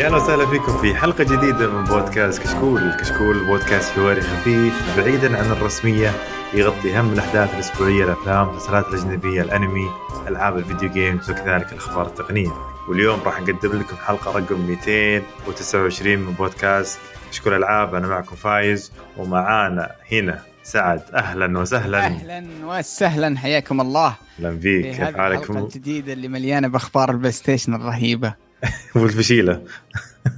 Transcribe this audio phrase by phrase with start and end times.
[0.00, 5.38] يا أهلا وسهلا فيكم في حلقة جديدة من بودكاست كشكول، كشكول بودكاست حواري خفيف بعيدا
[5.38, 6.10] عن الرسمية
[6.54, 9.88] يغطي اهم الأحداث الأسبوعية الأفلام، المسلسلات الأجنبية، الأنمي،
[10.28, 12.48] ألعاب الفيديو games وكذلك الأخبار التقنية.
[12.88, 16.98] واليوم راح نقدم لكم حلقة رقم 229 من بودكاست
[17.30, 17.94] كشكول ألعاب.
[17.94, 21.02] أنا معكم فايز ومعانا هنا سعد.
[21.14, 21.98] أهلا وسهلا.
[21.98, 24.14] أهلا وسهلا حياكم الله.
[24.38, 24.92] أهلا فيك.
[24.92, 28.49] في كيف حالكم الجديدة اللي مليانة بأخبار ال PlayStation الرهيبة.
[28.96, 29.62] والفشيلة.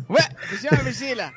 [0.09, 0.21] وش
[0.87, 1.31] فشيلة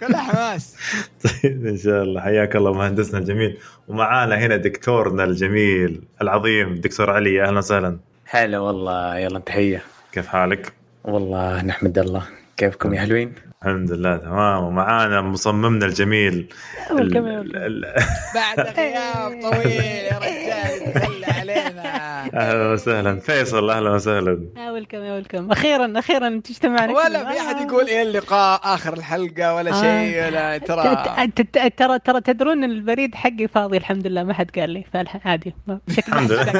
[0.00, 0.76] كلها حماس.
[1.24, 2.20] طيب إن شاء الله.
[2.20, 3.58] حياك الله مهندسنا الجميل.
[3.88, 7.98] ومعانا هنا دكتورنا الجميل العظيم دكتور علي أهلا وسهلا.
[8.24, 9.18] هلا والله.
[9.18, 10.72] يلا تحية كيف حالك؟
[11.04, 12.22] والله نحمد الله.
[12.56, 14.64] كيفكم يا حلوين؟ الحمد لله تمام.
[14.64, 16.48] ومعانا مصممنا الجميل
[16.90, 17.94] ال- ال- ال-
[18.34, 21.90] بعد غياب طويل يا رجال علينا.
[22.34, 23.20] أهلا وسهلا.
[23.20, 24.38] فيصل أهلا وسهلا.
[24.56, 29.54] يا ويلكم يا ويلكم أخيرا أخيرا اجتمعنا ولا في أحد يقول إيه اللقاء آخر الحلقة
[29.54, 29.80] ولا آه.
[29.80, 30.96] شيء ولا ترى؟
[31.36, 34.22] ت- ت- ت- ترى ترى تدرون إن البريد حقي فاضي الحمد لله.
[34.22, 36.52] ما حد قال لي فعادي بشكل الحمد لله.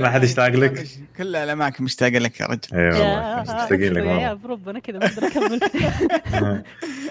[0.00, 0.86] ما حد يشتاق لك؟
[1.18, 2.60] كل الأماكن مشتاقة لك يا رجل.
[2.74, 3.00] اي والله
[3.36, 4.09] يا مشتاقين لك.
[4.10, 5.60] يا والله بربنا كذا ما أقدر أكمل.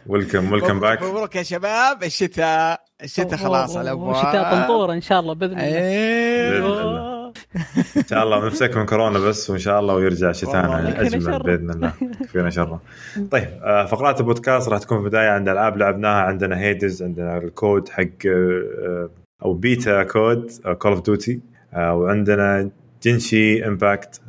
[0.08, 2.04] ويلكم ويلكم باك مبروك يا شباب.
[2.04, 6.80] الشتاء الشتاء خلاص على الابواب شتاء طنطوره إن شاء الله بإذن الله.
[6.80, 7.34] الله.
[7.98, 11.38] إن شاء الله نمسك من كورونا بس وإن شاء الله ويرجع شتانا اجمل شره.
[11.38, 11.94] بإذن الله.
[12.22, 12.82] يكفينا شره
[13.32, 17.90] طيب آه، فقرات البودكاست راح تكون في البدايه عند العاب لعبناها عندنا Hades عندنا الكود
[17.90, 19.10] حق آه،
[19.46, 21.40] أو بيتا كود Call of Duty
[21.78, 22.70] وعندنا
[23.04, 24.22] Genshin Impact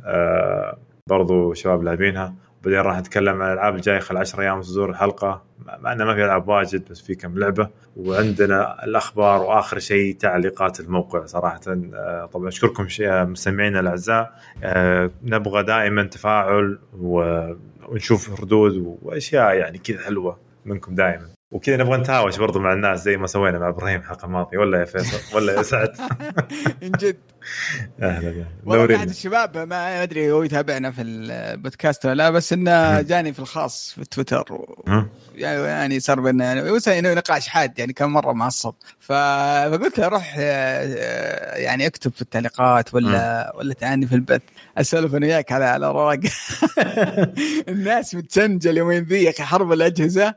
[1.07, 2.33] برضو شباب لاعبينها.
[2.63, 5.43] بعدين راح نتكلم عن الألعاب الجاية خلال 10 أيام صدور الحلقة.
[5.79, 7.69] مع إنه ما في ألعاب واجد بس في كم لعبة.
[7.97, 11.59] وعندنا الأخبار وآخر شيء تعليقات الموقع صراحة.
[11.67, 14.33] آه، طبعا أشكركم آه، مستمعينا الأعزاء.
[14.63, 21.27] آه، نبغى دائما تفاعل ونشوف ردود وأشياء يعني كذا حلوة منكم دائما.
[21.51, 24.57] وكذا نبغى نتهاوش برضو مع الناس زي ما سوينا مع إبراهيم الحلقة الماضية.
[24.57, 25.91] ولا يا فيصل؟ ولا يا سعد؟
[26.81, 27.17] من جد.
[28.01, 33.01] أهلا يا والله احد الشباب ما أدري هو يتابعنا في البودكاست ولا لا بس إنه
[33.01, 34.83] جاني في الخاص في تويتر و...
[34.87, 35.09] مم.
[35.35, 36.53] يعني صار بيننا
[36.87, 38.73] يعني نقاش حاد يعني كم مرة معصب.
[38.99, 44.41] فقلت له روح آه، آه، يعني اكتب في التعليقات ولا ولا تعاني في البث.
[44.77, 46.19] أسولف أنا وياك على على ورق
[47.69, 50.35] الناس متسنجل يومين ذي يا أخي حرب الأجهزة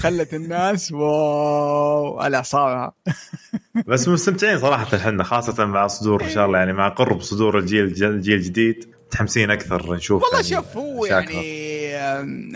[0.00, 2.92] خلت الناس واو على أعصابها.
[3.88, 7.84] بس مستمتعين صراحة إحنا خاصة مع صدور ان شاء الله يعني مع قرب صدور الجيل
[7.84, 11.06] الجيل الجديد متحمسين أكثر نشوف والله يعني شوف هو.
[11.06, 11.64] يعني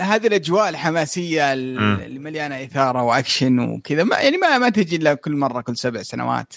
[0.01, 1.53] هذه الأجواء الحماسية.
[1.53, 6.03] اللي مليانه إثارة وأكشن وكذا ما يعني ما ما تجي إلا كل مرة كل سبع
[6.03, 6.55] سنوات.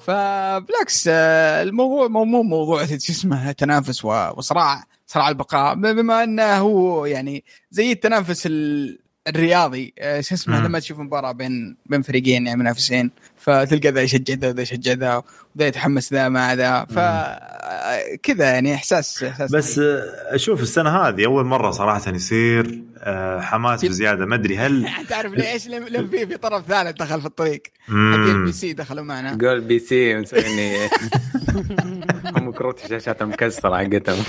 [0.00, 7.06] فبالعكس آه، الموضوع مو مو موضوع شو اسمه تنافس وصراع صراع البقاء بما إنه هو
[7.06, 8.98] يعني زي التنافس ال-
[9.28, 10.64] الرياضي آه، شو اسمه.
[10.66, 13.10] لما تشوف مباراة بين بين فريقين يعني منافسين.
[13.36, 15.22] فتلقى ذا يشجع ذا وذا يشجع ذا
[15.56, 16.84] وذا يتحمس ذا مع ذا.
[16.84, 20.02] فكذا يعني إحساس إحساس بس آه،
[20.34, 24.26] أشوف السنة هذه أول مرة صراحة يصير آه، حماس في- بزيادة.
[24.26, 27.62] ما أدري هل تعرف ليش؟ لم لم في في طرف ثالث دخل في الطريق.
[27.86, 28.30] حقين.
[28.30, 29.38] ال P C دخلوا معنا.
[29.48, 30.76] قول PC مسويني.
[32.36, 34.24] هم كروت الشاشات مكسرة حقتهم.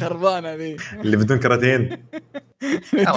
[0.00, 0.76] خربانة ذي.
[1.00, 1.88] اللي بدون كراتين.
[1.88, 2.49] تذكرتني.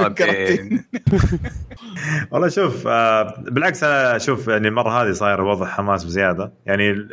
[2.31, 6.53] والله شوف آه، بالعكس أنا أشوف يعني المرة هذه صاير وضع حماس بزيادة.
[6.65, 7.07] يعني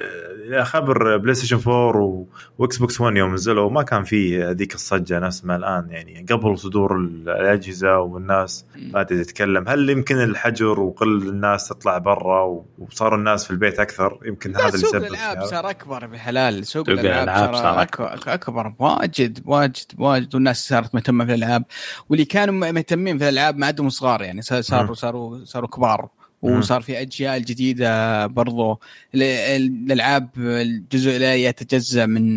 [0.63, 2.27] خبر PlayStation 4 و-
[2.59, 5.87] و Xbox 1 يوم نزلوا ما كان في ذيك الصجة نفس ما الآن.
[5.91, 9.69] يعني قبل صدور الأجهزة والناس ما تتكلم.
[9.69, 14.67] هل يمكن الحجر وقل الناس تطلع برا و- وصاروا الناس في البيت أكثر؟ يمكن هذا
[14.69, 15.45] اللي سوق الألعاب.
[15.45, 16.67] صار أكبر بحلال.
[16.67, 18.73] سوق سوق الألعاب الألعاب صار أكبر أكبر.
[18.79, 20.35] واجد واجد واجد.
[20.35, 21.65] والناس صارت مهتمة في الالعاب
[22.21, 24.43] واللي كانوا مهتمين في الألعاب ما عندهم صغار يعني.
[24.43, 26.09] صاروا صاروا صاروا كبار.
[26.43, 28.81] وصار في أجيال جديدة برضو
[29.15, 32.37] ال- ال- الألعاب الجزء لا يتجزأ من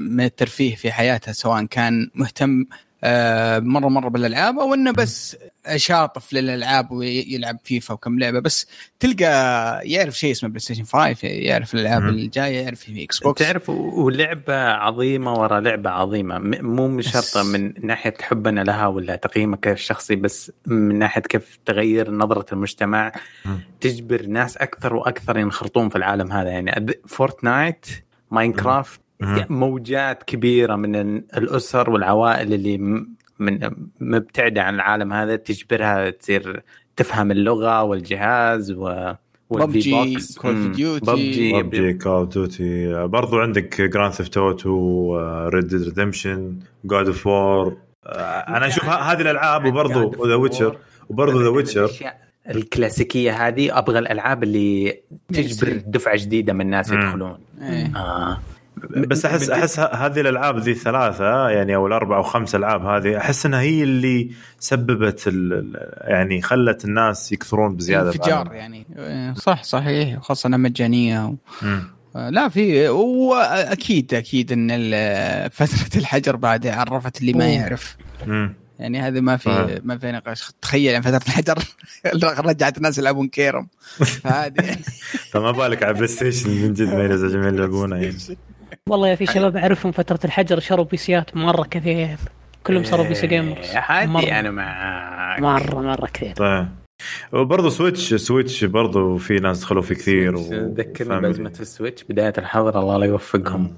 [0.00, 2.66] من الترفيه في حياتها سواء كان مهتم آه،
[3.58, 5.36] مرة مرة بالألعاب أو إنه بس
[5.76, 8.66] شاطف للألعاب ويلعب فيفا وكم لعبة بس
[9.00, 9.24] تلقى
[9.84, 12.02] يعرف شيء اسمه PlayStation 5 يعرف الألعاب.
[12.08, 17.72] الجاية يعرف في Xbox تعرف ولعبة عظيمة ورا لعبة عظيمة م- مو من شرط من
[17.86, 23.12] ناحية حبنا لها ولا تقييمك الشخصي بس من ناحية كيف تغير نظرة المجتمع.
[23.80, 27.86] تجبر ناس أكثر وأكثر ينخرطون في العالم هذا يعني Fortnite
[28.30, 29.00] Minecraft.
[29.50, 32.78] موجات كبيرة من ال- الأسر والعوائل اللي
[33.38, 33.70] من
[34.00, 36.62] مبتعدة عن العالم هذا تجبرها تصير
[36.96, 39.12] تفهم اللغة والجهاز و
[39.54, 41.10] Call of Duty.
[41.10, 45.16] PUBG PUBG Call of Duty برضو عندك Grand Theft Auto
[45.48, 47.76] Red Dead Redemption God of War
[48.06, 50.76] أنا أشوف هذه الألعاب وبرضو The Witcher
[51.08, 51.90] وبرضو The Witcher
[52.50, 56.92] الكلاسيكية هذه أبغى الألعاب اللي تجبر دفعة جديدة من الناس.
[56.92, 57.38] يدخلون.
[57.62, 57.96] إيه.
[57.96, 58.38] آه.
[58.96, 63.18] بس احس أحس ه- هذه الألعاب ذي الثلاثة يعني أو الأربع أو خمس ألعاب هذه
[63.18, 65.30] أحس إنها هي اللي سببت
[66.00, 68.52] يعني خلت الناس يكثرون بزيادة انفجار.
[68.52, 68.86] يعني.
[69.34, 70.18] صح صحيح.
[70.20, 71.34] خاصة انها مجانيه و...
[72.16, 74.68] آه، لا في واكيد أكيد إن
[75.48, 77.46] فترة الحجر بعد عرفت اللي ما.
[77.48, 77.96] يعرف.
[78.26, 78.54] مم.
[78.78, 79.80] يعني هذه ما في آه.
[79.84, 80.52] ما في نقاش.
[80.62, 81.58] تخيل يعني فترة الحجر
[82.46, 83.68] رجعت الناس يلعبون كيرم.
[84.22, 84.76] فهذه
[85.30, 88.16] فما بالك على PlayStation من جد ما ينزل جميع يلعبونها يعني.
[88.90, 92.16] والله يا في شباب أعرفهم فترة الحجر شروا بيسيات مرة كثير.
[92.64, 93.76] كلهم صاروا PC gamers
[94.08, 94.22] مرة.
[94.22, 96.32] أنا معك مرة مرة كثير.
[96.34, 96.68] طيب.
[97.32, 102.04] وبرضه Switch Switch برضه في ناس دخلوا فيه كثير و- ذكرني فاهم بأزمة ال Switch
[102.04, 103.72] بداية الحظر الله لا يوفقهم.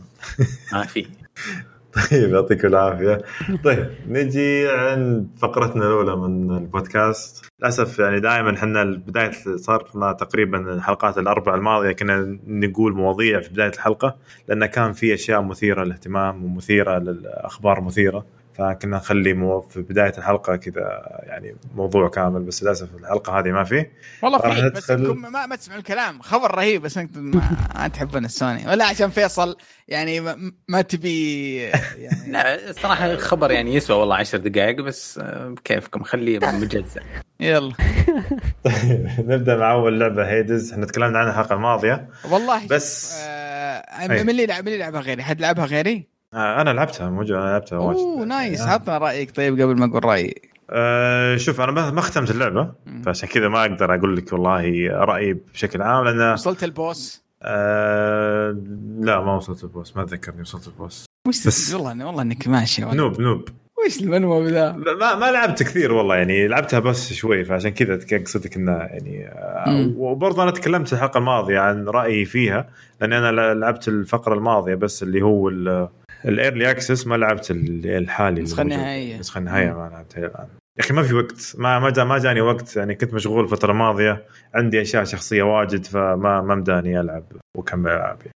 [0.72, 1.06] ما في.
[2.10, 3.22] طيب يعطيكم العافية.
[3.64, 7.46] طيب نجي عند فقرتنا الأولى من البودكاست.
[7.60, 13.50] للأسف يعني دائما إحنا بدايه صار لنا تقريبا الحلقات الأربع الماضية كنا نقول مواضيع في
[13.50, 14.16] بداية الحلقة
[14.48, 18.26] لأن كان في أشياء مثيرة للاهتمام ومثيرة للأخبار مثيرة.
[18.54, 23.64] فكنا نخلي مو في بداية الحلقة كذا يعني موضوع كامل بس للأسف الحلقة هذه ما
[23.64, 23.86] في.
[24.22, 26.22] والله في بس ندخل- ما, ما تسمعوا الكلام.
[26.22, 27.20] خبر رهيب بس أنتم
[27.74, 28.68] ما, تحبون السوني.
[28.68, 29.56] ولا عشان فيصل
[29.88, 31.56] يعني ما, ما تبي
[31.96, 37.02] يعني لا الصراحه الخبر يعني يسوى والله عشر دقائق بس آه، كيفكم؟ خليه مجزء
[37.40, 37.72] يلا.
[39.18, 40.72] نبدأ مع أول لعبة هيدز.
[40.72, 42.08] إحنا تكلمنا عنها الحلقة الماضية.
[42.30, 44.06] والله بس- آه.
[44.06, 47.76] من اللي يلعب من اللي يلعبها غيري؟ حد لعبها غيري؟ أنا لعبتها موجود أنا لعبتها
[47.76, 48.28] أوه واجد.
[48.28, 48.68] nice آه.
[48.68, 50.34] عطنا رأيك طيب قبل ما أقول رأيي
[50.70, 52.72] أه شوف أنا ما ما ختمت اللعبة.
[53.04, 58.56] فعشان كذا ما أقدر أقول لك والله رأيي بشكل عام لأن وصلت ال boss أه
[59.00, 62.48] لا ما وصلت ال boss ما أتذكرني وصلت ال boss وش بس- والله والله إنك
[62.48, 62.96] ماشي والله.
[62.96, 63.48] noob noob
[63.86, 67.98] وش ال noob ذا ما ما لعبت كثير والله يعني لعبتها بس شوي فعشان كذا
[68.12, 69.92] اقصدك إنه يعني آه،.
[69.96, 72.68] وبرضه أنا تكلمت الحلقة الماضية عن رأيي فيها
[73.00, 75.48] لأني أنا لعبت الفقرة الماضية بس اللي هو
[76.24, 78.78] ال early access ما لعبت ال- الحالي النسخة الموجود.
[78.80, 79.14] النهائية.
[79.14, 80.46] النسخه النهائيه ما لعبتها الان
[80.78, 81.54] يا أخي ما في وقت.
[81.58, 82.76] ما ما جا ما جاني وقت.
[82.76, 84.24] يعني كنت مشغول الفترة الماضية.
[84.54, 87.24] عندي أشياء شخصية واجد فما ما مداني ألعب
[87.56, 88.32] واكمل العاب يعني.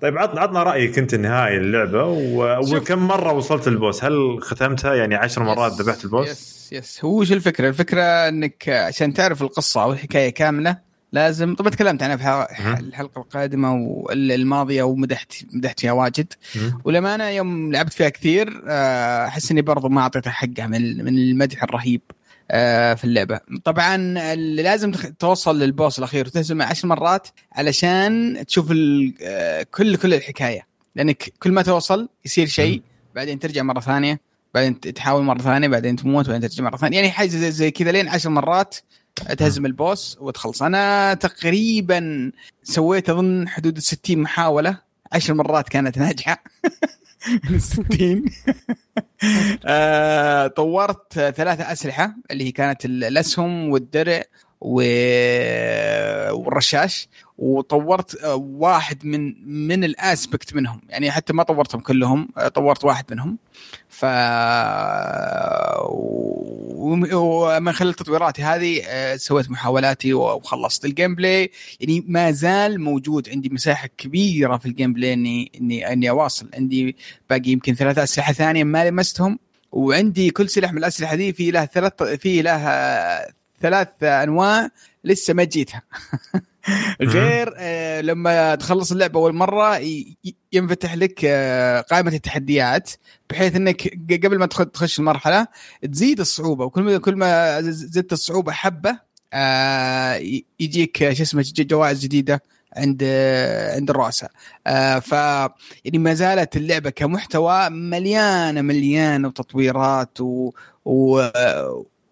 [0.00, 2.60] طيب عطنا عطنا رايك انت النهائي اللعبه و...
[2.76, 7.04] وكم مرة وصلت ال boss؟ هل ختمتها؟ يعني عشر مرات ذبحت ال boss؟ yes yes.
[7.04, 11.54] هو وش الفكرة؟ الفكرة إنك عشان تعرف القصة أو الحكاية كاملة لازم.
[11.54, 12.80] طبعا تكلمت عنها في.
[12.80, 16.32] الحلقة القادمة والماضيه ومدحت مدحت فيها واجد.
[16.56, 16.80] مم.
[16.84, 21.62] وللامانه يوم لعبت فيها كثير آه، أحس إني برضو ما أعطيتها حقها من من المدح
[21.62, 22.00] الرهيب
[22.50, 23.40] آه، في اللعبة.
[23.64, 23.96] طبعا
[24.34, 28.72] لازم توصل للبوس الأخير وتهزمه عشر مرات علشان تشوف
[29.22, 30.66] آه، كل كل الحكاية.
[30.96, 32.82] لأنك كل ما توصل يصير شيء
[33.14, 34.20] بعدين ترجع مرة ثانية
[34.54, 36.96] بعدين تحاول مرة ثانية بعدين تموت بعدين ترجع مرة ثانية.
[36.96, 38.76] يعني حاجة زي, زي كذا لين عشر مرات
[39.18, 40.62] تهزم البوس وتخلص.
[40.62, 42.32] أنا تقريبا
[42.62, 44.78] سويت أظن حدود ال 60 محاولة.
[45.12, 46.42] عشر مرات كانت ناجحة.
[47.44, 48.24] من ال 60
[49.66, 54.22] آه، طورت ثلاثة أسلحة اللي هي كانت ال- الأسهم والدرع
[56.30, 59.34] والرشاش وطورت آه، واحد من
[59.68, 60.80] من ال aspect منهم.
[60.88, 63.38] يعني حتى ما طورتهم كلهم آه، طورت واحد منهم.
[63.88, 64.04] ف
[65.88, 71.50] وم- ومن خلال تطويراتي هذه آه، سويت محاولاتي وخلصت ال gameplay
[71.80, 76.48] يعني ما زال موجود عندي مساحة كبيرة في ال gameplay اني اني إني أواصل.
[76.54, 76.96] عندي
[77.30, 79.38] باقي يمكن ثلاث أسلحة ثانية ما لمستهم
[79.72, 82.56] وعندي كل سلاح من الأسلحة دي في له ثلاث في له
[83.60, 84.68] ثلاث أنواع
[85.04, 85.82] لسه ما جيتها.
[87.02, 89.80] غير آه لما تخلص اللعبة أول مرة
[90.52, 92.90] ينفتح لك آه قائمة التحديات
[93.30, 93.88] بحيث إنك
[94.24, 95.46] قبل ما تخ- تخش المرحلة
[95.92, 96.64] تزيد الصعوبة.
[96.64, 98.98] وكل ما كل ما زدت الصعوبة حبة
[99.32, 100.14] آه
[100.60, 102.42] يجيك شو اسمه جوائز جديدة
[102.76, 103.04] عند
[103.74, 104.30] عند الرؤساء.
[105.00, 105.12] ف
[105.84, 110.50] يعني ما زالت اللعبة كمحتوى مليانة مليانة تطويرات و,
[110.84, 111.28] و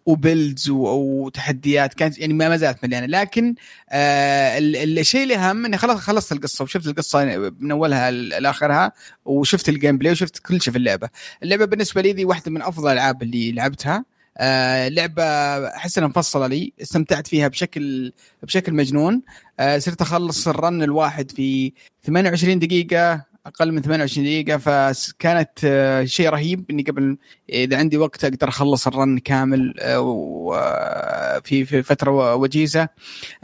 [0.06, 3.06] و builds وتحديات كانت يعني ما زالت مليانة.
[3.06, 3.54] لكن
[3.90, 7.24] آه ال- الشيء الاهم إني خلاص خلصت القصة وشفت القصة
[7.60, 8.92] من أولها لآخرها
[9.24, 11.08] وشفت ال gameplay وشفت كل شيء في اللعبة.
[11.42, 14.04] اللعبة بالنسبة لي دي واحدة من أفضل الألعاب اللي لعبتها.
[14.38, 15.22] آه لعبة
[15.66, 19.22] أحس إنها مفصلة لي استمتعت فيها بشكل بشكل مجنون.
[19.60, 21.72] آه صرت أخلص ال run الواحد في
[22.04, 23.24] 28 دقيقة.
[23.46, 28.86] أقل من 28 دقيقة فكانت آه، شيء رهيب إني قبل إذا عندي وقت أقدر أخلص
[28.86, 32.88] الرن كامل آه، وفي في فترة وجيزة.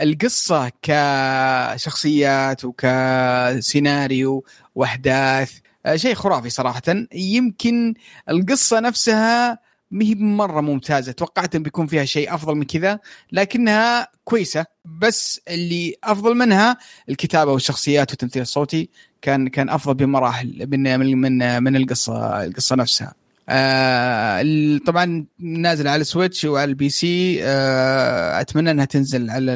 [0.00, 4.44] القصة كشخصيات وكسيناريو
[4.75, 5.52] وأحداث
[5.87, 6.82] آه، شيء خرافي صراحة.
[7.14, 7.94] يمكن
[8.28, 9.59] القصة نفسها
[9.92, 11.12] ما هي مرة ممتازة.
[11.12, 12.99] توقعت إن بيكون فيها شيء أفضل من كذا
[13.32, 14.66] لكنها كويسة.
[14.84, 16.76] بس اللي أفضل منها
[17.08, 18.90] الكتابة والشخصيات والتمثيل الصوتي.
[19.22, 23.14] كان كان أفضل بمراحل من من من, من القصة القصة نفسها.
[23.49, 27.40] آه طبعا نازل على ال Switch وعلى ال PC.
[27.44, 29.52] آه أتمنى إنها تنزل على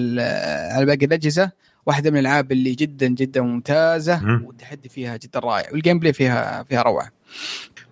[0.73, 1.51] على باقي الأجهزة.
[1.87, 4.21] واحدة من الألعاب اللي جدا جدا ممتازة.
[4.25, 4.45] مم.
[4.47, 5.73] والتحدي فيها جدا رائع.
[5.73, 7.16] وال gameplay فيها فيها روعة.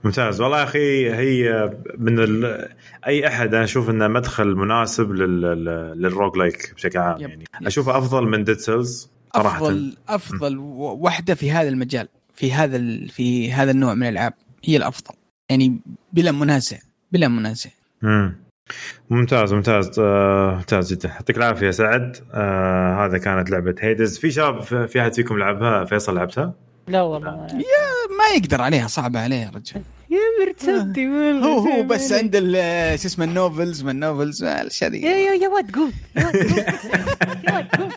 [0.05, 0.41] ممتاز.
[0.41, 2.69] والله يا أخي هي من ال...
[3.07, 5.41] أي أحد أنا أشوف إنه مدخل مناسب لل...
[5.43, 7.29] لل- لل roguelike بشكل عام yep.
[7.31, 7.45] يعني.
[7.63, 9.57] أشوفه أفضل من Dead Cells صراحة.
[9.57, 14.33] أفضل أفضل و- واحدة في هذا المجال في هذا ال- في هذا النوع من الألعاب
[14.65, 15.15] هي الأفضل.
[15.51, 15.81] يعني
[16.13, 16.79] بلا منازع
[17.13, 17.71] بلا منازع.
[18.03, 18.37] مم.
[19.11, 19.99] ممتاز ممتاز.
[19.99, 21.09] آه، ممتاز جدا.
[21.09, 22.17] يعطيك العافية سعد.
[22.35, 26.55] آه هذا كانت لعبة Hades في شباب في أحد فيكم لعبها؟ فيصل لعبتها؟
[26.89, 27.31] لا والله
[28.19, 31.07] ما يقدر عليها صعبة عليه يا رجال يا مرتبتي
[31.45, 35.07] هو هو بس عند ال- شو اسمه ال novels ما ال novels الاشياء يا ذي
[35.07, 35.93] يا يا واد قوم.
[36.17, 36.25] يا
[37.55, 37.91] واد قوم.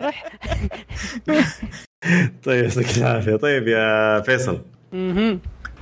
[0.00, 0.24] يا روح.
[2.44, 3.36] طيب يعطيك العافية.
[3.36, 4.60] طيب يا فيصل.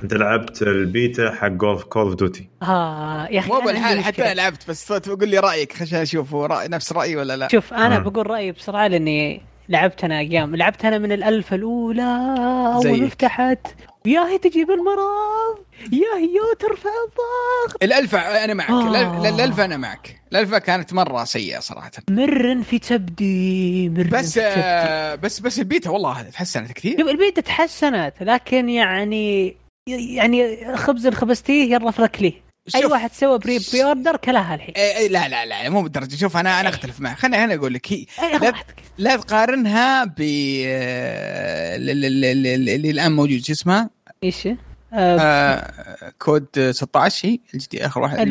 [0.03, 4.23] أنت لعبت البيتا حق Call of Call of Duty آه يا أخي مو بالحال حتى.
[4.25, 7.73] أنا لعبت بس تقول لي رأيك عشان أشوف هو رأي نفس رأيي ولا لا؟ شوف
[7.73, 7.99] أنا.
[7.99, 12.35] بقول رأيي بسرعة لأني لعبت أنا أيام لعبت أنا من الألف الأولى.
[12.75, 13.67] أول فتحت
[14.05, 15.65] يا هي تجيب المرض.
[15.91, 17.83] يا هي ترفع الضغط.
[17.83, 18.69] الالفا أنا معك.
[18.69, 19.29] آه.
[19.29, 20.21] الالفا أنا معك.
[20.31, 21.91] الالفا كانت مرة سيئة صراحة.
[22.09, 23.89] مر في تبدي.
[23.89, 24.51] مر بس في تبدي.
[24.55, 27.09] آه بس بس البيتا والله تحسنت كثير.
[27.09, 29.55] البيتا تحسنت لكن يعني
[29.89, 32.43] يعني خبز خبزتيه يلا فرك
[32.75, 32.85] أي.
[32.85, 36.15] واحد سوى بري بري اوردر كلها الحين إيه إيه لا لا لا مو بالدرجة.
[36.15, 37.17] شوف أنا أنا أختلف معك.
[37.17, 38.53] خليني أنا أقول لك هي اي لا,
[38.97, 43.89] لا تقارنها ب آه، ال- ال- ال- ال- اللي الآن موجود شو اسمها
[44.23, 44.47] إيش؟
[44.93, 48.27] آه آه كود 16 هي الجديد آخر واحد.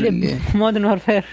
[0.54, 1.24] Modern Warfare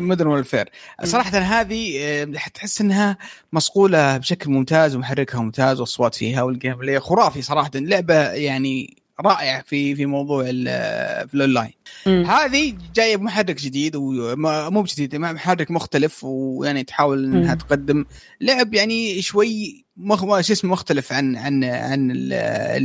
[0.00, 0.68] Modern Warfare
[1.04, 3.16] صراحة هذه آه، تحس إنها
[3.52, 7.70] مصقولة بشكل ممتاز ومحركها ممتاز واصوات فيها وال gameplay خرافي صراحة.
[7.74, 11.72] لعبة يعني رائعه في في موضوع ال- في الاونلاين
[12.06, 17.58] هذه جاية بمحرك جديد ومو بجديد محرك مختلف ويعني تحاول إنها مم.
[17.60, 18.04] تقدم
[18.40, 20.40] لعب يعني شوي مخ...
[20.40, 22.32] شو اسمه مختلف عن عن عن ال-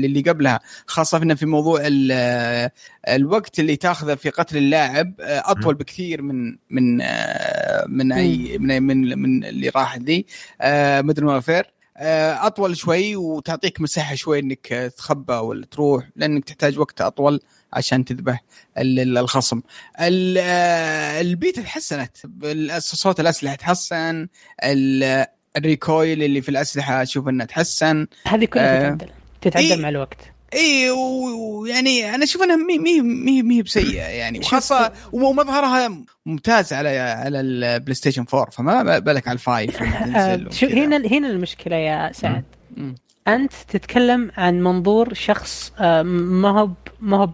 [0.06, 2.70] اللي قبلها خاصة في موضوع ال-
[3.08, 6.98] الوقت اللي تاخذه في قتل اللاعب أطول بكثير من من
[7.88, 10.26] من أي من من, من اللي راح ذي.
[11.01, 11.66] Modern Warfare
[11.98, 14.68] أطول شوي وتعطيك مساحة شوي إنك
[14.98, 17.40] تخبى ولا تروح لأنك تحتاج وقت أطول
[17.74, 18.44] عشان تذبح
[18.78, 19.62] ال- ال- الخصم.
[20.02, 22.18] ال- آه، البيتا تحسنت.
[22.78, 24.28] صوت الأسلحة تحسن.
[24.64, 25.26] ال-
[25.58, 28.08] ال recoil اللي في الأسلحة أشوف إنه تحسن.
[28.28, 28.90] هذه كلها آه.
[28.90, 29.76] تتعدل تتعدل إيه.
[29.76, 30.18] مع الوقت.
[30.53, 34.39] إي ويعني أنا أشوف إنها مي مي مي مي بسيئة يعني.
[34.39, 35.91] وخاصة ومظهرها
[36.25, 39.81] ممتاز على على البلاي ستيشن 4 فما بالك على الفايف.
[40.63, 42.43] هنا هنا المشكلة يا سعد.
[43.27, 47.29] أنت تتكلم عن منظور شخص آه، ما هو ما هو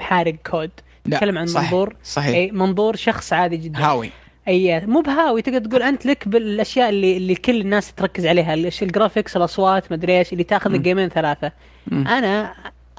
[0.00, 0.70] حارق كود.
[1.04, 2.34] تتكلم عن صح منظور صحيح.
[2.34, 3.78] اي منظور شخص عادي جدا.
[3.78, 4.10] هاوي.
[4.48, 9.36] أي مو بهاوي تقدر تقول أنت لك بالأشياء اللي اللي كل الناس تركز عليها الجرافيكس
[9.36, 10.74] الأصوات مدري إيش اللي تاخذ.
[10.74, 11.52] الجيمين ثلاثة.
[11.86, 12.08] مم.
[12.08, 12.54] أنا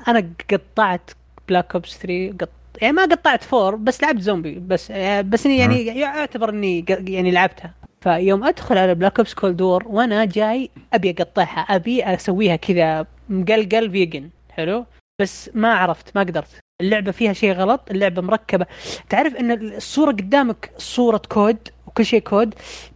[0.08, 1.12] أنا قطعت
[1.50, 2.50] Black Ops 3 قط...
[2.82, 4.60] يعني ما قطعت four بس لعبت زومبي.
[4.68, 7.74] بس آه، بس إني يعني يعتبر إني يعني لعبتها.
[8.02, 13.92] فيوم أدخل على Black Ops Cold War وأنا جاي أبي أقطعها أبي أسويها كذا مقلقل
[13.92, 14.86] vision حلو؟
[15.22, 16.60] بس ما عرفت ما قدرت.
[16.84, 18.66] اللعبة فيها شيء غلط اللعبة مركبة.
[19.10, 22.56] تعرف إن الصورة قدامك صورة COD وكل شيء COD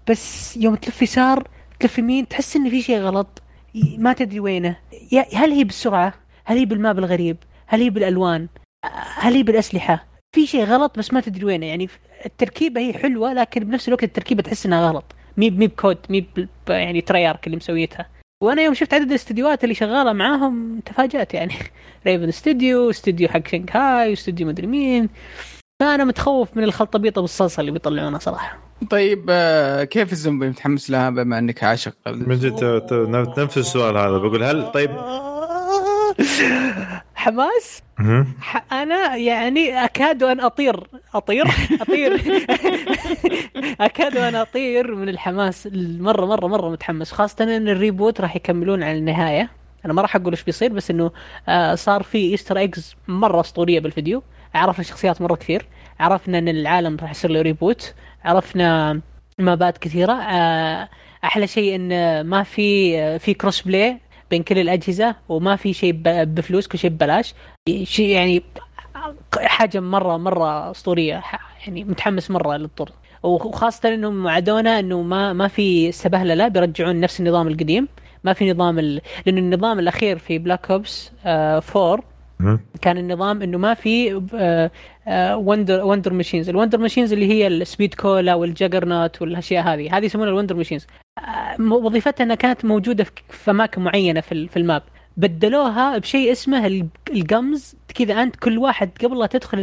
[0.09, 1.47] بس يوم تلف يسار
[1.79, 3.41] تلف يمين تحس إن في شيء غلط.
[3.97, 4.77] ما تدري وينه.
[5.33, 6.13] هل هي بالسرعة؟
[6.45, 8.47] هل هي بال map الغريب؟ هل هي بالألوان؟
[9.15, 11.65] هل هي بالأسلحة؟ في شيء غلط بس ما تدري وينه.
[11.65, 11.89] يعني
[12.25, 15.15] التركيبة هي حلوة لكن بنفس الوقت التركيبة تحس إنها غلط.
[15.37, 16.25] مي مي ب COD مي
[16.69, 18.05] يعني Treyarch اللي مسويتها.
[18.43, 21.53] وأنا يوم شفت عدد الاستديوهات اللي شغالة معاهم تفاجأت يعني.
[22.07, 25.09] Raven Studio استوديو حق شنغهاي استوديو مدري مين.
[25.81, 28.57] فأنا متخوف من الخلطبيطة بالصلصة اللي بيطلعونها صراحة.
[28.89, 33.97] طيب آه، كيف الزومبي متحمس لها بما أنك عاشق؟ من جد ت- ت- نفس السؤال
[33.97, 34.17] هذا.
[34.17, 34.91] بقول هل طيب
[37.15, 37.81] حماس.
[38.41, 40.87] ح- أنا يعني أكاد أن أطير.
[41.15, 41.45] أطير؟
[41.81, 42.13] أطير.
[43.81, 45.69] أكاد أن أطير من الحماس.
[45.99, 47.11] مره مرة مرة متحمس.
[47.11, 49.49] خاصة إن ال reboot راح يكملون على النهاية.
[49.85, 51.11] أنا ما راح أقول إيش بيصير بس إنه
[51.47, 54.23] آه صار في Easter eggs مرة أسطورية بالفيديو.
[54.53, 55.65] عرفنا شخصيات مرة كثير.
[55.99, 57.93] عرفنا إن العالم راح يصير له reboot.
[58.25, 59.01] عرفنا
[59.39, 60.13] map-ات كثيرة.
[60.13, 60.89] آه
[61.23, 63.97] أحلى شيء إن ما في آه، في cross-play
[64.31, 67.33] بين كل الأجهزة وما في شيء بفلوس كل شيء ببلاش.
[67.83, 68.43] شيء يعني
[69.37, 71.23] حاجة مرة مرة أسطورية
[71.65, 72.91] يعني متحمس مرة للطور
[73.23, 77.87] وخاصة انهم وعدونا إنه ما ما في سبهلله بيرجعون نفس النظام القديم.
[78.23, 79.01] ما في نظام ال...
[79.25, 81.99] لأنه النظام الأخير في Black Ops 4
[82.39, 82.59] مهم.
[82.81, 84.71] كان النظام إنه ما في آه،
[85.35, 89.97] wonder wonder machines ال wonder machines اللي هي ال Speed Cola وال Juggernaut والأشياء هذه.
[89.97, 90.87] هذه يسمونها ال wonder machines
[91.17, 94.83] آه، م- وظيفتها إنها كانت موجودة في أماكن معينة في في ال map.
[95.17, 99.59] بدلوها بشيء اسمه ال- ال gums كذا أنت كل واحد قبل لا تدخل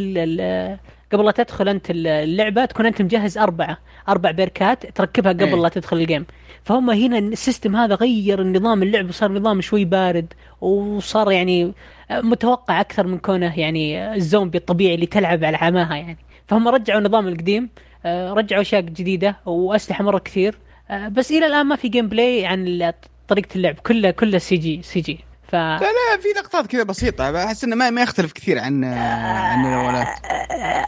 [1.12, 3.78] قبل لا تدخل أنت ال- اللعبة تكون أنت مجهز أربعة.
[4.08, 5.54] أربع perk-ات تركبها قبل إيه.
[5.62, 6.26] لا تدخل ال game
[6.64, 11.72] فهم هنا ال system هذا غير النظام اللعب وصار نظام شوي بارد وصار يعني
[12.10, 16.18] متوقع أكثر من كونه يعني الزومبي الطبيعي اللي تلعب على عماها يعني.
[16.48, 17.68] فهم رجعوا النظام القديم
[18.06, 20.58] آه، رجعوا أشياء جديدة وأسلحة مرة كثير.
[20.90, 22.92] آه، بس إلى الآن ما في gameplay عن
[23.28, 27.76] طريقة اللعب كله كله CG CG ف لا لا في لقطات كذا بسيطة احس إنه
[27.76, 30.08] ما ما يختلف كثير عن عن الاولات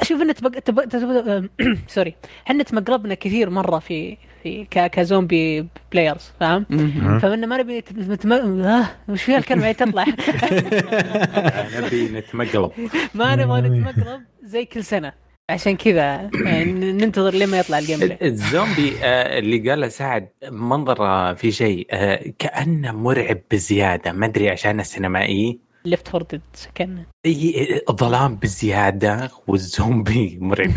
[0.00, 0.58] أشوف ان تبق...
[0.58, 0.84] تبق...
[0.84, 1.44] تبق...
[1.94, 2.14] sorry
[2.46, 4.16] إحنا تمقربنا كثير مرة في
[4.46, 4.90] في ك...
[4.90, 6.64] كزومبي players فاهم؟
[7.22, 8.32] فمن ما نبي نت- نتم...
[8.32, 10.04] آه، وش فيها الكلمة؟ تطلع.
[11.76, 12.70] نبي نتمقلب.
[13.14, 15.12] ما نبغى نتمقرب زي كل سنة.
[15.50, 21.34] عشان كذا يعني ننتظر لما يطلع ال gameplay ال zombie آه، اللي قاله سعد منظر
[21.34, 24.12] في شيء آه، كأنه مرعب بزيادة.
[24.12, 26.40] ما أدري عشان السينمائي Left 4 Dead
[26.74, 30.70] كان إي الظلام بزيادة والزومبي مرعب.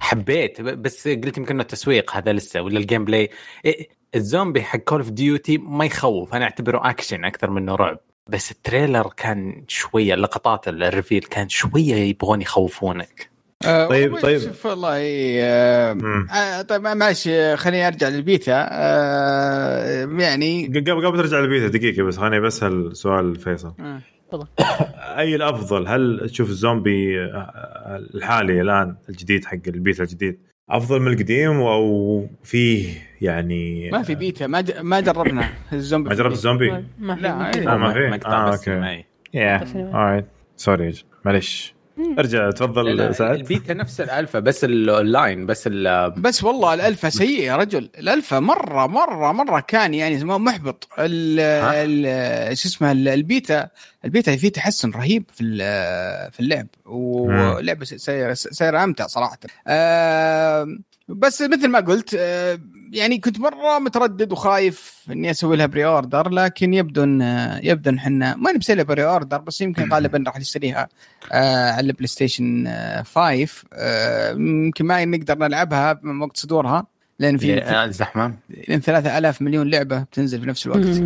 [0.00, 3.30] حبيت ب- بس قلت يمكن إنه تسويق هذا لسه ولا ال gameplay
[3.64, 8.50] إيه، الزومبي حق Call of Duty ما يخوف أنا أعتبره اكشن أكثر منه رعب بس
[8.50, 13.30] ال trailer كان شوية لقطات ال reveal كان شوية يبغون يخوفونك
[13.66, 14.38] آه، طيب- طيب.
[14.40, 14.98] شوف والله
[15.42, 16.28] آه، مم.
[16.30, 22.40] آه، طيب ماشي خليني أرجع للبيتا آه، يعني قبل قبل ترجع للبيتا دقيقة بس خليني
[22.40, 24.00] بسأل سؤال فيصل آه.
[25.18, 30.38] أي الأفضل هل تشوف الزومبي آه، الحالي الآن الجديد حق البيتا الجديد
[30.70, 36.14] أفضل من القديم أو فيه يعني ما في بيتا ما ج- ما جربنا الزومبي ما
[36.14, 37.52] جربت الزومبي؟ ما في لا، ما.
[37.52, 37.68] في.
[37.68, 38.56] آه، ما آه،.
[38.56, 39.04] سينمائي.
[39.34, 40.24] يا بس أنا- alright
[40.56, 40.92] sorry
[41.24, 41.74] معلش
[42.18, 43.36] ارجع تفضل سعد.
[43.36, 47.90] البيتا نفس الالفا بس الاونلاين بس ال- بس والله الالفا سيء يا رجل.
[47.98, 50.88] الالفا مرة مرة مرة كان يعني محبط.
[50.98, 53.68] ال شو اسمه ال- البيتا
[54.04, 56.66] البيتا فيه تحسن رهيب في ال- في اللعب.
[56.86, 59.38] ولعبة سيرة سيرة أمتع صراحة.
[59.66, 60.66] آه،
[61.08, 62.58] بس مثل ما قلت آه،
[62.92, 67.20] يعني كنت مرة متردد وخايف إني أسوي لها pre-order لكن يبدو ان
[67.62, 70.88] يبدو ان إحنا ما نبي لها pre-order بس يمكن غالبا راح نشتريها
[71.32, 76.86] آه، على ال PlayStation آه، 5 آه، يمكن ما نقدر نلعبها من وقت صدورها.
[77.18, 78.34] لأن في الزحمه
[78.68, 81.02] لأن 3000 مليون لعبة بتنزل في نفس الوقت.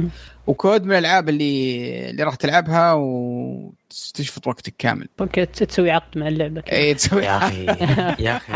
[0.46, 5.08] و COD من الألعاب اللي اللي راح تلعبها وتشفط وقتك كامل.
[5.20, 6.60] ممكن تسوي عقد مع اللعبة.
[6.60, 6.76] كذا.
[6.76, 7.64] اي تسوي يا أخي
[8.24, 8.52] يا أخي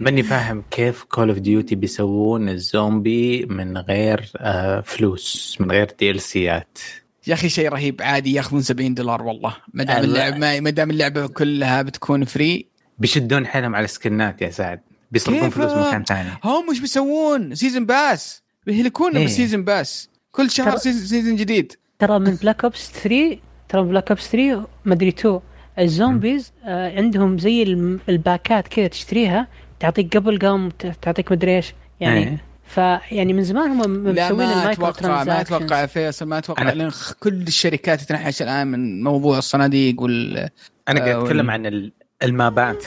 [0.00, 6.20] ماني فاهم كيف Call of Duty بيسوون الزومبي من غير آه، فلوس من غير DLC
[6.20, 6.78] ات
[7.26, 8.02] يا أخي شيء رهيب.
[8.02, 9.56] عادي ياخذون 70 دولار والله.
[9.74, 10.06] ما دام الله.
[10.06, 12.66] اللعب ما ما دام اللعبة كلها بتكون free
[12.98, 14.80] بيشدون حيلهم على السكنات يا سعد.
[15.10, 17.54] بيصرفون؟ فلوس مكان ثاني هم وش بيسوون.
[17.54, 19.22] season pass بيهلكونا إيه.
[19.24, 21.72] بال season pass كل شهر ترى- season, جديد.
[21.98, 25.40] ترى من Black Ops 3 ترى من Black Ops 3 مدري 2
[25.78, 27.62] ال Zombies آه عندهم زي
[28.08, 29.48] الباكات كذا تشتريها
[29.80, 30.68] تعطيك GobbleGum
[31.02, 31.74] تعطيك مدري إيش.
[32.00, 32.44] يعني إيه.
[32.64, 36.90] فيعني من زمان هم مسوين ما المايكرو أتوقع ما أتوقع فيصل ما أتوقع أنا- لأن
[37.20, 40.48] كل الشركات تتنحش الآن من موضوع الصناديق وال
[40.88, 42.84] أنا قاعد آه، أتكلم وال- عن ال- المابات.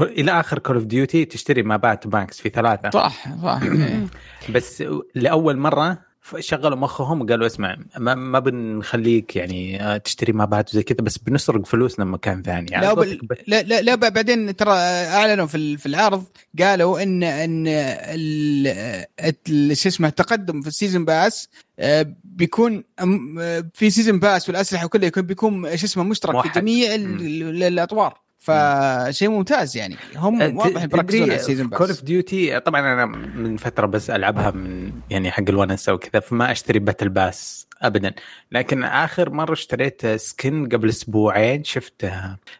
[0.00, 2.90] إلى آخر Call of Duty تشتري مابات بانكس في ثلاثة.
[2.90, 4.06] صح صح إيه.
[4.54, 4.84] بس
[5.14, 5.98] لأول مرة
[6.38, 11.66] شغلوا مخهم وقالوا اسمع ما, ما بنخليك يعني آه، تشتري مابات وزي كذا بس بنسرق
[11.66, 12.66] فلوسنا من مكان ثاني.
[12.70, 13.32] يعني لا, قصدك ب- وب...
[13.46, 16.24] لا لا لا بعدين ترى أعلنوا في ال- في العرض
[16.60, 19.06] قالوا ان إن ال-
[19.48, 23.04] ال- شو اسمه التقدم في ال season pass آه، بيكون أم-
[23.40, 26.52] آه، في season pass والأسلحة وكله يكون بيكون شو اسمه مشترك موحد.
[26.54, 28.20] في جميع ال- ال- الأطوار.
[28.40, 29.96] فشيء ممتاز يعني.
[30.16, 33.86] هم أه، واضح بيركزون على ال season Call pass of Duty طبعا أنا من فترة
[33.86, 38.14] بس ألعبها من يعني حق الونسه وكذا فما أشتري battle pass ابدا.
[38.52, 42.12] لكن آخر مرة اشتريت skin قبل أسبوعين شفت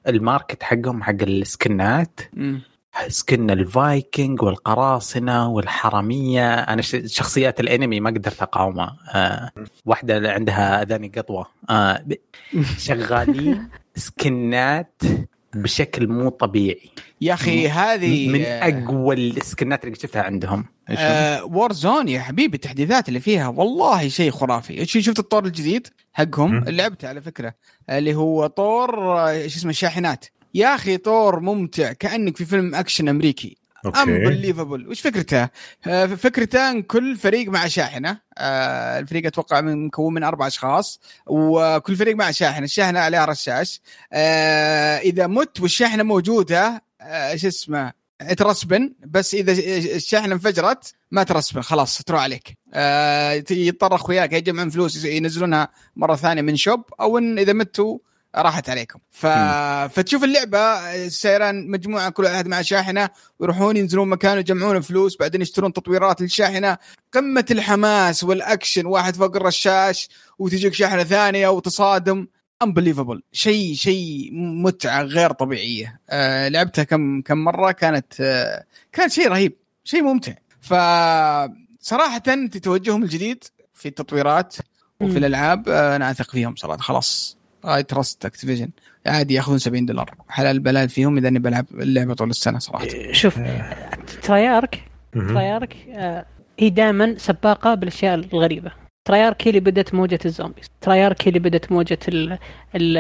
[0.09, 2.21] ال market حقهم حق السكنات.
[3.09, 6.55] skin الفايكنج والقراصنة والحرامية.
[6.55, 8.97] أنا شخصيات الأنمي ما قدرت أقاومها.
[9.15, 9.51] آه
[9.85, 11.47] واحدة عندها أذاني قطوة.
[11.71, 12.05] آه
[12.87, 15.03] شغالين سكنات
[15.55, 16.91] بشكل مو طبيعي.
[17.21, 20.65] يا أخي هذه من أقوى السكنات اللي شفتها عندهم.
[20.89, 24.87] آه Warzone يا حبيبي التحديثات اللي فيها والله شيء خرافي.
[24.87, 26.65] شفت الطور الجديد حقهم.
[26.65, 27.55] لعبته على فكرة.
[27.91, 30.25] اللي هو طور آه، شو اسمه الشاحنات.
[30.55, 33.57] يا أخي طور ممتع كأنك في فيلم أكشن أمريكي.
[33.87, 34.01] أوكي.
[34.01, 35.49] unbelievable وش فكرته؟
[35.87, 38.21] آه، فكرته إن كل فريق مع شاحنة.
[38.39, 43.81] آه، الفريق أتوقع من مكون من أربع أشخاص وكل فريق مع شاحنة، الشاحنة عليها رشاش.
[44.13, 46.83] آه، إذا مت والشاحنة موجودة
[47.35, 47.93] شو اسمه
[48.39, 48.95] ترسبن.
[49.07, 49.53] بس إذا
[49.97, 51.63] الشاحنة انفجرت ما ترسبن.
[51.63, 52.59] خلاص تروح عليك.
[53.51, 57.99] يضطر اخوياك يجمعون فلوس ينزلونها مرة ثانية من شوب أو إن إذا متوا
[58.37, 58.99] راحت عليكم.
[59.11, 59.27] ف...
[59.95, 65.73] فتشوف اللعبة سيران مجموعة كل واحد مع شاحنة ويروحون ينزلون مكان يجمعون فلوس بعدين يشترون
[65.73, 66.79] تطويرات للشاحنة.
[67.13, 72.27] قمة الحماس والأكشن واحد فوق الرشاش وتجيك شاحنة ثانية وتصادم.
[72.63, 76.01] unbelievable شيء شيء متعة غير طبيعية.
[76.11, 80.33] آه لعبتها كم كم مرة كانت آه كانت شيء رهيب شيء ممتع.
[80.61, 82.19] فصراحه
[82.63, 84.57] توجههم الجديد في التطويرات
[85.01, 85.19] وفي.
[85.19, 86.81] الألعاب آه أنا أثق فيهم صراحة.
[86.81, 87.40] خلاص.
[87.65, 88.69] I trust Activision
[89.07, 90.11] عادي ياخذون 70 دولار.
[90.29, 92.87] حلال بلال فيهم إذا أني بلعب اللعبة طول السنة صراحة.
[93.13, 93.39] شوف
[94.23, 94.83] Treyarch
[95.15, 95.29] مهم.
[95.35, 96.27] Treyarch آه،
[96.59, 98.73] هي دائما سباقة بالأشياء الغريبة.
[99.05, 100.67] Treyarch هي اللي بدت موجة ال Zombies.
[100.81, 102.39] Treyarch هي اللي بدت موجة ال
[102.75, 102.97] ال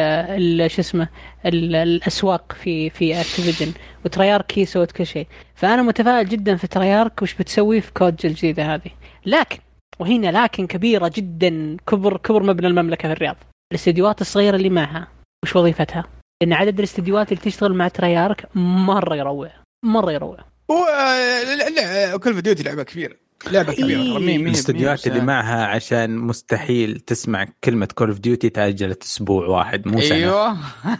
[0.62, 1.08] ال شو اسمه
[1.46, 3.72] ال- الأسواق في في Activision
[4.04, 5.26] و Treyarch هي سوت كل شيء.
[5.54, 8.90] فأنا متفائل جدا في Treyarch وش بتسوي في COD الجديدة هذه.
[9.26, 9.58] لكن
[9.98, 13.36] وهنا لكن كبيرة جدا كبر كبر مبنى المملكة في الرياض.
[13.72, 15.08] الاستديوهات الصغيرة اللي معها.
[15.44, 16.04] وش وظيفتها؟
[16.42, 19.50] لأن عدد الاستديوهات اللي تشتغل مع Treyarch مرة يروع.
[19.84, 20.38] مرة يروع.
[20.70, 20.86] هو
[21.58, 21.68] لا-
[22.10, 23.14] لا كل فيديو لعبة كبيرة.
[23.50, 24.00] لعبة كبيرة.
[24.18, 24.36] إيه.
[24.36, 30.14] الاستديوهات اللي معها عشان مستحيل تسمع كلمة Call of Duty تأجلت أسبوع واحد مو سنة.
[30.16, 30.56] أيوه.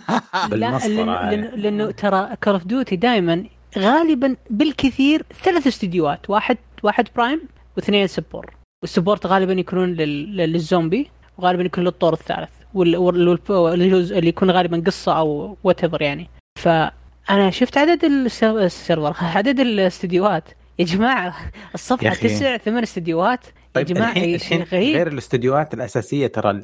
[0.50, 3.44] لا لأنه ترى Call of Duty دائما
[3.78, 6.30] غالبا بالكثير ثلاث استديوهات.
[6.30, 7.40] واحد واحد prime
[7.76, 12.50] واثنين support وال support غالبا يكونون لل- للزومبي وغالبا يكون للطور الثالث.
[12.74, 16.28] وال- وال- وال- اللي يكون غالبا قصة أو what يعني.
[16.59, 20.44] فأنا شفت عدد ال ser- ال server عدد الاستديوهات
[20.78, 21.35] يا جماعة
[21.74, 22.04] الصفحة.
[22.28, 23.44] تسع ثمان استديوهات.
[23.74, 24.96] طيب يا جماعة الحين, غريب.
[24.96, 26.61] غير الاستديوهات الأساسية ترى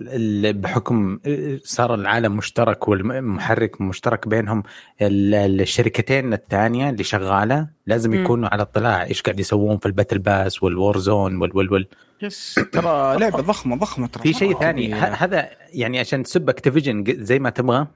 [0.52, 1.18] بحكم
[1.64, 4.62] صار العالم مشترك والمحرك مشترك بينهم
[5.02, 8.14] ال- الشركتين الثانية اللي شغالة لازم.
[8.14, 11.86] يكونوا على اطلاع إيش قاعد يسوون في ال battle pass وال Warzone وال وال وال
[12.22, 17.38] yes ترى لعبة ضخمة ضخمة ترى في شيء ثاني هذا يعني عشان تسب Activision زي
[17.38, 17.86] ما تبغى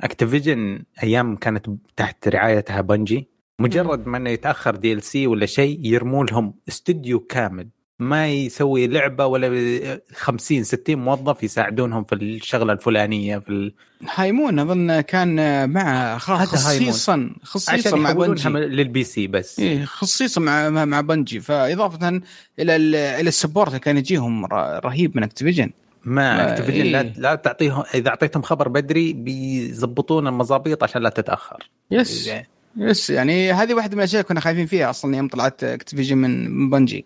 [0.00, 6.54] Activision أيام كانت تحت رعايتها Bungie مجرد ما إنه يتأخر DLC ولا شيء يرموا لهم
[6.68, 7.68] استوديو كامل.
[8.00, 13.72] ما يسوي لعبة ولا 50 60 موظف يساعدونهم في الشغلة الفلانية في ال...
[14.14, 16.18] High Moon أظن كان مع.
[16.18, 18.48] خصيصا خصيصا مع Bungie.
[18.48, 19.60] لل PC بس.
[19.60, 21.40] إيه خصيصا مع مع- Bungie.
[21.40, 24.44] فإضافة إلى ال- إلى ال support اللي كان يجيهم
[24.84, 25.70] رهيب من Activision.
[26.04, 27.12] ما Activision لا, إيه.
[27.16, 31.70] لا تعطيهم إذا أعطيتهم خبر بدري بيزبطون المظابيط عشان لا تتأخر.
[31.90, 32.30] yes.
[32.76, 37.04] yes يعني هذه واحدة من الأشياء كنا خايفين فيها أصلا يوم طلعت Activision من Bungie.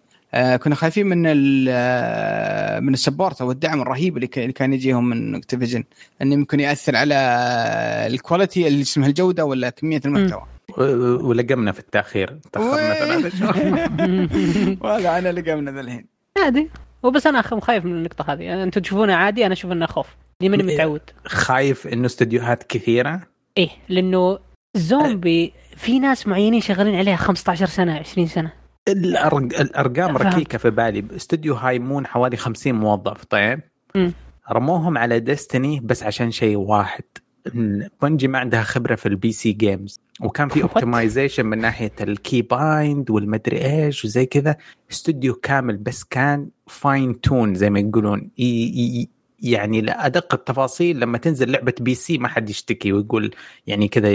[0.63, 5.35] كنا خايفين من ال- آه، من ال support أو الدعم الرهيب اللي كان يجيهم من
[5.35, 5.85] Activision
[6.23, 7.15] انه يمكن يأثر على
[8.07, 10.43] ال quality اللي اسمها الجودة ولا كمية المحتوى.
[11.23, 12.95] ولقمنا في التأخير تأخرنا وي.
[12.95, 13.89] ثلاثة شهور.
[14.81, 16.07] وهذا أنا لقمنا ذا الحين.
[16.45, 16.71] عادي.
[17.03, 18.63] وبس أنا خايف من النقطة هذه.
[18.63, 20.07] أنتم تشوفونها عادي أنا أشوف انها خوف.
[20.41, 20.75] لي ماني إيه.
[20.75, 23.21] متعود؟ خايف إنه استديوهات كثيرة؟
[23.59, 24.39] إيه لأنه
[24.77, 28.53] زومبي في ناس معينين شغالين عليها 15 سنة 20 سنة.
[28.89, 29.61] الأرق...
[29.61, 30.17] الأرقام.
[30.17, 33.61] ركيكة في بالي استوديو High Moon حوالي 50 موظف طيب
[33.95, 34.13] مم.
[34.53, 37.05] رموهم على Destiny بس عشان شيء واحد
[38.03, 40.63] Bungie ما عندها خبرة في ال PC games وكان في?
[40.63, 44.57] optimization من ناحية ال key bind والمدري إيش وزي كذا
[44.91, 48.31] استوديو كامل بس كان fine tune زي ما يقولون.
[49.41, 53.35] يعني لأدق التفاصيل لما تنزل لعبة PC ما حد يشتكي ويقول
[53.67, 54.09] يعني كذا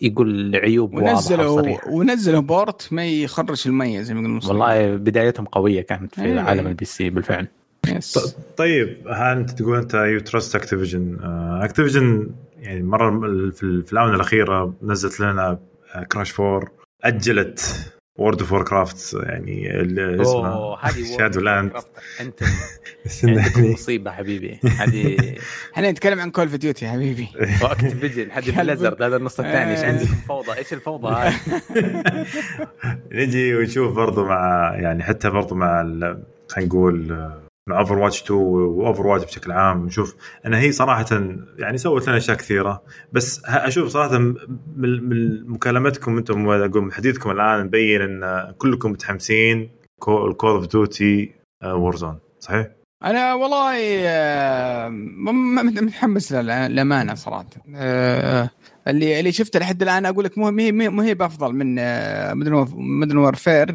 [0.00, 5.80] يقول عيوب واضحة ونزلوا ونزلوا port ما يخرج المية زي ما يقولون والله بدايتهم قوية
[5.80, 6.42] كانت في أيوة.
[6.42, 7.46] عالم ال PC بالفعل.
[7.88, 8.36] yes.
[8.56, 11.16] طيب ها أنت تقول أنت you trust Activision
[11.62, 15.58] Activision يعني مرة في ال- في الآونة الأخيرة نزلت لنا
[16.12, 16.68] Crash 4
[17.04, 17.76] أجلت
[18.18, 20.84] World of Warcraft يعني ال- اسمها
[21.18, 21.72] Shadowlands
[22.20, 22.40] أنت
[23.24, 24.60] عندك مصيبة حبيبي.
[24.78, 25.16] هذه
[25.74, 27.28] إحنا نتكلم عن Call of Duty يا حبيبي
[27.62, 28.56] و Activision هذه كلب.
[28.56, 29.70] Blizzard هذا النص الثاني.
[29.70, 29.80] إيش.
[29.80, 31.34] عندكم فوضى إيش الفوضى هذه؟
[33.12, 38.40] نجي ونشوف برضو مع يعني حتى برضو مع ال- خلينا نقول آه، مع Overwatch 2
[38.40, 39.86] و Overwatch بشكل عام.
[39.86, 40.16] نشوف.
[40.46, 41.06] إن هي صراحة
[41.58, 42.82] يعني سوت لنا أشياء كثيرة.
[43.12, 44.34] بس أشوف صراحة من
[45.50, 51.32] مكالمتكم أنتم أقول من حديثكم الآن مبين إن كلكم متحمسين Call of Duty
[51.64, 52.66] Warzone صحيح؟
[53.04, 57.46] أنا والله آه، متحمس للأمانة صراحة.
[57.76, 58.50] آه،
[58.88, 61.74] اللي اللي شفته لحد الآن أقول لك مو مو مو هي بأفضل من
[62.74, 63.16] Modern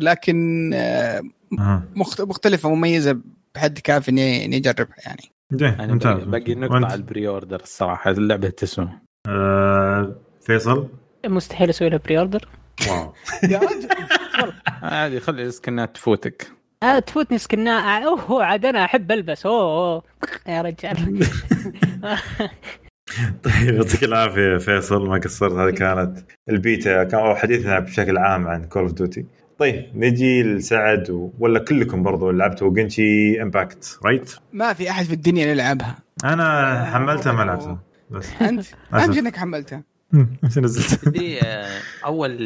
[0.04, 1.22] لكن آه،
[1.60, 1.84] أها.
[1.96, 3.20] مخت- مختلفة ومميزه
[3.56, 5.32] بحد كافي اني إني أجربها يعني.
[5.62, 8.90] أنا ممتاز باقي, وأنت؟ على ال pre-order الصراحة اللعبة تسوى.
[9.28, 10.90] آه، فيصل؟
[11.26, 12.48] مستحيل أسوي له pre-order
[12.90, 13.14] wow.
[13.52, 13.90] يا رجل.
[14.82, 16.52] عادي خلي السكنات تفوتك.
[16.84, 19.46] آه تفوتني سكناء أوه عاد أنا أحب ألبس.
[19.46, 20.04] أوه, أوه.
[20.48, 20.98] يا رجال.
[23.44, 25.54] طيب يعطيك العافية فيصل ما قصرت.
[25.54, 26.18] هذه كانت
[26.50, 29.26] البيتا كان حديثنا بشكل عام عن Call of Duty
[29.60, 31.30] طيب نجي لسعد و...
[31.40, 35.98] ولا كلكم برضو لعبتوا Genshin Impact right؟ ما في أحد في الدنيا يلعبها.
[36.24, 37.80] أنا حملتها ما لعبتها.
[38.12, 38.30] بس.
[38.42, 39.84] أنت؟ اهم شيء انك حملتها؟
[40.44, 41.68] إيش نزلت؟ آه،
[42.06, 42.38] أول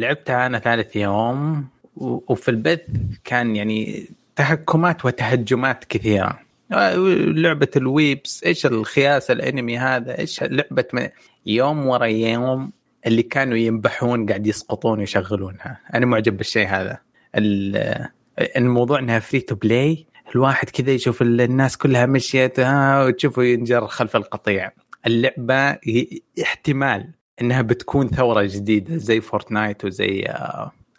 [0.00, 1.64] لعبتها أنا ثالث يوم
[1.96, 2.80] و- وفي البث
[3.24, 6.38] كان يعني تهكمات وتهجمات كثيرة.
[6.72, 6.94] آه،
[7.26, 11.10] لعبة ال weebs إيش الخياس الأنمي هذا؟ إيش لعبة.
[11.46, 12.72] يوم ورا يوم
[13.06, 15.80] اللي كانوا ينبحون قاعد يسقطون ويشغلونها.
[15.94, 16.98] أنا معجب بالشيء هذا.
[17.36, 18.08] ال-
[18.56, 23.86] الموضوع إنها free to play الواحد كذا يشوف ال- الناس كلها مشيت ها وتشوفه ينجر
[23.86, 24.70] خلف القطيع.
[25.06, 25.78] اللعبة
[26.42, 27.08] احتمال
[27.40, 30.24] إنها بتكون ثورة جديدة زي Fortnite وزي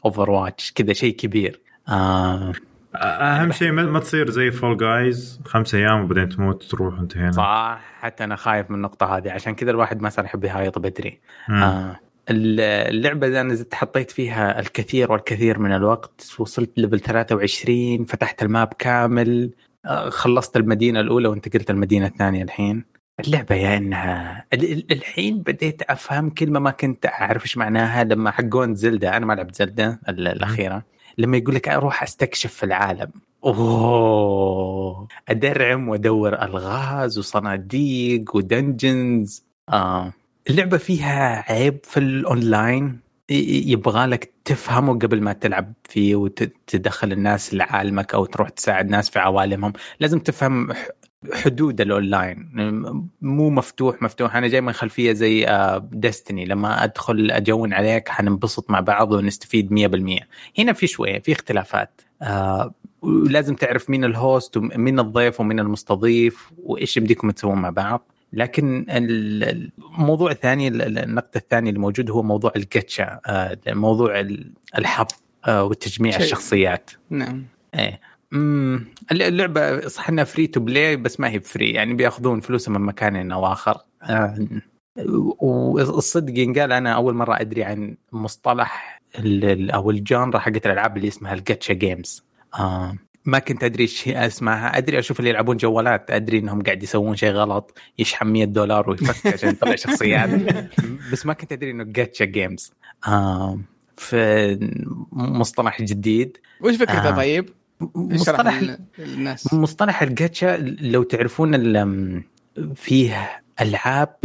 [0.06, 1.62] Overwatch كذا شيء كبير.
[1.90, 2.54] آه.
[2.96, 7.32] أهم شيء ما ما تصير زي Fall Guys خمس أيام وبعدين تموت تروح انتهينا.
[7.32, 7.82] صح.
[8.06, 11.20] حتى أنا خايف من النقطة هذه عشان كذا الواحد ما صار يحب يهايط بدري.
[11.50, 11.64] مم.
[11.64, 18.44] آه اللعبة إذا أنا زدت حطيت فيها الكثير والكثير من الوقت وصلت level 23 فتحت
[18.44, 19.52] ال map كامل
[19.86, 22.86] آه، خلصت المدينة الأولى وانتقلت المدينة الثانية الحين.
[23.20, 23.78] اللعبة يا
[24.54, 29.34] ال- الحين بديت أفهم كلمة ما كنت أعرف إيش معناها لما حقون Zelda أنا ما
[29.34, 30.84] لعبت Zelda ال- الأخيرة.
[31.18, 33.12] لما يقول لك أروح أستكشف في العالم.
[33.46, 35.08] أوه!
[35.30, 39.46] أدرعم وأدور ألغاز وصناديق و dungeons.
[39.70, 40.14] آه
[40.50, 43.00] اللعبة فيها عيب في الأونلاين.
[43.30, 49.10] ي- يبغى لك تفهمه قبل ما تلعب فيه وتدخل الناس لعالمك أو تروح تساعد ناس
[49.10, 49.74] في عوالمهم.
[50.00, 50.68] لازم تفهم
[51.34, 52.50] حدود الأونلاين.
[53.22, 54.36] مو مفتوح مفتوح.
[54.36, 55.46] أنا جاي من خلفية زي
[55.92, 60.28] Destiny لما أدخل أجون عليك حننبسط مع بعض ونستفيد 100%
[60.60, 62.02] هنا في شوية في اختلافات.
[62.02, 62.05] آه،
[63.02, 68.08] ولازم تعرف مين ال host ومين الضيف ومين المستضيف وإيش يمديكم تسوون مع بعض.
[68.34, 74.20] لكن ال- الموضوع الثاني ال- ال- النقطة الثانية اللي موجود هو موضوع الجاتشا آه، موضوع
[74.20, 75.08] ال- الحظ
[75.48, 76.22] آه، وتجميع شيء.
[76.22, 76.92] الشخصيات.
[77.10, 77.44] نعم.
[77.76, 78.00] إيه.
[79.12, 83.32] اللعبة صح إنها free to play بس ما هي free يعني بيأخذون فلوسها من مكان
[83.32, 84.36] أو اخر آه،
[85.42, 89.02] والصدق ينقال أنا أول مرة أدري عن مصطلح
[89.74, 92.24] أو ال genre حقت الألعاب اللي اسمها ال gacha games.
[92.60, 94.78] آه ما كنت أدري إيش اسمها.
[94.78, 96.12] أدري أشوف اللي يلعبون جوالات.
[96.12, 97.78] أدري إنهم قاعد يسوون شيء غلط.
[98.00, 100.30] يشحن 100 دولار ويفك عشان يطلع شخصيات.
[101.12, 102.74] بس ما كنت أدري إنه gacha games.
[103.08, 103.60] آه
[103.98, 104.60] في
[105.12, 106.38] مصطلح جديد.
[106.62, 107.16] وش فكرته آه.
[107.16, 107.50] طيب؟
[107.96, 108.62] مصطلح
[109.00, 109.54] للناس.
[109.54, 112.24] مصطلح الجاتشا لو تعرفون
[112.76, 114.16] فيه ألعاب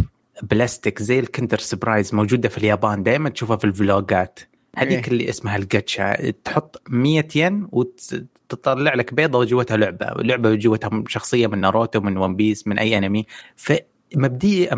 [0.43, 3.03] بلاستيك زي ال Kinder Surprise موجودة في اليابان.
[3.03, 4.39] دائما تشوفها في الفلوجات.
[4.77, 5.11] هذيك إيه.
[5.11, 6.31] اللي اسمها الجاتشا.
[6.31, 10.05] تحط 100 ين وتطلع لك بيضة وجوتها لعبة.
[10.05, 13.25] لعبة جوتها شخصية من ناروتو من One Piece من أي أنمي.
[13.55, 14.75] فمبدئيا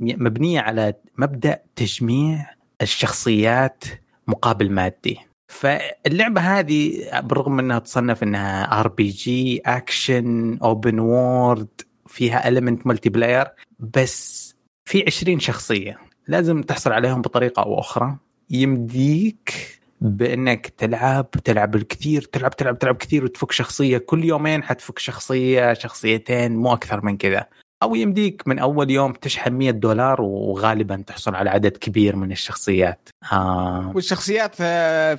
[0.00, 2.46] مبنية على مبدأ تجميع
[2.82, 3.84] الشخصيات
[4.26, 5.18] مقابل مادي.
[5.48, 13.46] فاللعبة هذه بالرغم إنها تصنف إنها RPG action open world فيها element multiplayer
[13.78, 15.98] بس في 20 شخصية.
[16.28, 18.16] لازم تحصل عليهم بطريقة أو أخرى.
[18.50, 23.98] يمديك بأنك تلعب تلعب الكثير تلعب تلعب تلعب كثير وتفك شخصية.
[23.98, 27.46] كل يومين حتفك شخصية شخصيتين مو أكثر من كذا.
[27.82, 33.08] أو يمديك من أول يوم تشحن 100 دولار وغالبا تحصل على عدد كبير من الشخصيات.
[33.32, 34.54] آه والشخصيات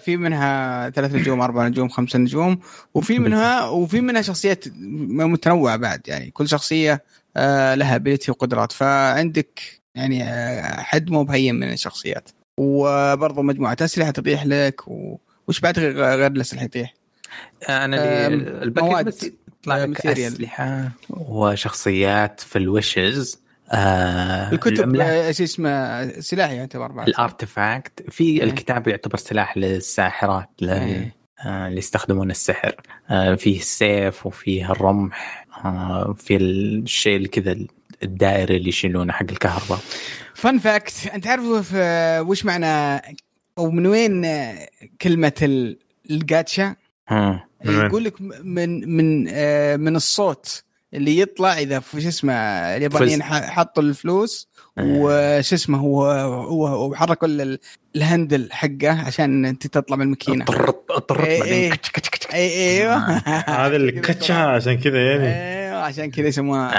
[0.03, 2.59] في منها ثلاث نجوم أربع نجوم خمسة نجوم
[2.93, 6.01] وفي منها وفي منها شخصيات متنوعة بعد.
[6.07, 7.03] يعني كل شخصية
[7.37, 8.71] آه، لها ابيلتي وقدرات.
[8.71, 9.59] فعندك
[9.95, 12.29] يعني آه، حد مو بهين من الشخصيات.
[12.57, 15.17] وبرضه مجموعة أسلحة تطيح لك و...
[15.47, 16.93] وش بعد غير غير الأسلحة يطيح؟
[17.69, 19.05] أنا اللي ال packet مواد.
[19.05, 19.23] بس
[19.61, 20.33] يطلع لك material.
[20.33, 24.95] أسلحة وشخصيات في ال wishes آه الكتب.
[24.95, 28.43] آه، شو اسمه سلاح يعتبر بعد ال artifact في إيه.
[28.43, 31.15] الكتاب يعتبر سلاح للساحرات ل- إيه.
[31.45, 32.75] آه، اللي يستخدمون السحر
[33.09, 37.55] آه، فيه السيف وفيه الرمح آه، في الشيء كذا
[38.03, 39.79] الدائري اللي يشيلونه حق الكهرباء
[40.41, 43.01] fun fact أنت عارف آه، وش معنى
[43.57, 44.25] أو من وين
[45.01, 45.77] كلمة ال-
[46.09, 46.75] الجاتشا؟
[47.65, 53.83] يقول لك من من آه، من الصوت اللي يطلع إذا في شو اسمه اليابانيين حطوا
[53.83, 54.83] الفلوس آه.
[54.87, 56.05] وش اسمه هو
[56.45, 57.59] هو وحركوا ال-
[57.95, 60.45] الهندل حقه عشان أنت تطلع من الماكينة.
[60.45, 61.71] طرط طرط إيه، بعدين إيه.
[62.33, 62.97] أيوه
[63.65, 65.27] هذا الكتشا عشان كذا يعني.
[65.27, 66.77] أيوه عشان كذا يسموها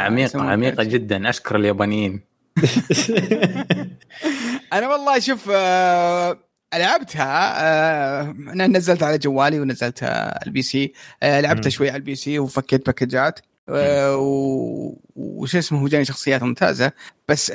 [0.52, 0.90] عميقة كاتشا.
[0.90, 1.28] جدا.
[1.30, 2.31] أشكر اليابانيين.
[4.72, 6.38] أنا والله شوف آه،
[6.74, 10.92] لعبتها آه، أنا نزلتها على جوالي ونزلتها ال PC
[11.22, 11.70] آه، لعبتها.
[11.70, 13.40] شوي على ال PC وفكيت باكجات
[15.16, 16.92] وش اسمه وجاني شخصيات ممتازة
[17.28, 17.52] بس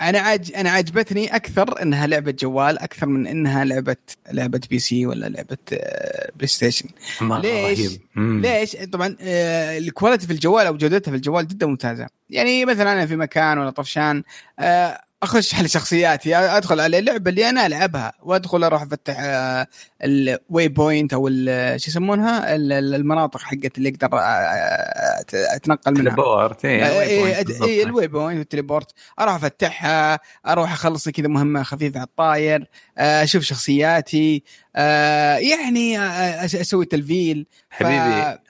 [0.00, 3.96] أنا عاج أنا عجبتني أكثر إنها لعبة جوال أكثر من إنها لعبة
[4.32, 6.88] لعبة PC ولا لعبة آه، بلاي ستيشن
[7.20, 12.06] مرة ليش؟ ليش؟ طبعا آه، ال quality في الجوال أو جودتها في الجوال جدا ممتازة.
[12.30, 14.22] يعني مثلا أنا في مكان ولا طفشان
[14.58, 19.16] آه، أخش على شخصياتي أدخل على اللعبه اللي أنا ألعبها وأدخل أروح أفتح
[20.04, 21.28] ال waypoint أو
[21.76, 25.24] شو يسمونها؟ ال- ال- المناطق حقت اللي أقدر آه، آه،
[25.56, 26.04] أتنقل منها.
[26.14, 27.32] teleport اي
[27.64, 33.22] اي ال waypoint وال teleport أروح أفتحها أروح اخلص كذا مهمة خفيفة على الطاير آه،
[33.22, 34.42] أشوف شخصياتي
[35.38, 35.98] يعني
[36.44, 37.46] أسوي تلفيل.
[37.70, 37.94] حبيبي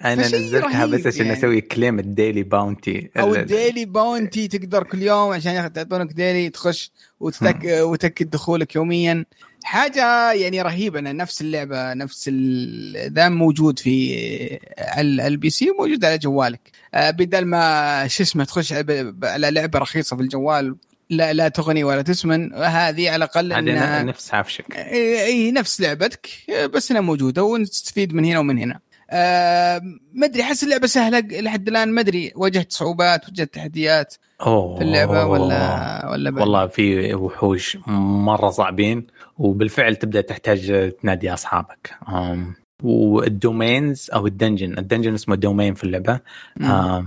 [0.04, 1.38] أنا نزلتها بس عشان يعني.
[1.38, 6.12] أسوي claim ال daily bounty أو ال- ال daily bounty تقدر كل يوم عشان يعطونك
[6.12, 9.24] daily تخش وتتك وتأكد دخولك يوميا.
[9.66, 14.58] حاجة يعني رهيبة أنا نفس اللعبة نفس ال- ذا موجود في
[14.98, 16.60] ال PC وموجود على جوالك
[16.94, 20.76] آه، بدل ما شو اسمه تخش على لعبة رخيصة في الجوال
[21.10, 26.28] لا لا تغني ولا تسمن هذه على الأقل هذه نفس عفشك إي نفس لعبتك
[26.72, 28.80] بس إنها موجودة ونستفيد من هنا ومن هنا.
[29.10, 29.80] آه
[30.14, 34.84] ما ادري أحس اللعبة سهلة لحد الآن ما أدري واجهت صعوبات واجهت تحديات أوه في
[34.84, 39.06] اللعبه ولا ولا بعد؟ والله في وحوش مرة صعبين
[39.38, 41.94] وبالفعل تبدأ تحتاج تنادي أصحابك.
[42.82, 46.20] وال domains أو ال dungeon ال dungeon اسمه domain في اللعبة.
[46.62, 47.06] آه،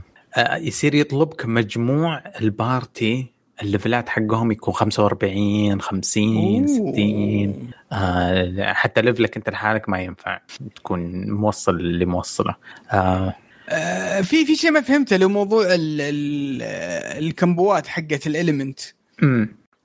[0.56, 9.38] يصير يطلبك مجموع ال party الليفلات حقهم يكون 45 50 60 آه حتى level ك
[9.38, 10.40] انت لحالك ما ينفع
[10.76, 12.56] تكون موصل اللي موصله.
[12.92, 13.36] آه.
[13.70, 16.62] آه في في شيء ما فهمته هو موضوع ال ال
[17.24, 18.80] الكمبوات حقت ال element.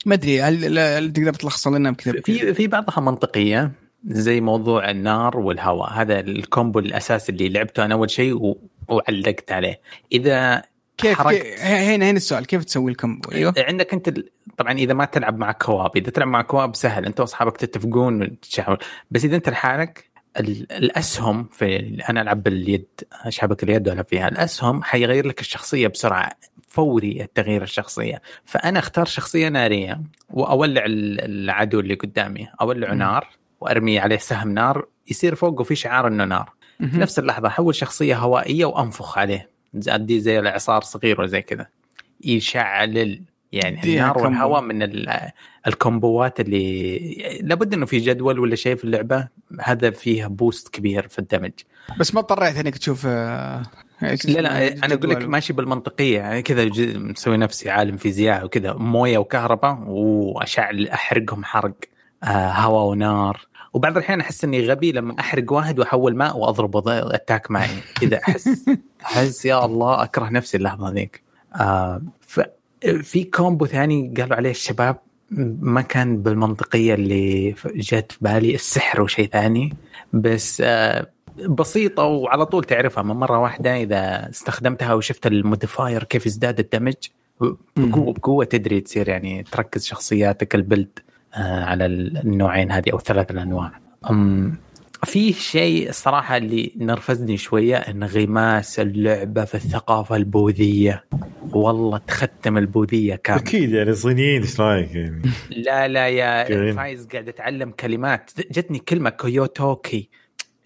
[0.06, 3.72] ما أدري هل, تقدر تلخص لنا بكذا؟ في في بعضها منطقية
[4.06, 5.92] زي موضوع النار والهواء.
[5.92, 8.56] هذا ال combo الأساسي اللي لعبته أنا أول شيء.
[8.88, 9.80] وعلقت عليه.
[10.12, 10.62] إذا
[10.98, 13.54] كيف, كيف هنا هنا السؤال كيف تسوي ال combo أيوه.
[13.58, 14.14] عندك أنت
[14.56, 18.78] طبعا إذا ما تلعب مع co-op إذا تلعب مع co-op سهل أنت وأصحابك تتفقون وتتشاورون
[19.10, 22.86] بس إذا أنت لحالك ال- الأسهم في أنا ألعب باليد
[23.28, 26.30] شبك اليد ولا فيها الأسهم حيغير لك الشخصية بسرعة
[26.68, 28.22] فوري التغيير الشخصية.
[28.44, 32.94] فأنا أختار شخصية نارية وأولع ال- العدو اللي قدامي أولعه.
[32.94, 33.28] نار
[33.60, 36.52] وأرمي عليه سهم نار يصير فوقه في شعار إنه نار.
[36.80, 36.96] في.
[36.98, 39.53] نفس اللحظة احول شخصية هوائية وأنفخ عليه.
[39.88, 41.66] ادي زي الاعصار صغير ولا زي كذا
[42.24, 43.20] يشعل
[43.52, 44.18] يعني النار.
[44.18, 45.30] والهواء من ال-
[45.66, 46.98] الكومبوات اللي
[47.42, 49.28] لابد إنه في جدول ولا شيء في اللعبة
[49.60, 51.50] هذا فيه boost كبير في ال damage
[51.98, 53.62] بس ما اضطريت إنك تشوف آه،
[54.02, 55.24] لا لا أنا أقول لك.
[55.24, 56.64] ماشي بالمنطقية يعني كذا
[56.98, 61.74] مسوي نفسي عالم فيزياء وكذا موية وكهرباء وأشعل أحرقهم حرق
[62.24, 63.40] آه هواء ونار
[63.74, 67.68] وبعض الأحيان أحس إني غبي لما أحرق واحد وأحول ماء واضربه attack معي.
[68.00, 68.64] كذا أحس.
[69.02, 71.22] أحس يا الله أكره نفسي اللحظة ذيك.
[71.56, 72.02] آه
[73.02, 74.96] في combo ثاني قالوا عليه الشباب
[75.60, 79.76] ما كان بالمنطقية اللي جت في بالي السحر وشيء ثاني.
[80.12, 81.06] بس آه
[81.48, 83.02] بسيطة وعلى طول تعرفها.
[83.02, 86.94] من مرة واحدة إذا استخدمتها وشفت ال modifier كيف ازداد ال damage
[87.76, 90.98] بقوة بقوة تدري تصير يعني تركز شخصياتك ال build.
[91.36, 93.72] على النوعين هذه أو الثلاث الأنواع.
[94.10, 94.56] أم
[95.04, 101.04] في شيء الصراحة اللي نرفزني شوية انغماس اللعبة في الثقافة البوذية.
[101.52, 105.22] والله تختم البوذية كامل أكيد يعني صينيين إيش رأيك يعني؟
[105.66, 106.72] لا لا يا.
[106.72, 108.30] فايز قاعد أتعلم كلمات.
[108.50, 110.08] جتني كلمة كويوتوكي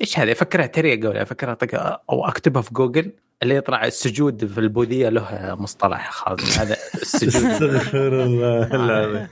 [0.01, 3.13] إيش هذا أفكرها تريقه ولا أفكرها طق أو أكتبها في جوجل.
[3.43, 6.59] اللي يطلع السجود في البوذية له مصطلح خاص.
[6.59, 7.45] هذا السجود.
[7.45, 9.29] استغفر الله.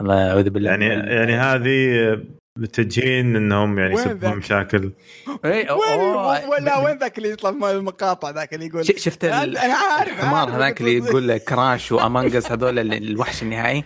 [0.00, 2.18] الله اعوذ بالله يعني يعني هذه
[2.58, 4.92] متجهين إنهم يعني يسببون؟ مشاكل
[5.44, 6.00] إيه، وين.
[6.48, 10.50] ولا وين ذاك اللي يطلع من المقاطع ذاك اللي يقول ش- شفت أنا عارف الحمار
[10.50, 13.84] هذاك اللي يقول كراش وامانجز هذول ال- الوحش النهائي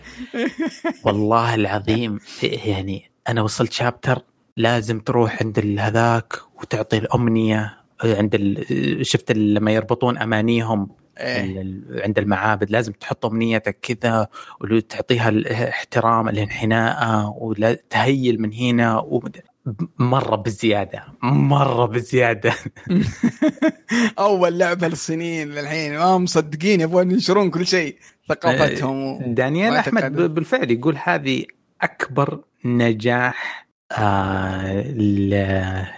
[1.05, 4.21] والله العظيم يعني أنا وصلت شابتر
[4.57, 9.05] لازم تروح عند هذاك وتعطي الأمنية عند ال...
[9.05, 10.89] شفت لما يربطون أمانيهم
[11.19, 11.81] إيه.
[12.03, 14.27] عند المعابد لازم تحط امنيتك كذا
[14.61, 19.41] وتعطيها الاحترام الانحناء ولا تهيل من هنا ومد-
[19.99, 22.53] مرة بزيادة مرة بزيادة.
[24.19, 27.95] أول لعبة للصينيين للحين ما مصدقين يبغون ينشرون كل شيء
[28.29, 29.21] ثقافتهم و...
[29.33, 31.45] دانيال أحمد بالفعل يقول هذه
[31.81, 34.81] أكبر نجاح آه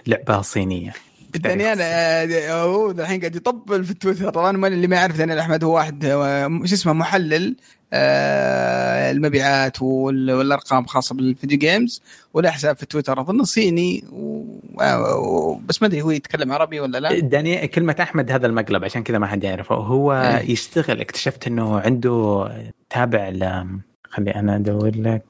[0.06, 0.92] لعبة صينية.
[1.38, 4.30] دانيال آه، هو الحين قاعد يطبل في التويتر.
[4.30, 7.56] طبعا ما- اللي ما يعرف دانيال أحمد هو واحد آه، شو اسمه محلل
[7.94, 12.02] آه، المبيعات وال- والأرقام خاصة بالفيديو جيمز
[12.34, 14.44] وله حساب في تويتر أظن صيني و...
[14.80, 15.54] و...
[15.54, 17.18] بس ما أدري هو يتكلم عربي ولا لا.
[17.18, 19.74] دانيال كلمة أحمد هذا المقلب عشان كذا ما حد يعرفه.
[19.74, 20.50] هو إيه.
[20.50, 22.48] يشتغل اكتشفت إنه عنده
[22.90, 23.66] تابع ل
[24.10, 25.22] خلي أنا أدور لك.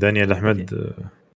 [0.00, 0.90] دانيال أحمد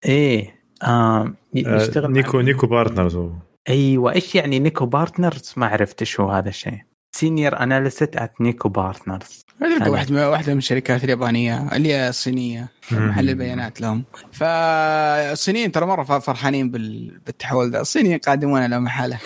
[0.07, 0.87] إيه آه
[1.27, 3.31] آه، يشتغل مع- نيكو نيكو بارتنرز هو.
[3.69, 6.79] أيوه إيش يعني نيكو بارتنرز؟ ما عرفت إيش هو هذا الشيء.
[7.17, 12.69] senior analyst at نيكو بارتنرز أنا- واحد من واحدة من الشركات اليابانية اللي هي الصينيه
[12.91, 13.09] مم.
[13.09, 14.05] محلل بيانات لهم.
[14.33, 19.19] فالصينيين ترى مرة فرحانين بال- بالتحول ذا الصينيين قادمون لا محاله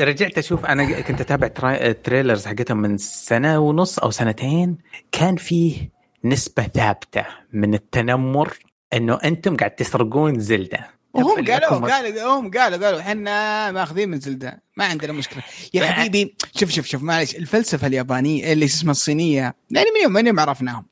[0.00, 1.48] رجعت أشوف أنا كنت أتابع
[1.92, 4.78] تريلرز حقتهم من سنة ونص أو سنتين.
[5.12, 5.90] كان فيه
[6.24, 8.52] نسبة ثابتة من التنمر
[8.92, 10.86] إنه أنتم قاعد تسرقون زلدة.
[11.14, 15.42] وهم قالوا قالوا هم قالوا قالوا إحنا ماخذين من زلدة ما عندنا مشكلة.
[15.74, 20.26] يا حبيبي شوف شوف شوف معلش الفلسفة اليابانية اللي اسمها الصينية يعني من يوم من
[20.26, 20.86] يوم عرفناهم.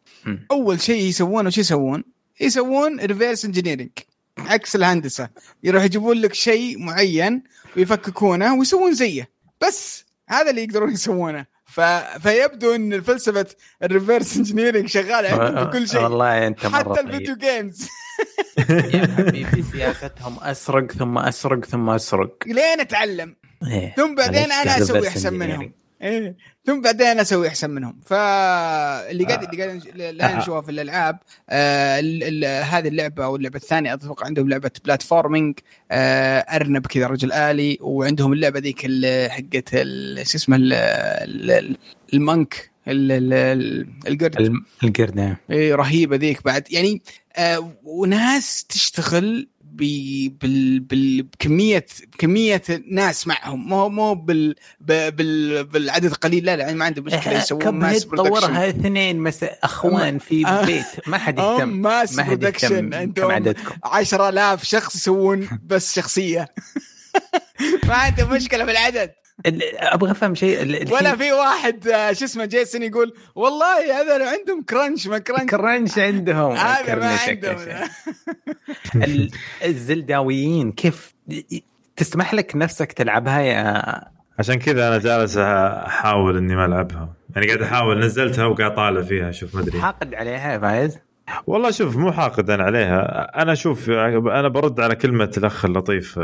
[0.51, 2.05] أول شيء يسوونه شو يسوون؟
[2.41, 3.91] يسوون reverse engineering
[4.39, 5.29] عكس الهندسة.
[5.63, 7.43] يروح يجيبون لك شيء معين
[7.77, 9.31] ويفككونه ويسوون زيه.
[9.61, 11.47] بس هذا اللي يقدرون يسوونه.
[11.67, 11.81] ف...
[12.23, 13.47] فيبدو إن فلسفه
[13.83, 16.01] ال reverse engineering شغالة عندهم في كل شيء.
[16.01, 17.07] والله أنت مرة حتى طيب.
[17.07, 17.89] ال video games
[18.95, 22.35] يا حبيبي سياستهم أسرق ثم أسرق ثم أسرق.
[22.47, 23.37] لين أتعلم.
[23.67, 23.95] إيه.
[23.97, 25.35] ثم بعدين أنا أسوي أحسن.
[25.35, 25.73] منهم.
[26.03, 28.01] إيه ثم بعدين أنا أسوي أحسن منهم.
[28.07, 31.19] فاللي قاعد اللي قاعد الان نشوفه في الألعاب
[31.51, 35.59] آه ال- ال- هذه اللعبة أو اللعبة الثانية أتوقع عندهم لعبة platforming
[35.91, 38.81] آه أرنب كذا رجل آلي وعندهم اللعبة ذيك
[39.31, 39.69] حقت
[40.27, 41.77] شو اسمه ال- ال-
[42.15, 44.41] ال monkey ال- ال- ال- القرد.
[44.41, 46.73] الم- القردة إيه رهيبة ذيك بعد.
[46.73, 47.03] يعني
[47.37, 53.69] آه وناس تشتغل بال بال بكميه بكمية ناس معهم.
[53.69, 58.05] مو مو بال بال بالعدد القليل لا لا يعني ما عنده مشكلة يسوون كب ماس
[58.05, 59.45] طورها اثنين مس...
[59.63, 60.65] أخوان في آه.
[60.67, 60.85] بيت.
[61.07, 61.69] ما حد يهتم.
[61.69, 63.75] ماس ما حد برودكشن عددكم.
[63.85, 66.55] 10000 شخص يسوون بس شخصية.
[67.89, 68.97] ما عنده مشكلة بالعدد.
[68.99, 70.93] ال- أبغى أفهم شيء.
[70.95, 75.99] ولا في واحد آه، شو اسمه جيسون يقول والله هذا عندهم كرنش ما كرنش كرنش
[75.99, 76.53] عندهم.
[76.53, 77.89] هذا ما عندهم.
[79.65, 81.15] الزلداويين كيف
[81.97, 83.83] تسمح لك نفسك تلعبها يا
[84.39, 87.15] عشان كذا أنا جالس أحاول إني ما ألعبها.
[87.37, 89.81] يعني قاعد أحاول نزلتها وقاعد طالع فيها شوف ما أدري.
[89.81, 90.99] حاقد عليها يا فايز.
[91.47, 93.31] والله شوف مو حاقد أنا عليها.
[93.43, 96.19] أنا شوف أنا برد على كلمة الأخ اللطيف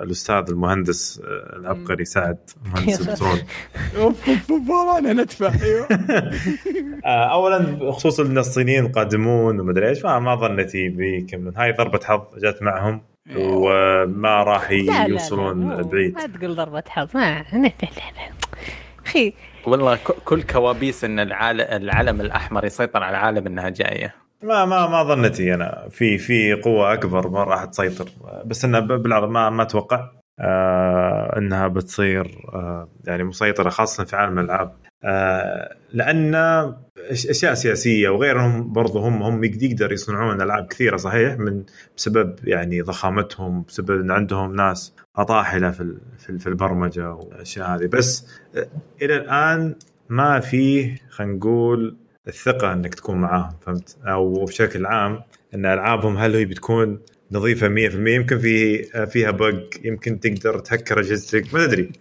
[0.00, 1.22] الأستاذ المهندس
[1.56, 3.38] العبقري سعد مهندس البترول.
[3.96, 5.88] اوف اوف اوف والله أنا ندفع أيوه.
[7.04, 12.62] آه، اولا بخصوص إن الصينيين قادمون ومدري إيش ما ظنيتي بيكملون هاي ضربة حظ جت
[12.62, 13.02] معهم.
[13.36, 16.14] وما راح لا لا يوصلون لا، بعيد.
[16.14, 17.08] ما تقول ضربة حظ.
[17.14, 18.32] ما لا لا لا
[19.06, 19.32] أخي.
[19.66, 24.21] والله كل كوابيس إن العالم, العلم الأحمر يسيطر على العالم إنها جاية.
[24.42, 25.88] ما ما ما ظنتي أنا.
[25.90, 28.08] في في قوة أكبر ما راح تسيطر.
[28.44, 30.10] بس إنها ب- بالعرض ما ما أتوقع.
[30.40, 34.72] آه إنها بتصير آه يعني مسيطرة خاصة في عالم الألعاب.
[35.04, 36.34] آه لأن
[37.10, 41.62] أشياء سياسية وغيرهم برضو هم هم يقدر يصنعون ألعاب كثيرة صحيح من
[41.96, 47.86] بسبب يعني ضخامتهم بسبب إن عندهم ناس أطاحلة في في ال- في البرمجة والأشياء هذه.
[47.86, 48.26] بس
[49.02, 49.74] إلى الآن
[50.08, 51.96] ما فيه خلينا نقول
[52.28, 55.20] الثقة أنك تكون معاهم فهمت؟ أو بشكل عام
[55.54, 57.00] أن ألعابهم هل هي بتكون
[57.32, 61.92] نظيفة 100% يمكن في فيها بق يمكن تقدر تهكر اجهزتك ما أدري.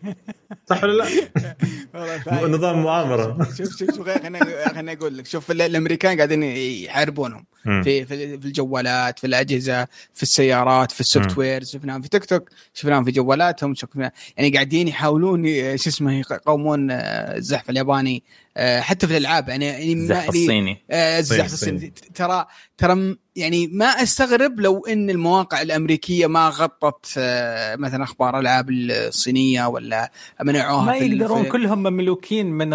[0.69, 3.47] صح ولا لا؟ نظام مؤامرة.
[3.57, 7.45] شوف شوف شوف خليني أقول لك شوف ال- الأمريكان قاعدين يحاربونهم.
[7.64, 8.05] في في
[8.39, 13.12] في الجوالات في الأجهزة في السيارات في ال software شفناهم في تيك توك شفناهم في
[13.12, 16.97] جوالاتهم شفنا يعني قاعدين يحاولون ي- شو اسمه يقاومون آه،
[17.38, 18.24] الزحف الياباني
[18.57, 19.49] آه، حتى في الألعاب.
[19.49, 20.78] يعني يعني ما- الزحف الصيني.
[20.91, 21.93] آه، الزحف صين- الصيني.
[22.16, 22.45] ترى
[22.78, 29.66] ترى يعني ما أستغرب لو إن المواقع الأمريكية ما غطت آه، مثلا أخبار الالعاب الصينية
[29.68, 30.12] ولا
[30.43, 32.70] منعوها ما يقدرون في- كلهم مملوكين من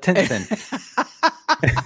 [0.00, 0.44] Tencent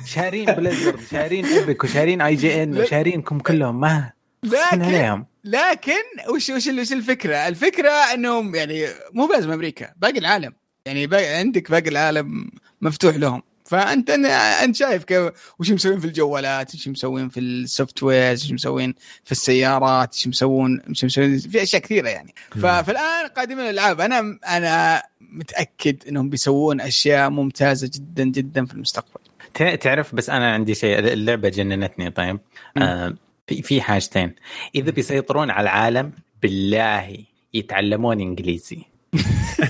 [0.07, 3.81] شارين Blizzard شارين Epic وشارين IGN وشارينكم كلهم.
[3.81, 4.11] ما
[4.43, 5.27] لكن عليهم.
[5.45, 6.03] لكن
[6.35, 10.53] وش وش وش الفكرة؟ الفكرة إنهم يعني مو لازم أمريكا باقي العالم.
[10.87, 12.51] يعني باقي عندك باقي العالم
[12.81, 13.43] مفتوح لهم.
[13.65, 18.95] فأنت أنت شايف كيف وش مسوين في الجوالات؟ وش مسوين في ال software؟ وش مسوين
[19.25, 22.35] في السيارات؟ وش مسوون وش مسوين؟ في أشياء كثيرة يعني.
[22.51, 24.01] فالآن قادمين الألعاب.
[24.01, 29.21] أنا أنا متأكد إنهم بيسوون أشياء ممتازة جدا جدا في المستقبل.
[29.55, 32.11] تعرف بس أنا عندي شيء اللعبة جننتني.
[32.11, 32.41] طيب.
[32.77, 33.15] آه
[33.47, 34.35] في في حاجتين.
[34.75, 37.19] إذا بيسيطرون على العالم بالله
[37.55, 38.79] يتعلمون إنجليزي.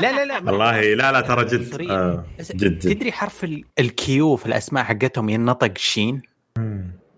[0.00, 1.90] لا لا لا والله لا لا ترى جد.
[1.90, 6.22] آه جد تدري حرف ال- ال Q في الأسماء حقتهم ينطق شين.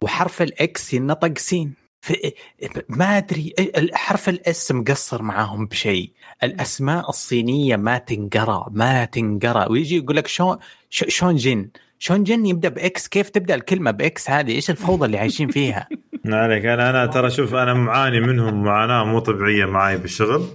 [0.01, 1.75] وحرف ال X ينطق سين.
[2.89, 3.55] ما أدري
[3.95, 6.11] حرف ال S مقصر معاهم بشيء.
[6.43, 9.69] الأسماء الصينية ما تنقرأ ما تنقرأ.
[9.71, 10.59] ويجي يقول لك شون ش-
[10.93, 11.69] شون جن
[11.99, 13.09] شون جن يبدأ ب X.
[13.09, 15.89] كيف تبدأ الكلمة ب X هذه؟ إيش الفوضى اللي عايشين فيها؟
[16.25, 16.65] ما عليك.
[16.65, 20.47] أنا أنا ترى شوف أنا معاني منهم معاناة مو طبيعية معاي بالشغل.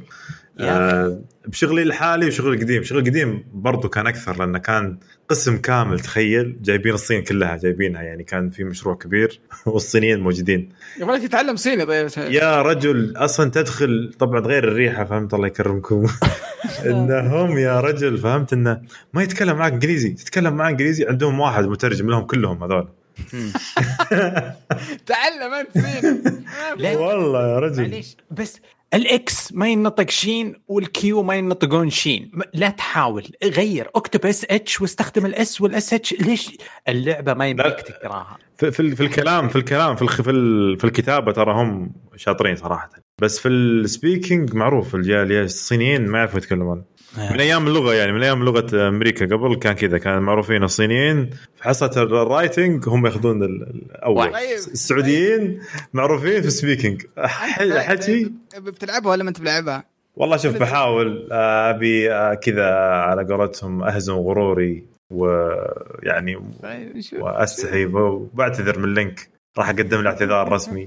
[0.60, 2.84] آه بشغلي الحالي وشغلي القديم.
[2.84, 4.98] شغلي القديم برضو كان أكثر لأنه كان
[5.30, 6.58] قسم كامل تخيل.
[6.62, 8.02] جايبين الصين كلها جايبينها.
[8.02, 10.70] يعني كان في مشروع كبير والصينيين موجودين.
[11.00, 12.08] يبغى لك تتعلم صيني طيب.
[12.18, 16.06] يا رجل أصلا تدخل طبعا غير الريحة فهمت الله يكرمكم.
[16.86, 18.82] إنهم يا رجل فهمت إنه
[19.14, 20.10] ما يتكلم معك إنجليزي.
[20.10, 22.90] تتكلم معاه إنجليزي عندهم واحد مترجم لهم كلهم هذول.
[25.06, 26.96] تعلم أنت صيني.
[26.98, 27.82] والله يا رجل.
[27.82, 28.60] معليش بس
[28.98, 32.32] ال X ما ينطق شين وال Q ما ينطقون شين.
[32.54, 33.90] لا تحاول غير.
[33.96, 37.82] اكتب SH واستخدم ال S وال SH ليش؟ اللعبة ما يمديك.
[37.82, 38.38] تقراها.
[38.58, 42.56] في, في, في الكلام في الكلام في الخ- في, ال- في الكتابة ترى هم شاطرين
[42.56, 42.90] صراحة.
[43.22, 46.84] بس في ال speaking معروف الصينيين ما يعرفوا يتكلمون.
[47.18, 51.30] من أيام اللغة يعني من أيام لغة أمريكا قبل كان كذا كان معروفين الصينيين.
[51.56, 54.32] في حصه ال writing هم ياخذون ال- الأول.
[54.34, 54.58] طيب.
[54.58, 55.60] السعوديين
[55.94, 59.84] معروفين في ال speaking ح- حكي بتلعبها ولا ما انت بلعبها؟
[60.16, 61.28] والله شوف بحاول.
[61.32, 70.02] أبي آه، كذا على قولتهم أهزم غروري ويعني طيب واستحي وبعتذر من Link راح أقدم
[70.02, 70.86] له اعتذار رسمي.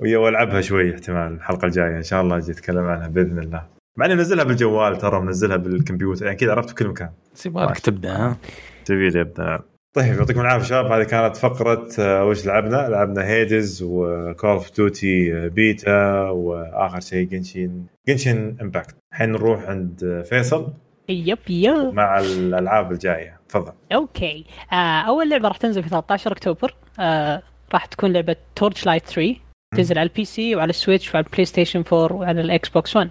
[0.00, 1.96] ويا وألعبها شوي احتمال الحلقة الجاية.
[1.96, 3.62] إن شاء الله أجي أتكلم عنها بإذن الله.
[3.98, 7.10] مع اني منزلها بالجوال ترى منزلها بالكمبيوتر يعني كذا عرفت في كل مكان.
[7.46, 8.36] يبغالك تبدأ ها؟
[8.84, 9.60] تبي لي ابدا
[9.94, 14.76] طيب يعطيكم العافية شباب هذه كانت فقرة آه، وش لعبنا؟ لعبنا Hades و Call of
[14.76, 20.72] Duty beta واخر شيء Genshin Genshin Impact الحين نروح عند آه، فيصل.
[21.08, 21.94] yep yep.
[21.94, 23.40] مع الألعاب الجاية.
[23.48, 23.72] تفضل.
[23.92, 24.44] okay.
[24.72, 26.74] آه أول لعبة راح تنزل في 13 أكتوبر.
[27.00, 27.42] آه
[27.74, 29.36] راح تكون لعبة Torchlight 3
[29.76, 33.10] تنزل على ال PC وعلى ال Switch وعلى ال PlayStation 4 وعلى ال Xbox 1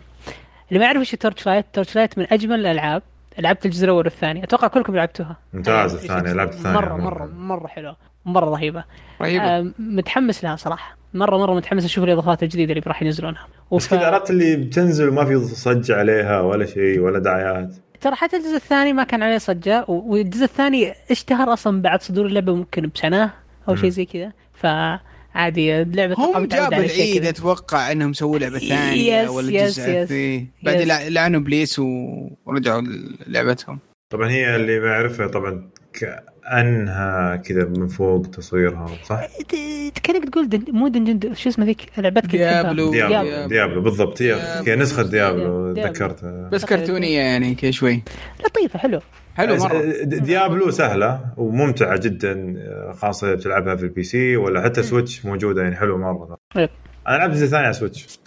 [0.71, 3.01] اللي ما يعرف إيش Torchlight Torchlight من أجمل الألعاب
[3.39, 4.43] لعبت الجزء الأول والثاني.
[4.43, 5.37] أتوقع كلكم لعبتوها.
[5.53, 7.97] ممتاز الثانية لعبت الثانية مرة مرة مرة حلوة.
[8.25, 8.83] مرة رهيبة.
[9.21, 9.43] رهيبة.
[9.43, 10.97] آه متحمس لها صراحة.
[11.13, 13.47] مرة مرة متحمس أشوف الإضافات الجديدة اللي راح ينزلونها.
[13.73, 17.73] بس كذا عرفت اللي بتنزل وما في صج عليها ولا شيء ولا دعايات.
[18.01, 22.55] ترى حتى الجزء الثاني ما كان عليه صجة والجزء الثاني اشتهر أصلا بعد صدور اللعبة
[22.55, 23.31] ممكن بسنة
[23.69, 24.31] أو شيء زي كذا.
[24.53, 25.01] فعادي
[25.35, 27.25] اللعبه أتوقع هم جابوا العيد.
[27.25, 32.81] أتوقع إنهم سووا لعبة ثانية yes، ولا yes، جزء بعدين لعنوا إبليس ورجعوا
[33.27, 33.79] لعبتهم
[34.09, 40.49] طبعا هي اللي ما يعرفها طبعا كأنها كذا من فوق تصويرها صح؟ ت- كانك تقول
[40.49, 40.63] دن...
[40.69, 42.91] مو dungeon شو اسمه ذيك لعبتك Diablo.
[42.91, 43.47] Diablo Diablo.
[43.47, 44.33] Diablo بالضبط هي
[44.67, 45.93] هي نسخة Diablo Diablo.
[45.93, 48.03] تذكرتها بس كرتونية يعني كذا شوي
[48.45, 49.01] لطيفة حلو
[49.37, 49.81] حلو مرة.
[49.81, 52.55] د- Diablo سهلة وممتعة جدا
[52.97, 56.37] خاصة إذا بتلعبها في ال PC ولا حتى Switch موجودة يعني حلوة مرة.
[56.55, 56.69] طيب.
[57.07, 58.19] أنا لعبت الثاني على Switch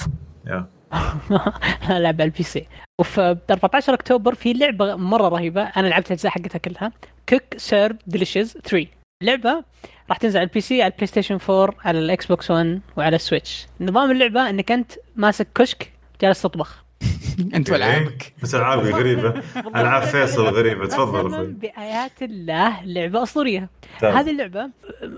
[0.46, 0.66] yeah.
[1.88, 2.66] لعبه على ال PC
[3.00, 6.92] وفي 14 أكتوبر في لعبة مرة رهيبة أنا لعبت الأجزاء حقتها كلها.
[7.28, 8.86] Cook Serve Delicious 3
[9.22, 9.64] لعبة
[10.08, 13.23] راح تنزل على ال PC على ال PlayStation 4 على ال Xbox 1 وعلى ال
[13.23, 15.92] Switch نظام اللعبة إنك أنت ماسك كشك
[16.22, 16.83] جالس تطبخ.
[17.54, 18.32] انت وألعابك.
[18.42, 19.34] بس ألعابي غريبة.
[19.76, 20.86] ألعاب فيصل غريبة.
[20.86, 22.84] تفضل بآيات الله.
[22.84, 23.68] لعبة أسطورية.
[24.02, 24.70] هذه اللعبة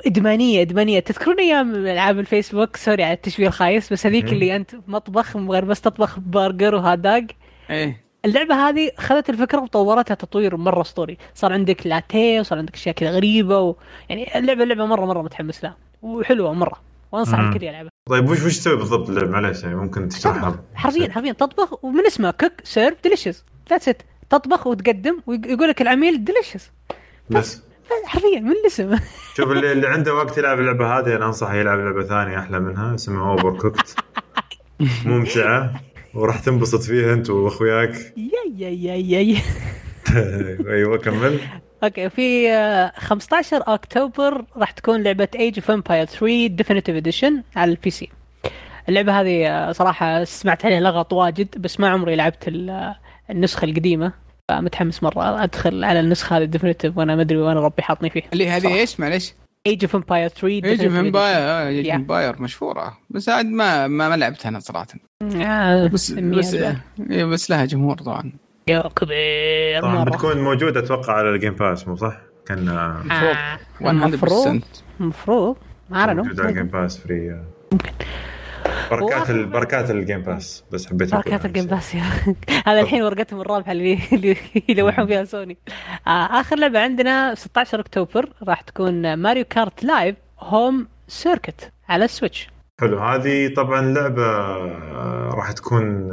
[0.07, 1.01] إدمانية إدمانية.
[1.01, 4.33] تذكرون أيام ألعاب الفيسبوك؟ sorry على التشبيه الخايس بس هذيك.
[4.33, 7.23] اللي أنت مطبخ غير بس تطبخ برجر و hot dog.
[7.71, 8.07] إيه.
[8.25, 11.19] اللعبة هذه خذت الفكرة وطورتها تطوير مرة أسطوري.
[11.35, 13.75] صار عندك لاتيه وصار عندك أشياء كذا غريبة و...
[14.09, 15.77] يعني اللعبة اللعبة مرة مرة متحمس لها.
[16.03, 16.81] وحلوة مرة.
[17.17, 17.49] وانصح مم.
[17.53, 17.91] الكل يلعبها.
[18.11, 20.65] طيب وش وش تسوي بالضبط؟ اللعبة؟ معليش يعني ممكن تشرحها.
[20.75, 26.25] حرفيا حرفيا تطبخ ومن اسمها Cook Serve Delicious that's it تطبخ وتقدم ويقول لك العميل
[26.25, 26.71] delicious
[27.31, 27.63] بس.
[28.05, 28.97] حرفيا من الاسم
[29.37, 32.95] شوف اللي, اللي عنده وقت يلعب اللعبة هذه أنا انصح يلعب لعبة ثانية أحلى منها
[32.95, 33.97] اسمها Overcooked
[35.07, 35.81] ممتعة
[36.15, 37.95] وراح تنبسط فيها أنت وأخوياك.
[38.17, 39.41] yeah yeah yeah yeah yeah.
[40.75, 41.41] أيوه كمل.
[41.85, 47.71] okay في آه، 15 أكتوبر راح تكون لعبة Age of Empires 3 Definitive Edition على
[47.71, 48.09] ال PC
[48.89, 52.97] اللعبة هذه آه، صراحة سمعت عليها لغط واجد بس ما عمري لعبت آه،
[53.31, 54.13] النسخة القديمة
[54.49, 58.49] فمتحمس مرة أدخل على النسخة هذه definitive وأنا ما أدري وين ربي حاطني فيه اللي
[58.49, 58.75] هذه.
[58.75, 59.35] إيش معليش؟
[59.67, 61.95] Age of Empires 3 Age of Empires Age Yeah.
[61.95, 64.87] Empires مشهورة بس عاد ما ما, ما لعبتها أنا صراحة.
[65.23, 66.55] آه، بس بس.
[67.11, 68.33] إيه، بس لها جمهور طبعا
[68.69, 70.11] يا كبير طبعا مرة.
[70.11, 74.61] بتكون موجودة أتوقع على ال Game Pass مو صح؟ كان آه، آه، 100% المفروض
[75.01, 75.57] المفروض
[75.91, 77.43] ما موجودة على الجيم اعرف باس فري
[78.91, 81.15] بركات ال- بركات ال Game Pass بس حبيت.
[81.15, 82.03] بركات ال Game Pass yeah.
[82.67, 84.37] هذا الحين ورقتهم الرابحة اللي اللي
[84.69, 85.57] يلوحون فيها سوني
[86.07, 86.11] آه
[86.41, 92.49] آخر لعبة عندنا 16 أكتوبر راح تكون Mario Kart Live Home Circuit على ال Switch
[92.81, 92.99] حلو.
[92.99, 96.11] هذه طبعا لعبة آه، راح تكون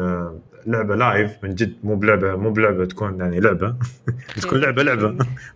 [0.68, 3.76] لعبة live من جد مو بلعبة مو بلعبة تكون يعني لعبة
[4.38, 5.12] بتكون لعبة لعبة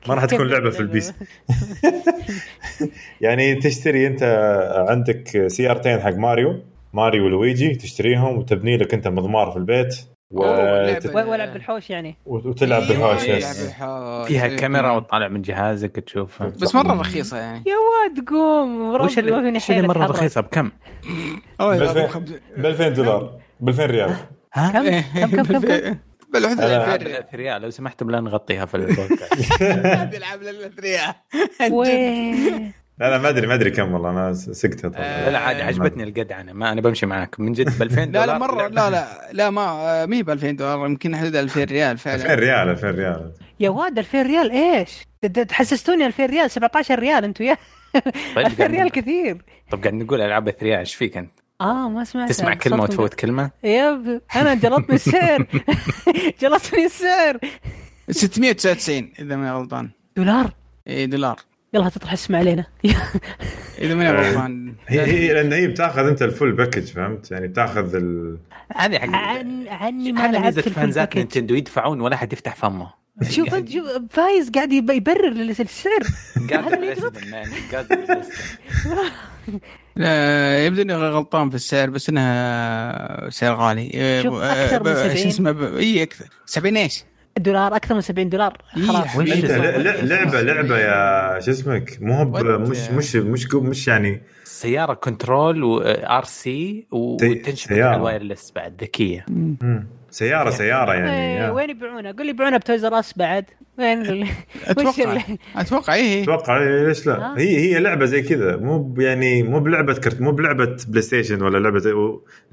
[0.07, 1.13] ما راح تكون لعبة في البيس
[3.21, 4.23] يعني تشتري انت
[4.89, 9.95] عندك سيارتين حق ماريو ماريو ولويجي تشتريهم وتبني لك انت مضمار في البيت
[10.31, 10.39] و...
[11.15, 13.63] والعب بالحوش يعني وتلعب yes.
[13.63, 14.27] بالحوش.
[14.27, 14.57] فيها إيه.
[14.57, 20.05] كاميرا وتطالع من جهازك تشوفها بس مرة رخيصة يعني يا واد قوم وش اللي, مرة.
[20.05, 20.71] رخيصة بكم؟
[22.57, 24.15] ب 2000 دولار ب 2000 ريال
[24.53, 25.97] ها؟ كم؟ كم كم كم
[26.35, 26.97] الألفين.
[27.03, 29.53] ثلاث ريال لو سمحتم لا نغطيها في البودكاست.
[30.13, 31.15] تلعب للثريا
[31.71, 36.03] وين؟ لا لا ما أدري ما أدري كم والله أنا سكتت لا لا عادي عجبتني
[36.03, 37.39] القدعنه ما أنا بمشي معاك.
[37.39, 40.23] من جد ب 2000 لا دولار؟ لا مرة لا لا لا ما آه، ما هي
[40.23, 43.33] ب 2000 دولار يمكن حدود 2000 ريال 2000 فعلا ريال 2000 ريال.
[43.59, 45.07] يا واد 2000 ريال إيش؟
[45.47, 47.57] تحسستوني 2000 ريال 17 ريال أنتم يا.
[48.35, 49.37] طيب 2000 قاعد ريال كثير.
[49.71, 51.31] طب قاعد نقول ألعاب 3 ريال إيش فيك أنت؟
[51.61, 55.45] آه ما سمعت تسمع كلمة وتفوت كلمة؟ yep أنا جلطني السعر
[56.41, 57.39] جلطني السعر
[58.09, 59.89] 699 إذا ماني غلطان.
[60.17, 60.51] دولار؟
[60.87, 61.39] اي دولار.
[61.73, 62.65] يلا تطرح اسم علينا.
[63.79, 64.73] إذا ماني غلطان.
[64.87, 68.37] هي هي لأن هي بتاخذ أنت ال full package فهمت؟ يعني بتاخذ ال...
[68.75, 71.15] هذه حق عن عني ما لعبت فانزات.
[71.15, 72.93] Nintendo يدفعون ولا حد يفتح فمه.
[73.29, 75.53] شوف انت شوف فايز قاعد يب- يبرر اللي
[77.71, 78.27] قاعد
[79.97, 84.91] لا يبدو إني غلطان في السعر بس إنها سعر غالي إيه، شوف، ب- أكثر من
[84.93, 85.17] ب- 70.
[85.17, 87.03] شو اسمه ب- إي أكثر 70 إيش؟
[87.37, 89.41] دولار أكثر من 70 دولار خلاص إيه،
[90.01, 92.25] لعبة لعبة يا شو اسمك مو
[92.57, 97.71] مش مش مش مش يعني سيارة control و RC وتنشبك.
[97.71, 99.25] على ال wireless بعد ذكية.
[100.11, 101.49] سيارة سيارة يعني إيه،.
[101.51, 103.45] وين يبيعونها؟ قول لي يبيعونها ب Toys R Us بعد
[104.67, 105.21] أتوقع
[105.55, 107.37] أتوقع اي أتوقع إيه، ليش لا آه.
[107.37, 111.79] هي هي لعبة زي كذا مو يعني مو بلعبة كرت مو بلعبة PlayStation ولا لعبة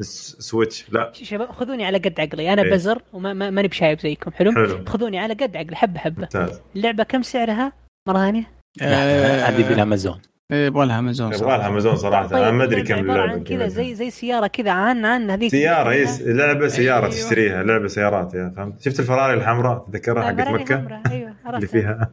[0.01, 2.71] Switch لا شباب خذوني على قد عقلي أنا إيه.
[2.71, 4.85] بزر وما ما- ماني بشايب زيكم حلو؟ حلو.
[4.87, 7.73] خذوني على قد عقلي حبة حبة ممتاز اللعبة كم سعرها؟
[8.09, 8.51] مرة ثانية؟
[8.81, 10.21] لا، هذه بالأمازون
[10.51, 11.57] يبغى لها امازون يبغى صراحة.
[11.59, 14.71] لها امازون صراحة أنا ما أدري كم طيب، عن اللعبه كذا زي زي سيارة كذا
[14.71, 17.09] عن عن هذيك سيارة هي س- لعبة سيارة أيوة.
[17.15, 22.11] تشتريها لعبة سيارات يا فهمت؟ شفت الفراري الحمراء؟ تذكرها حقت مكة؟ أيوه اللي فيها.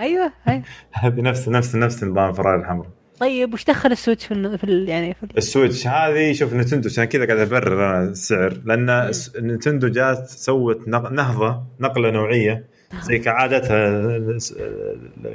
[0.00, 0.62] أيوه أيوه.
[0.92, 2.88] هذه نفس نفس نفس نظام الفراري الحمراء.
[3.20, 6.32] طيب وش دخل ال Switch في, الن- في ال- يعني في ال- ال Switch هذه
[6.32, 8.60] شوف Nintendo عشان كذا قاعد أبرر أنا السعر.
[8.64, 12.64] لأن س- Nintendo جات سوت نق- نهضة نقلة نوعية
[13.02, 14.02] زي كعادتها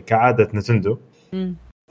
[0.07, 0.97] كعادة Nintendo.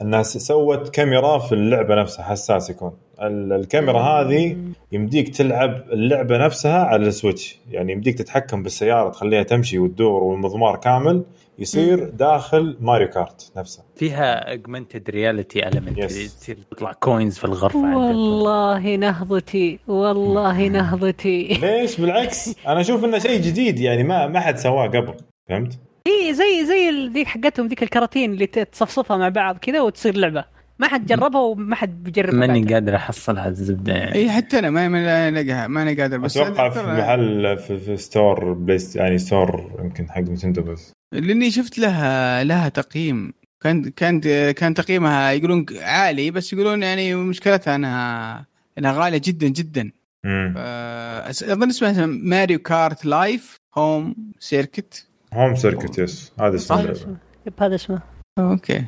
[0.01, 2.91] انها سوت كاميرا في اللعبة نفسها حساس يكون.
[3.21, 4.57] ال- الكاميرا هذه
[4.91, 7.59] يمديك تلعب اللعبة نفسها على ال Switch.
[7.71, 11.23] يعني يمديك تتحكم بالسيارة تخليها تمشي وتدور والمضمار كامل
[11.59, 13.83] يصير داخل ماريو كارت نفسه.
[13.95, 16.03] فيها augmented reality element.
[16.03, 17.97] تصير تطلع coins في الغرفة عندك.
[17.97, 21.47] والله نهضتي والله نهضتي.
[21.61, 22.55] ليش؟ بالعكس.
[22.67, 25.13] أنا أشوف إنه شيء جديد يعني ما ما حد سواه قبل.
[25.49, 30.45] فهمت؟ اي زي زي ذيك حقتهم ذيك الكراتين اللي تصفصفها مع بعض كذا وتصير لعبة.
[30.79, 32.73] ما حد جربها وما حد بيجربها ماني.
[32.73, 34.15] قادر أحصلها الزبدة يعني.
[34.15, 38.53] اي حتى أنا ما ما الاقيها ماني قادر بس أتوقع في محل في, في store
[38.53, 40.91] بلايست يعني store يمكن حق نتندو بس.
[41.11, 43.33] لأني شفت لها لها تقييم.
[43.61, 44.19] كان كان
[44.51, 48.45] كان تقييمها يقولون عالي بس يقولون يعني مشكلتها أنها
[48.77, 49.91] أنها غالية جدا جدا.
[50.25, 55.04] اظن اسمها ماريو كارت لايف هوم سيركت.
[55.35, 56.33] هوم سيركت yes.
[56.39, 56.55] هذا.
[56.55, 57.15] اسمه.
[57.47, 57.99] yep هذا اسمه.
[58.39, 58.85] okay.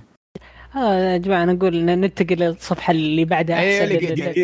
[0.75, 3.55] آه يا جماعة نقول ننتقل للصفحة اللي بعدها.
[3.55, 3.97] أحسن.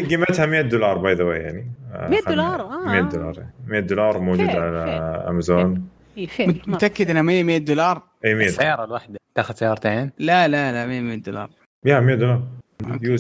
[0.08, 1.72] قيمتها 100 دولار by the way يعني.
[2.10, 2.86] 100 دولار؟ آه.
[2.86, 3.43] 100 دولار.
[3.68, 5.88] 100 دولار موجود؟ على؟ أمازون.
[6.18, 10.47] إيه، فين؟ ما- متأكد إنها 100 100 دولار؟ أي 100 السياره الواحده تاخذ سيارتين لا
[10.47, 11.49] لا لا 100 100 دولار.
[11.86, 12.43] يا 100 دولار.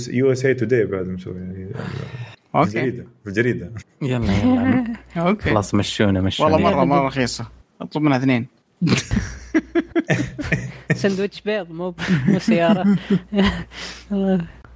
[0.09, 1.67] USA Today بعد مسوي يعني.
[1.73, 2.67] في okay.
[2.67, 3.71] الجريده في الجريده
[4.01, 4.83] يلا يلا.
[5.27, 5.49] okay.
[5.49, 6.53] خلاص مشونا مشونا.
[6.53, 7.45] والله مرة مرة رخيصة.
[7.81, 8.47] أطلب منها اثنين.
[10.95, 11.95] سندويتش بيض مو
[12.27, 12.97] مو سيارة.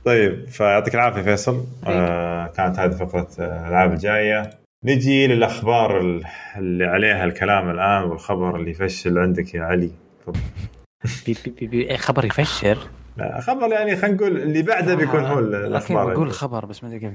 [0.06, 4.50] طيب فيعطيك العافية فيصل آه كانت هذه فقره آه، الألعاب الجاية
[4.84, 6.24] نجي للأخبار ال-
[6.58, 9.92] اللي عليها الكلام الآن والخبر اللي يفشل عندك يا علي
[10.22, 10.40] تفضل.
[11.26, 12.78] بي بي بي بي إيه، خبر يفشل
[13.18, 17.00] لا خبر يعني خلينا نقول اللي بعده بيكون هو الأخبار بقول خبر بس ما أدري
[17.00, 17.12] كيف.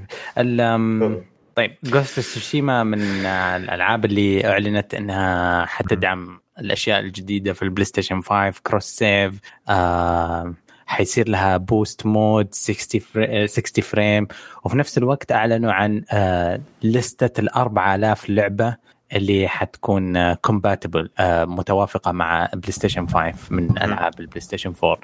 [1.55, 7.85] طيب Ghost of Tsushima من آه، الألعاب اللي أعلنت إنها حتدعم الأشياء الجديدة في البلاي
[7.85, 10.53] ستيشن 5 cross save آه
[10.85, 14.27] حيصير لها boost mode 60 فري 60 frame
[14.63, 18.75] وفي نفس الوقت أعلنوا عن آه لستة ال 4000 لعبة
[19.13, 24.99] اللي حتكون compatible متوافقة مع بلاي ستيشن 5 من ألعاب البلاي ستيشن 4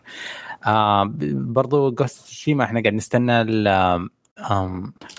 [0.68, 3.42] آه ب- برضو Ghost of Tsushima إحنا قاعد نستنى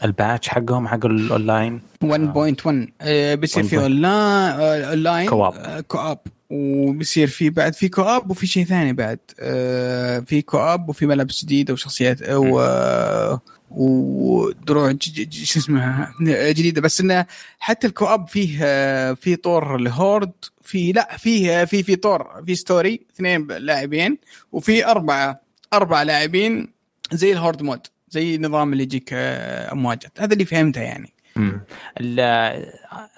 [0.04, 3.80] ال patch حقهم حق الاونلاين 1.1 آه، بيصير في 1.1.
[3.80, 5.54] online co-op.
[5.54, 6.18] آه، co-op
[6.50, 9.18] وبيصير في بعد في co-op وفي شيء ثاني بعد.
[9.40, 13.38] آه، في co-op وفي ملابس جديدة وشخصيات آه، و
[13.70, 14.94] ودروع
[15.30, 16.14] شو اسمها؟
[16.50, 16.80] جديدة.
[16.80, 17.26] بس إنه
[17.58, 22.42] حتى ال co-op فيه آه، في طور ال horde في لا فيه في في طور
[22.46, 24.18] في story اثنين لاعبين
[24.52, 25.40] وفي أربعة
[25.72, 26.72] أربع لاعبين
[27.12, 27.86] زي ال horde mode.
[28.10, 31.12] زي النظام اللي يجيك آه، أمواجات هذا اللي فهمته يعني.
[31.36, 31.60] مم.
[32.00, 32.70] ال-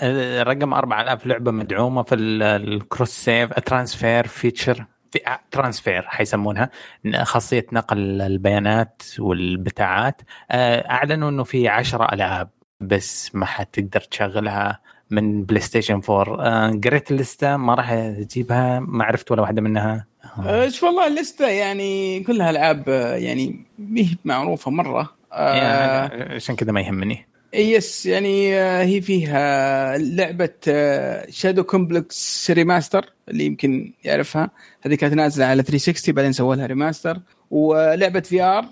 [0.02, 5.18] الرقم 4000 لعبة مدعومة في ال- الcross save transfer feature في
[5.50, 6.70] transfer حيسمونها
[7.22, 10.22] خاصية نقل البيانات والبتاعات.
[10.50, 14.80] آه، أعلنوا إنه في 10 ألعاب بس ما حتقدر تشغلها
[15.10, 19.94] من بلاي ستيشن 4 آه، قريت الليستة ما راح أجيبها ما عرفت ولا واحدة منها.
[19.94, 20.06] آه،
[20.68, 25.10] شوف والله الليستة يعني كلها العاب آه، يعني مهي معروفة مرة.
[25.32, 27.26] آه يعني عشان كذا ما يهمني.
[27.54, 30.50] yes يعني آه، هي فيها لعبة
[31.30, 34.50] Shadow Complex Remaster اللي يمكن يعرفها.
[34.82, 37.20] هذه كانت نازلة على 360 بعدين سووا لها remaster
[37.50, 38.64] ولعبة VR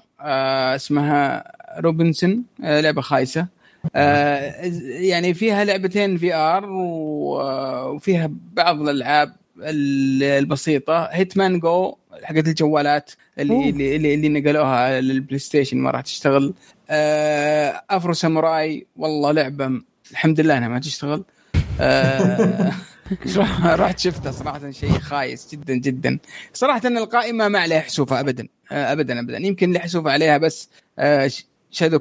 [0.76, 1.44] اسمها
[1.80, 3.46] روبنسون آه، لعبة خايسة.
[3.96, 13.54] آه، يعني فيها لعبتين VR وفيها بعض الألعاب ال- البسيطة Hitman Go حقت الجوالات اللي
[13.54, 13.68] أوه.
[13.68, 16.54] اللي, اللي, اللي نقلوها للبلاي ستيشن ما راح تشتغل.
[16.90, 19.80] آه، Afro Samurai والله لعبة
[20.10, 21.24] الحمد لله إنها ما تشتغل.
[21.80, 22.72] آه،
[23.64, 26.18] رحت شفتها صراحة شيء خايس جدا جدا.
[26.52, 28.48] صراحة القائمة ما عليها حسوفه ابدا.
[28.72, 29.38] آه، ابدا ابدا.
[29.38, 31.30] يمكن اللي حسوفه عليها بس آه،
[31.70, 32.00] Shadow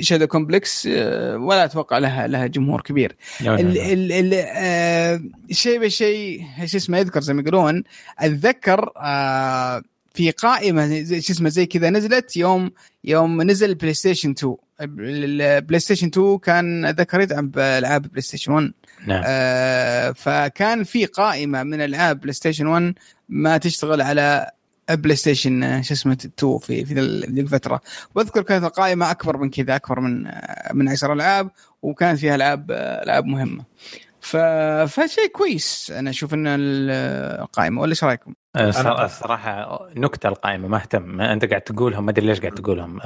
[0.00, 0.86] Shadow Complex
[1.36, 3.16] ولا أتوقع لها لها جمهور كبير.
[3.60, 7.82] ال- ال- ال- آه، شيء بشيء شو اسمه يذكر زي ما يقولون
[8.18, 9.82] أتذكر آه،
[10.14, 12.70] في قائمة شو اسمه زي كذا نزلت يوم
[13.04, 18.72] يوم نزل بلاي ستيشن 2 البلاي ستيشن 2 كان أتذكر يدعم بالعاب بلاي ستيشن 1
[19.06, 19.22] نعم.
[19.26, 22.94] آه، فكان في قائمة من ألعاب بلاي ستيشن 1
[23.28, 24.50] ما تشتغل على
[24.90, 27.80] بلاي ستيشن آه، شو اسمه 2 في في ذي- ذي الفترة.
[28.14, 31.50] وأذكر كانت القائمة أكبر من كذا أكبر من آه، من 10 ألعاب
[31.82, 33.64] وكان فيها ألعاب آه، ألعاب مهمة.
[34.20, 34.36] ف...
[34.86, 35.92] فشيء كويس.
[35.96, 36.90] أنا أشوف إن ال-
[37.40, 41.20] القائمة ولا إيش رأيكم؟ الصرا- الصراحة نكتة القائمة ما أهتم.
[41.20, 42.98] أنت قاعد تقولهم ما أدري ليش قاعد تقولهم.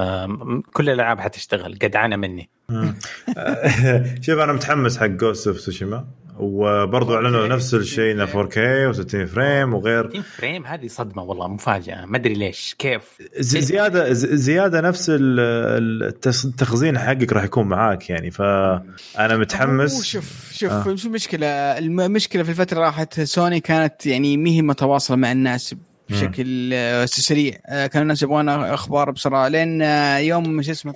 [0.72, 2.48] كل الألعاب حتشتغل قدعانه مني.
[4.20, 6.04] شوف أنا متحمس حق Ghost of Tsushima
[6.38, 8.56] وبرضو إعلنوا نفس الشيء إنه 4K
[8.96, 13.02] و60 frame وغير 60 frame هذه صدمة والله مفاجأة ما أدري ليش كيف
[13.38, 20.52] زيادة زيادة نفس ال- ال- التخ- التخزين حقك راح يكون معاك يعني فانا متحمس شوف
[20.52, 20.92] شوف آه.
[20.92, 20.96] آه.
[20.96, 21.46] شو المشكلة؟
[21.78, 25.74] المشكلة في الفترة راحت سوني كانت يعني ما هي متواصله مع الناس
[26.08, 27.58] بشكل آه، سريع.
[27.66, 29.48] آه، كانوا الناس يبغون أخبار بسرعة.
[29.48, 30.92] لين آه، يوم شو اسمه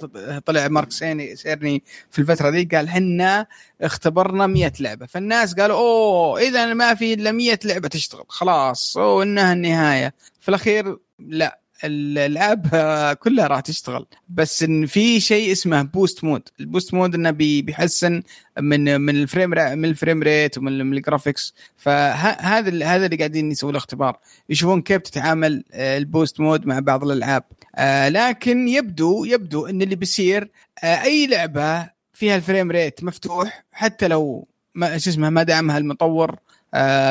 [0.46, 3.46] طلع مارك سيرني في الفترة ذي قال حنا
[3.82, 5.06] اختبرنا 100 لعبة.
[5.06, 8.24] فالناس قالوا أوه اذا ما في إلا 100 لعبة تشتغل.
[8.28, 10.14] خلاص أوه إنها النهاية.
[10.40, 11.65] في الأخير لا.
[11.84, 12.66] الالعاب
[13.22, 14.06] كلها راح تشتغل.
[14.28, 18.22] بس إن في شيء اسمه boost mode ال boost mode إنه بي- بيحسن
[18.60, 23.16] من من ال frame من ال frame rate ومن من ال graphics فهذا هذا اللي
[23.16, 24.18] قاعدين يسووا له اختبار
[24.48, 27.44] يشوفون كيف تتعامل آه، ال boost mode مع بعض الألعاب.
[27.76, 30.50] آه، لكن يبدو يبدو إن اللي بيصير
[30.84, 35.78] آه، أي لعبة فيها ال frame rate مفتوح حتى لو ما شو اسمه ما دعمها
[35.78, 36.36] المطور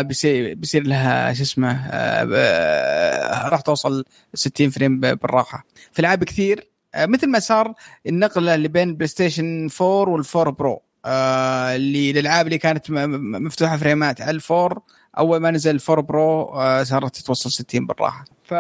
[0.02, 5.66] بيصير بيصير لها شو اسمه آه آه راح توصل 60 frame بالراحة.
[5.94, 7.74] في العاب كثير آه مثل ما صار
[8.08, 13.78] النقلة اللي بين بلاي ستيشن 4 وال 4 Pro آه اللي الالعاب اللي كانت مفتوحة
[13.78, 14.82] فريمات على ال four
[15.18, 18.26] أول ما نزل ال 4 Pro آه صارت توصل 60 بالراحة.
[18.44, 18.52] ف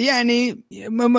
[0.00, 0.60] يعني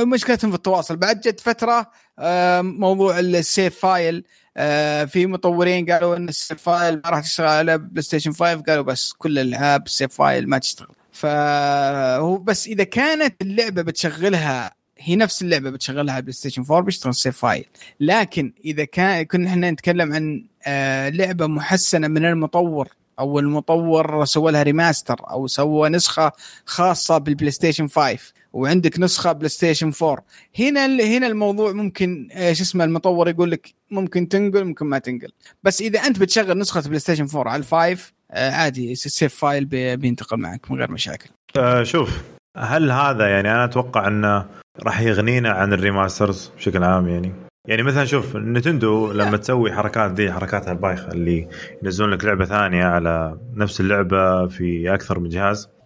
[0.08, 0.96] مشكلتهم في التواصل.
[0.98, 4.24] بعد جت فترة آه موضوع ال save file
[4.62, 8.62] آه في مطورين قالوا إن ال save file ما راح تشتغل على بلاي ستيشن 5
[8.62, 10.96] قالوا بس كل الألعاب ال save file ما تشتغل.
[11.12, 17.16] فهو بس إذا كانت اللعبة بتشغلها هي نفس اللعبة بتشغلها على بلاي ستيشن 4 بيشتغل
[17.16, 17.66] save file.
[18.00, 22.88] لكن إذا كان كنا إحنا نتكلم عن آه لعبة محسنة من المطور
[23.20, 26.32] أو المطور سوى لها remaster أو سوى نسخة
[26.66, 28.18] خاصة بالبلاي ستيشن 5
[28.54, 30.24] وعندك نسخة بلاي ستيشن 4
[30.60, 35.32] هنا هنا الموضوع ممكن آه، شو اسمه المطور يقول لك ممكن تنقل ممكن ما تنقل.
[35.64, 39.36] بس إذا أنت بتشغل نسخة بلاي ستيشن 4 على ال five آه، عادي ال save
[39.36, 41.30] file بي- بينتقل معك من غير مشاكل.
[41.58, 42.22] آه شوف
[42.58, 44.46] هل هذا يعني أنا أتوقع انه
[44.84, 47.32] راح يغنينا عن ال remasters بشكل عام يعني؟
[47.68, 51.48] يعني مثلا شوف نتندو لما تسوي حركات دي حركاتها البايخة اللي
[51.84, 55.79] ينزلون لك لعبة ثانية على نفس اللعبة في أكثر من جهاز آه،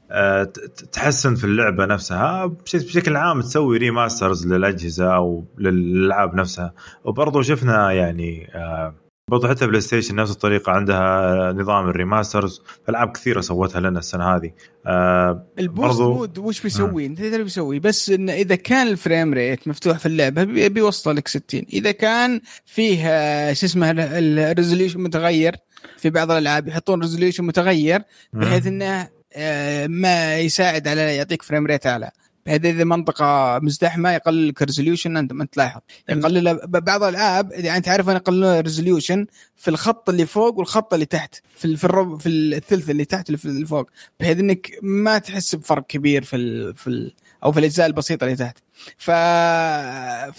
[0.92, 2.46] تحسن في اللعبة نفسها.
[2.46, 6.74] بش- بشكل عام تسوي remasters للأجهزة أو للألعاب نفسها.
[7.06, 8.96] وبرضه شفنا يعني آه،
[9.30, 14.36] برضه حتى بلاي ستيشن نفس الطريقة عندها نظام ال remasters ألعاب كثيرة سوتها لنا السنة
[14.36, 14.52] هذه.
[14.88, 18.95] آه، ال boost برضو- mode وش بيسوي؟ أنت تدري بيسوي؟ بس انه إذا كان ال
[18.95, 23.92] frame rate مفتوح في اللعبة بي- بيوصل لك 60 إذا كان فيه آه، شو اسمه
[23.92, 25.56] ال resolution متغير
[25.98, 28.02] في بعض الألعاب يحطون resolution متغير
[28.34, 29.10] بحيث إنه آه،
[29.88, 32.12] ما يساعد على يعطيك frame rate أعلى.
[32.46, 35.82] بحيث إذا منطقة مزدحمة يقلل لك ال resolution أنت ما تلاحظ.
[36.10, 39.26] يقلل بعض الالعاب يعني تعرف أنا يقللون ال resolution
[39.58, 43.66] في الخط اللي فوق والخط اللي تحت في في الربع في الثلث اللي تحت اللي
[43.66, 43.90] فوق.
[44.20, 47.14] بحيث إنك ما تحس بفرق كبير في ال في ال
[47.44, 48.58] أو في الأجزاء البسيطة اللي تحت.
[48.98, 49.12] ف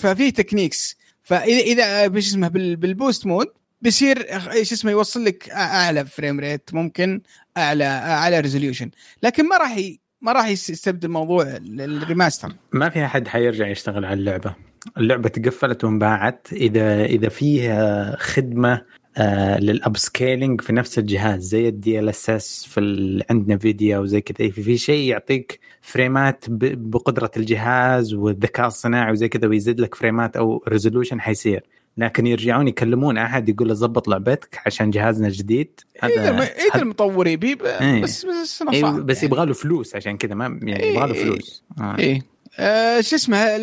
[0.01, 3.47] ففي techniques فاذا إذا بش اسمه بال- بال boost mode
[3.83, 7.21] بيصير إيش اسمه يوصل لك أعلى frame rate ممكن.
[7.57, 8.91] اعلى اعلى resolution
[9.23, 9.79] لكن ما راح.
[10.21, 14.55] ما راح يس- يستبدل موضوع ال- ال remaster ما في أحد حيرجع يشتغل على اللعبة.
[14.99, 16.49] اللعبة تقفلت وانباعت.
[16.53, 18.83] إذا إذا فيها خدمة
[19.17, 24.63] آه لل upscaling في نفس الجهاز زي ال DLSS في ال- Nvidia وزي كذا في,
[24.63, 30.65] في شيء يعطيك فريمات ب- بقدرة الجهاز والذكاء الصناعي وزي كذا ويزيد لك فريمات أو
[30.69, 31.63] resolution حيصير.
[31.99, 36.83] لكن يرجعون يكلمون أحد يقول له ظبط لعبتك عشان جهازنا جديد اذا ما- اذا هذا-
[36.83, 38.03] المطور يبي إيه.
[38.03, 39.27] بس بس إيه، صعب بس يعني.
[39.35, 41.25] يبغى له فلوس عشان كذا ما يعني إيه، يبغى له إيه.
[41.25, 41.97] فلوس آه.
[41.99, 42.23] إيه
[42.59, 43.59] آه شو اسمه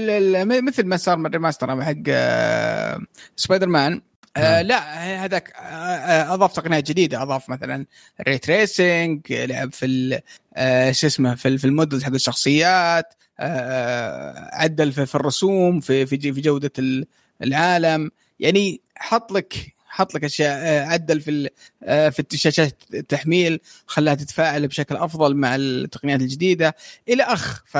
[0.61, 2.99] مثل ما صار من ال remaster حق آه
[3.35, 4.01] سبايدر مان
[4.37, 4.65] آه نعم.
[4.65, 4.79] لا
[5.25, 7.85] هذاك آه آه، أضاف تقنيات جديدة أضاف مثلا
[8.27, 10.19] ray tracing لعب في
[10.55, 16.05] آه شو اسمه في في ال models حق الشخصيات آه عدل في, في الرسوم في
[16.05, 17.05] في في جودة ال-
[17.43, 18.11] العالم
[18.41, 21.49] يعني حط لك حط لك أشياء آه، عدل في
[21.83, 26.75] آه، في شاشات التحميل خلاها تتفاعل بشكل أفضل مع التقنيات الجديدة
[27.09, 27.77] إلى اخ ف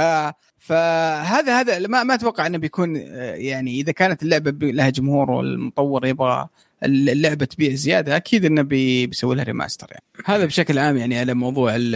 [0.64, 6.06] فهذا هذا ما ما أتوقع إنه بيكون آه، يعني إذا كانت اللعبة لها جمهور والمطور
[6.06, 6.48] يبغى
[6.84, 11.34] اللعبة تبيع زيادة أكيد إنه بي بيسوي لها remaster يعني هذا بشكل عام يعني على
[11.34, 11.96] موضوع ال-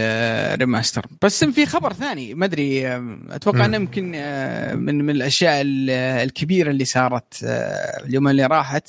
[0.54, 3.64] ال remaster بس في خبر ثاني ما أدري آه، أتوقع.
[3.64, 5.90] إنه يمكن آه، من من الأشياء ال-
[6.24, 8.88] الكبيرة اللي صارت آه، اليوم اللي راحت.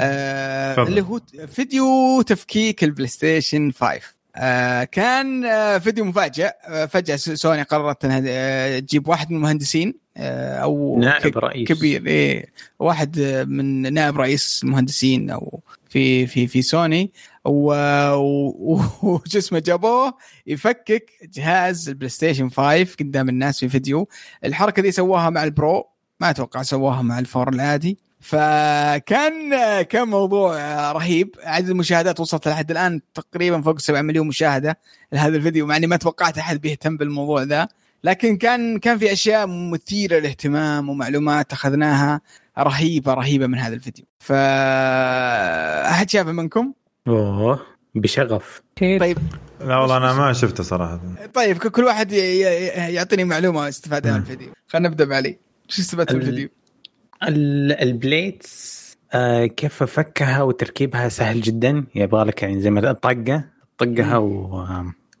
[0.00, 0.82] آه.
[0.88, 1.20] اللي هو
[1.52, 4.00] فيديو تفكيك البلاي ستيشن 5
[4.38, 6.50] آه كان آه فيديو مفاجئ.
[6.64, 11.68] آه فجأة سوني قررت إنها تجيب واحد من المهندسين أو نائب رئيس.
[11.68, 12.46] كبير إيه
[12.78, 17.12] واحد من نائب رئيس المهندسين أو في في في سوني.
[17.44, 20.14] و- و- وش اسمه جابوه؟
[20.46, 24.08] يفكك جهاز البلاي ستيشن 5 قدام الناس في فيديو.
[24.44, 25.84] الحركة دي سواها مع ال Pro
[26.20, 27.98] ما أتوقع سواها مع ال four العادي.
[28.20, 29.50] فكان
[29.82, 30.56] كان موضوع
[30.92, 31.34] رهيب.
[31.44, 34.78] عدد المشاهدات وصلت لحد الآن تقريبا فوق 7 مليون مشاهدة
[35.12, 37.68] لهذا الفيديو مع إني ما توقعت أحد بيهتم بالموضوع ذا.
[38.04, 42.20] لكن كان كان في أشياء مثيرة للاهتمام ومعلومات أخذناها
[42.58, 44.04] رهيبة رهيبة من هذا الفيديو.
[44.18, 44.32] ف
[45.92, 46.72] أحد شافه منكم؟
[47.08, 47.60] أوه
[47.94, 48.62] بشغف.
[48.80, 49.18] طيب.
[49.60, 51.00] لا والله أنا ما شفته صراحة.
[51.34, 52.44] طيب كل واحد ي- ي-
[52.94, 54.22] يعطيني معلومة استفادها من مم.
[54.24, 54.48] الفيديو.
[54.68, 55.38] خلينا نبدأ بعلي.
[55.68, 56.48] شو استفدت من ال- الفيديو؟
[57.22, 61.84] ال- البليتس آه كيف فكها وتركيبها سهل جدا.
[61.94, 63.44] يبغى لك يعني زي ما طقة
[63.78, 64.64] طقها و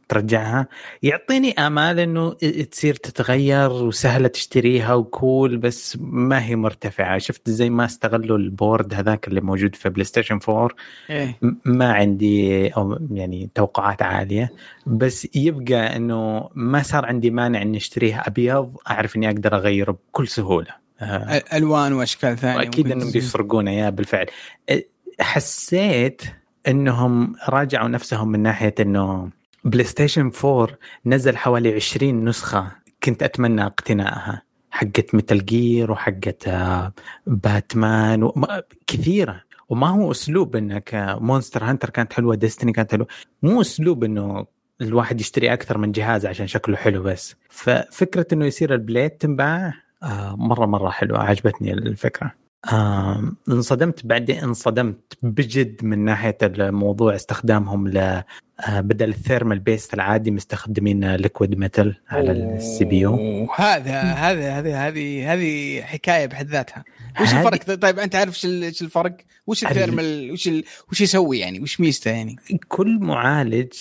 [0.08, 0.66] ترجعها
[1.02, 2.32] يعطيني آمال إنه
[2.70, 7.18] تصير تتغير وسهلة تشتريها وكول بس ما هي مرتفعة.
[7.18, 10.68] شفت زي ما استغلوا البورد هذاك اللي موجود في بلاي ستيشن 4
[11.10, 11.38] إيه.
[11.42, 14.52] م- ما عندي أو يعني توقعات عالية.
[14.86, 20.28] بس يبقى إنه ما صار عندي مانع إني اشتريه أبيض أعرف إني أقدر أغيره بكل
[20.28, 20.85] سهولة.
[21.54, 23.12] ألوان وأشكال ثانية وأكيد ممكن إنهم.
[23.12, 24.26] بيسرقونه اياه بالفعل.
[25.20, 26.22] حسيت
[26.68, 29.30] إنهم راجعوا نفسهم من ناحية إنه
[29.64, 30.68] بلاي ستيشن 4
[31.06, 32.72] نزل حوالي 20 نسخة
[33.02, 34.42] كنت أتمنى اقتنائها.
[34.70, 36.92] حقت ميتال جير وحقت آه،
[37.26, 39.42] باتمان وما- كثيرة.
[39.68, 43.06] وما هو أسلوب انك آه، مونستر هانتر كانت حلوة ديستني كانت حلوة.
[43.42, 44.46] مو أسلوب إنه
[44.80, 47.34] الواحد يشتري أكثر من جهاز عشان شكله حلو بس.
[47.48, 49.72] ففكرة إنه يصير ال plate تنباع آه،
[50.36, 52.32] مرة مرة حلوة عجبتني الفكرة.
[52.72, 58.24] آه، انصدمت بعدين انصدمت بجد من ناحية الموضوع استخدامهم آه،
[58.68, 65.32] بدل ال thermal paste العادي مستخدمين liquid metal على ال CPU هذا هذا هذه هذه
[65.32, 66.84] هذه حكاية بحد ذاتها.
[67.20, 70.64] وش هذه- الفرق؟ طيب أنت عارف إيش الفرق؟ وش ال- ال thermal؟ وش ال...
[70.92, 72.36] وش يسوي يعني؟ وش ميزته يعني؟
[72.68, 73.72] كل معالج.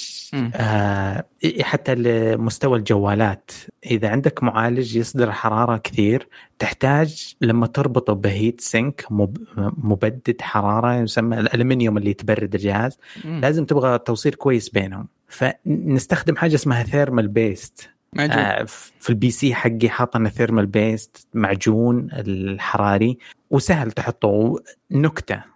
[0.55, 1.25] آه
[1.61, 3.51] حتى لمستوى الجوالات.
[3.85, 6.27] إذا عندك معالج يصدر حرارة كثير
[6.59, 9.37] تحتاج لما تربطه ب heat sink مب
[9.77, 12.97] مبدد حرارة يسمى الألمنيوم اللي تبرد الجهاز.
[13.25, 13.41] مم.
[13.41, 18.37] لازم تبغى توصيل كويس بينهم فنستخدم حاجة اسمها thermal paste معجون.
[18.37, 18.63] آه،
[18.99, 23.17] في ال PC حقي حاط أنا thermal paste معجون الحراري
[23.51, 24.55] وسهل تحطه
[24.91, 25.55] نكتة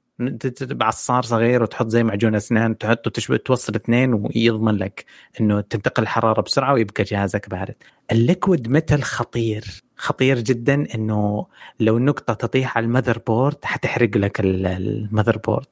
[0.62, 5.05] بعصار صغير وتحط زي معجون أسنان تحطه تشبه توصل اثنين ويضمن لك
[5.41, 7.76] إنه تنتقل الحرارة بسرعة ويبقى جهازك بارد.
[8.12, 9.64] ال liquid metal خطير
[9.97, 11.45] خطير جدا إنه
[11.80, 15.66] لو النقطه تطيح على ال motherboard حتحرق لك ال- motherboard.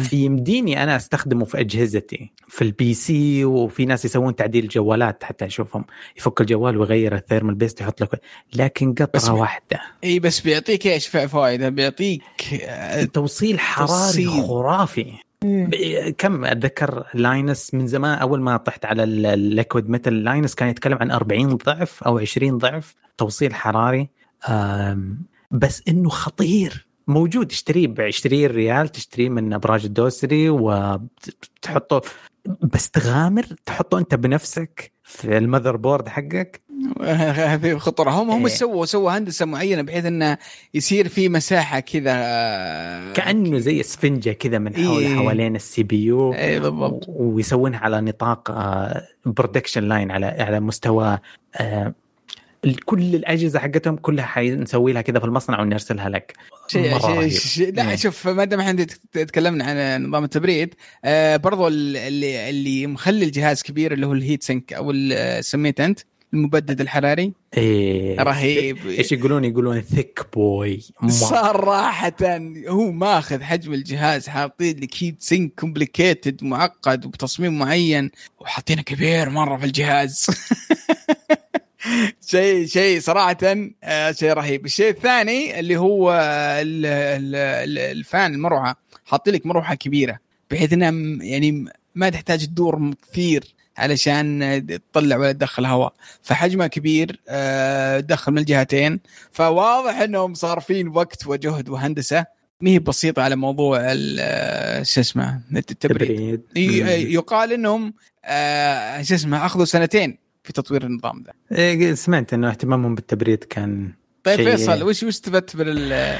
[0.00, 5.46] في يمديني أنا أستخدمه في أجهزتي في ال PC وفي ناس يسوون تعديل جوالات حتى
[5.46, 5.84] أشوفهم
[6.18, 8.20] يفك الجوال ويغير ال thermal paste يحط لك
[8.54, 12.22] لكن قطرة واحدة إي بس بيعطيك إيش ف- فوائد بيعطيك
[12.62, 13.90] آه، توصيل حراري
[14.24, 14.30] توصيل.
[14.30, 15.12] خرافي
[16.18, 20.68] كم أتذكر لاينس من زمان أول ما طحت على ال- ال liquid metal لاينس كان
[20.68, 24.08] يتكلم عن 40 ضعف أو 20 ضعف توصيل حراري.
[25.50, 26.86] بس إنه خطير.
[27.06, 32.00] موجود اشتريه ب 20 ريال تشتريه من أبراج الدوسري وتحطه
[32.62, 36.62] بس تغامر تحطه أنت بنفسك في ال motherboard حقك.
[37.58, 38.52] في خطرة هم هم إيه.
[38.54, 40.38] سووا سووا هندسة معينة بحيث إنه
[40.74, 45.16] يصير في مساحة كذا آه، كأنه زي اسفنجة كذا من حول إيه.
[45.16, 48.50] حوالين ال CPU اي بالضبط ويسوونها على نطاق
[49.26, 51.18] production line على على مستوى
[51.56, 51.94] آه،
[52.84, 56.34] كل الأجهزة حقتهم كلها حنسوي لها كذا في المصنع ونرسلها لك
[56.68, 57.28] شيء رهيب.
[57.30, 57.96] شيء لا إيه.
[57.96, 60.74] شوف ما دام إحنا تك- تكلمنا عن نظام التبريد
[61.04, 64.92] آه برضو ال- اللي اللي مخلي الجهاز كبير اللي هو ال heat sink أو
[65.40, 66.00] سميته أنت
[66.34, 68.20] المبدد الحراري؟ إيه.
[68.22, 68.86] رهيب.
[68.86, 72.16] إيش يقولون؟ يقولون thick boy صراحة
[72.68, 78.10] هو ماخذ حجم الجهاز حاطين لك heat sink complicated معقد وبتصميم معين
[78.40, 80.26] وحاطينه كبير مرة في الجهاز.
[82.26, 83.36] شيء شيء صراحة
[83.84, 84.64] آه، شيء رهيب.
[84.66, 86.12] الشيء الثاني اللي هو
[86.62, 88.76] ال- ال- ال- fan المروحة.
[89.04, 90.18] حاطين لك مروحة كبيرة
[90.50, 90.90] بحيث إنها
[91.24, 91.64] يعني
[91.94, 93.44] ما تحتاج تدور كثير.
[93.78, 95.92] علشان تطلع ولا تدخل هواء
[96.22, 99.00] فحجمها كبير آه، تدخل من الجهتين.
[99.32, 102.26] فواضح إنهم صارفين وقت وجهد وهندسة.
[102.60, 106.42] ما هي بسيطة على موضوع ال- آه، شو اسمه التبريد.
[106.56, 107.94] يقال إنهم
[108.24, 113.92] آه، شو اسمه أخذوا سنتين في تطوير النظام ذا سمعت إنه اهتمامهم بالتبريد كان
[114.24, 116.18] طيب فيصل وش وش استفدت من ال-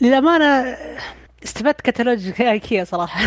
[0.00, 0.76] للأمانة
[1.44, 3.20] استفدت كتالوج إيكيا صراحة.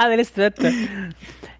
[0.00, 0.72] هذا اللي استفدته.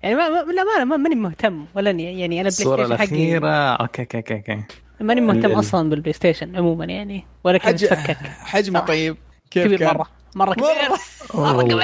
[0.03, 2.85] يعني ما ما- للامانه ما- ماني مهتم ولا يعني أنا بلاي ستيشن حقي.
[2.87, 3.49] الأخيرة.
[3.51, 4.63] okay okay okay okay.
[5.01, 7.87] ماني مهتم أصلا بالبلاي ستيشن عموما يعني ولا كيف حج...
[7.87, 8.87] تفكك حجمه صراحة.
[8.87, 9.17] طيب.
[9.51, 10.07] كيف كبير كان؟ مرة.
[10.35, 10.67] مرة كبير.
[11.35, 11.45] مرة.
[11.53, 11.83] مرة كبير.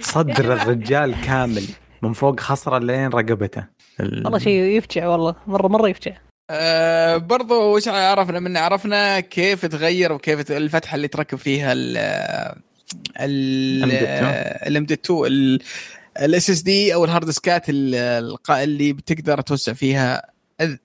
[0.00, 1.64] صدر الرجال كامل.
[2.02, 3.64] من فوق خصره لين رقبته.
[4.00, 5.34] ال- والله شيء يفجع والله.
[5.46, 6.12] مره مرة يفجع.
[6.50, 11.96] آه برضو وش عرفنا من عرفنا كيف تغير وكيف الفتحة اللي تركب فيها ال
[13.20, 13.84] ال
[14.66, 15.58] ال M دي 2
[16.20, 17.28] ال SSD أو ال hard
[17.70, 20.22] الق- اللي بتقدر توسع فيها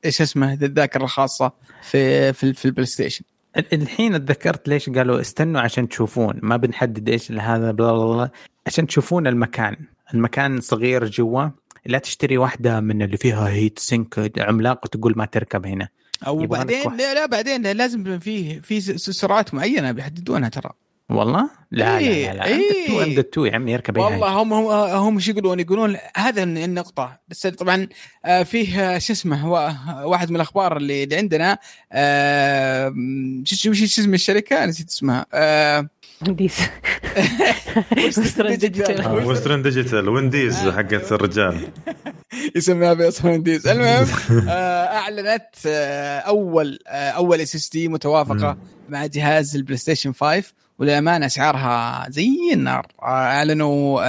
[0.06, 1.52] إيش اسمه؟ الذاكرة الخاصة
[1.82, 3.24] في في, في البلاي ستيشن.
[3.58, 8.30] ال- الحين اتذكرت ليش قالوا استنوا عشان تشوفون ما بنحدد إيش هذا بلا بلا بلا
[8.68, 9.76] عشان تشوفون المكان.
[10.14, 11.46] المكان صغير جوا
[11.86, 15.90] لا تشتري واحدة من اللي فيها heat sink عملاق وتقول ما تركب هنا
[16.28, 16.98] أو بعدين.
[16.98, 20.70] لا, لا بعدين لازم في في سرعات معينة بيحددونها ترى
[21.10, 22.46] والله لا إيه، لا لا, لا.
[22.46, 23.04] إيه.
[23.04, 24.28] ام 2 ام 2 يا عمي اركب والله.
[24.28, 27.88] هم هم هم شو يقولون يقولون هذا النقطة بس طبعا
[28.26, 29.52] آه، فيه آه، شو اسمه
[30.06, 31.58] واحد من الأخبار اللي, عندنا
[31.92, 32.94] آه،
[33.44, 35.26] شو اسم الشركة نسيت اسمها
[38.08, 39.06] Western Digital.
[39.06, 39.14] آه.
[39.28, 41.68] وسترن ديجيتال وينديز حقت الرجال.
[42.56, 44.08] يسميها بيص وينديز المهم
[44.50, 48.58] آه، أعلنت آه، أول آه، أول اس اس دي متوافقة
[48.90, 50.44] مع جهاز البلاي ستيشن 5
[50.80, 52.88] وللأمانة أسعارها زي النار.
[53.04, 54.02] أعلنوا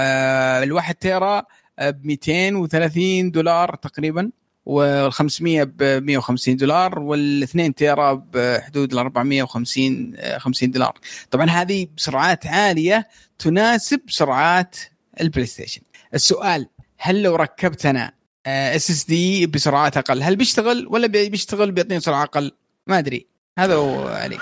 [0.63, 1.43] الواحد tera
[1.81, 4.31] ب 230 دولار تقريبا.
[4.65, 10.93] وال 500 ب 150 دولار والاثنين tera بحدود ال 450 آه، 50 دولار.
[11.31, 13.07] طبعا هذه بسرعات عالية
[13.39, 14.75] تناسب سرعات
[15.21, 15.81] البلاي ستيشن
[16.13, 18.11] السؤال هل لو ركبت أنا
[18.47, 22.51] SSD بسرعات أقل هل بيشتغل ولا بي- بيشتغل بيعطيني سرعة أقل؟
[22.87, 23.27] ما أدري.
[23.59, 24.37] هذا هو علي.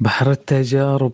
[0.00, 1.12] بحر التجارب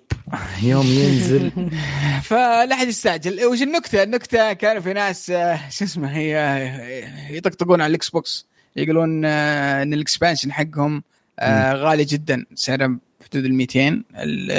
[0.62, 1.52] يوم ينزل.
[2.28, 3.44] فلا أحد يستعجل.
[3.44, 6.36] وش النكتة؟ النكتة كانوا في ناس آه، شو اسمه هي
[7.30, 8.46] يطقطقون على الإكس بوكس.
[8.76, 11.02] يقولون آه، إن ال expansion حقهم
[11.38, 12.44] آه، غالي جدا.
[12.54, 14.50] سعره بحدود ال 200 ال-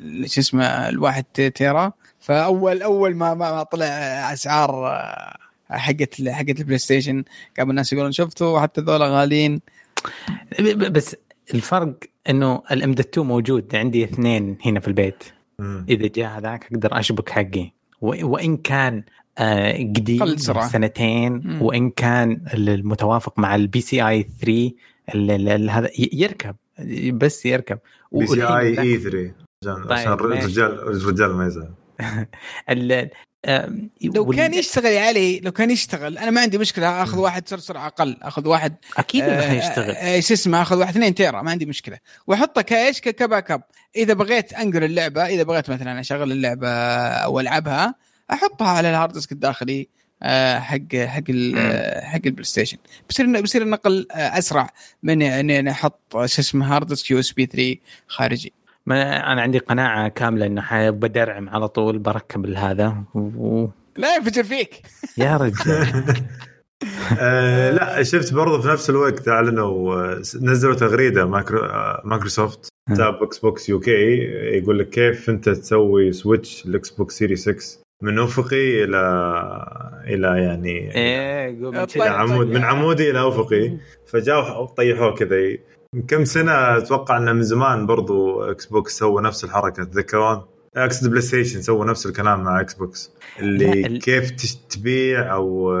[0.00, 1.24] ال- شو اسمه الواحد
[1.54, 1.92] tera.
[2.20, 3.84] فأول أول ما ما ما طلع
[4.32, 5.36] أسعار آه،
[5.70, 7.24] حقت حقت البلاي ستيشن
[7.58, 9.60] قاموا الناس يقولون شفتوا حتى ذولا غاليين.
[10.76, 11.16] بس
[11.54, 11.94] الفرق
[12.30, 15.24] إنه ال M 2 موجود عندي اثنين هنا في البيت.
[15.88, 17.70] إذا جاء هذاك أقدر أشبك حقي.
[18.00, 19.02] وإن كان
[19.96, 20.68] قديم سرعة.
[20.68, 21.62] سنتين مم.
[21.62, 24.72] وإن كان المتوافق مع ال PCIe 3
[25.14, 26.56] ال- ال- ال- هذا يركب
[27.12, 27.78] بس يركب
[28.12, 29.32] PCIe 3
[29.66, 30.32] عشان طيب،.
[30.32, 31.70] الرجال الرجال ما يزعل
[33.44, 33.72] آه،
[34.02, 37.48] لو وال- كان يشتغل يا علي لو كان يشتغل أنا ما عندي مشكلة أخذ واحد
[37.48, 41.14] سر- سرعه أقل أخذ واحد أكيد إنه آه، حيشتغل آه، شو اسمه أخذ واحد اثنين
[41.14, 43.62] تيرا ما عندي مشكلة وأحطه كايش ك- ك backup
[43.96, 47.94] إذا بغيت أنقل اللعبة إذا بغيت مثلا أشغل اللعبة أو ألعبها
[48.32, 49.88] أحطها على ال hard disk الداخلي
[50.22, 52.78] آه، حق حق ال- آه، حق البلاي ستيشن.
[53.08, 54.70] بصير بصير النقل آه، أسرع
[55.02, 57.76] من اني أنا أحط شو اسمه hard disk USB 3
[58.08, 58.52] خارجي.
[58.86, 63.04] ما أنا عندي قناعة كاملة إنه حي- بدرعم على طول بركب هذا.
[63.14, 63.66] و...
[63.96, 64.82] لا ينفجر فيك.
[65.18, 66.14] يا رجال.
[67.18, 71.60] آه لا شفت برضه في نفس الوقت أعلنوا نزلوا تغريدة مايكرو
[72.04, 74.16] مايكروسوفت تاب إكس بوكس UK
[74.58, 77.54] يقول لك كيف أنت تسوي switch الاكس بوكس سيري 6
[78.02, 78.98] من افقي إلى
[80.06, 81.86] إلى يعني إيه قوم طيب.
[81.88, 82.02] كذا.
[82.04, 83.76] إلى عمود من عمودي إلى افقي
[84.06, 85.56] فجاوا طيحوه كذا
[85.94, 90.42] من كم سنة أتوقع إنه من زمان برضو إكس بوكس سووا نفس الحركة تتذكرون؟
[90.76, 94.30] اقصد بلاي ستيشن سووا نفس الكلام مع إكس بوكس اللي ال- كيف
[94.70, 95.74] تبيع أو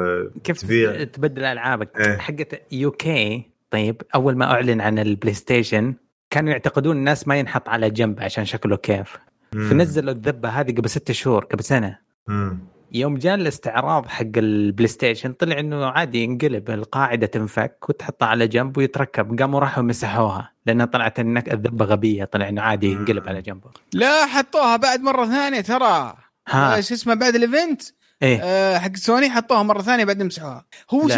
[0.44, 2.16] كيف تبيع تبدل ألعابك إيه.
[2.16, 5.94] حقت UK طيب أول ما أعلن عن البلاي ستيشن
[6.30, 9.16] كانوا يعتقدون الناس ما ينحط على جنب عشان شكله كيف.
[9.52, 11.98] فنزلوا الذبة هذه قبل ستة شهور قبل سنة
[12.28, 12.58] مم.
[12.92, 18.78] يوم جاء الاستعراض حق البلاي ستيشن طلع إنه عادي ينقلب القاعدة تنفك وتحطها على جنب
[18.78, 19.40] ويتركب.
[19.40, 23.70] قاموا راحوا مسحوها لأنها طلعت إنك الذبة غبية طلع إنه عادي ينقلب على جنبه.
[23.92, 26.14] لا حطوها بعد مرة ثانية ترى.
[26.48, 26.78] ها.
[26.78, 27.82] آه، شو اسمه بعد ال event؟
[28.22, 28.40] إيه.
[28.42, 31.08] آه، حق سوني حطوها مرة ثانية بعدين مسحوها هو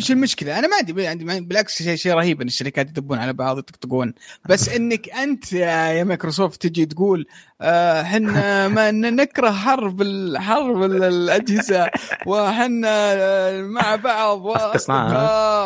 [0.00, 3.58] شو المشكلة؟ أنا ما عندي عندي بالعكس شيء شيء رهيب إن الشركات يدبون على بعض
[3.58, 4.14] يطقطقون
[4.48, 7.26] بس إنك أنت يا مايكروسوفت تجي تقول
[7.60, 11.90] آه، إحنا ما نكره حرب ال- حرب ال- الأجهزة
[12.26, 14.40] وحنا آه، مع بعض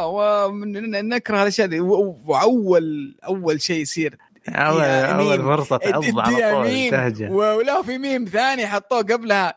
[0.07, 1.80] ونكره الأشياء.
[1.80, 4.18] و- واول أول شيء يصير.
[4.49, 5.57] اول أول ميم.
[5.57, 6.66] فرصة تعض على طول
[7.30, 9.55] ولو في ميم ثاني حطوه قبلها.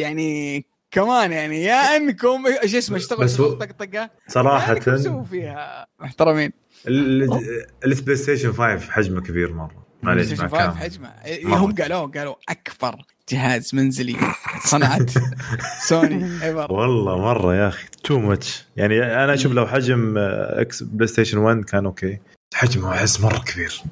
[0.00, 6.52] يعني كمان يعني يا أنكم إيش اسمه اشتغلوا بس طقطقه صراحة سووا فيها محترمين.
[6.88, 7.40] ال-
[7.84, 9.86] البلاي ستيشن 5 حجمه كبير مرة.
[10.02, 11.12] معليش 5 كلام حجمه.
[11.42, 11.56] مرة.
[11.56, 12.96] هم قالوا قالوا أكبر
[13.28, 14.16] جهاز منزلي
[14.64, 15.10] صنعت
[15.88, 16.72] سوني ever.
[16.72, 21.64] والله مرة يا أخي too much يعني أنا أشوف لو حجم إكس بلاي ستيشن 1
[21.64, 22.18] كان أوكي.
[22.54, 23.82] حجمه أحس مرة كبير.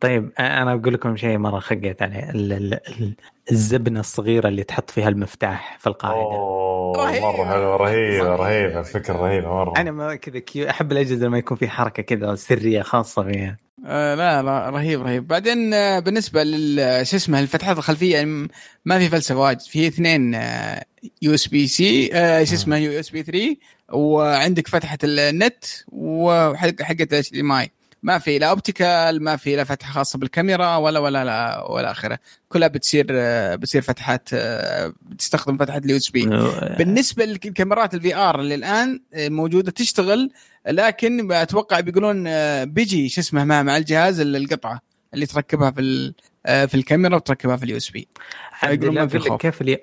[0.00, 3.14] طيب أنا بقول لكم شيء مرة خقيت عليه ال- ال- ال-
[3.50, 6.18] الزبدة الصغيرة اللي تحط فيها المفتاح في القاعدة.
[7.02, 7.32] رهيبة.
[7.32, 9.72] مرة حلوة رهيبه رهيبه الفكرة رهيبة مرة.
[9.80, 13.56] أنا ما كذا cute أحب الأجهزة لما يكون في حركة كذا سرية خاصة فيها.
[13.86, 15.26] آه لا لا رهيب رهيب.
[15.28, 18.48] بعدين آه بالنسبة لل شو اسمه الفتحات الخلفية يعني م-
[18.84, 19.60] ما في فلسفة واجد.
[19.60, 20.34] في اثنين
[21.22, 22.06] USB C
[22.46, 23.56] شو اسمه USB 3
[23.92, 27.70] وعندك فتحة النت وحق حقة ال HDMI
[28.06, 32.18] ما في لا optical ما في لا فتحة خاصة بالكاميرا ولا ولا لا ولا اخره
[32.48, 36.24] كلها بتصير آه، بتصير فتحات آه، بتستخدم فتحة ال USB
[36.78, 40.30] بالنسبة للكاميرات ال VR اللي الآن موجودة تشتغل
[40.68, 44.80] لكن أتوقع بيقولون آه، بيجي شو اسمه مع الجهاز ال- القطعة
[45.14, 46.12] اللي تركبها في
[46.46, 48.08] آه، في الكاميرا وتركبها في ال USB
[48.60, 49.40] فيقولون في خوف.
[49.40, 49.78] كيف الي...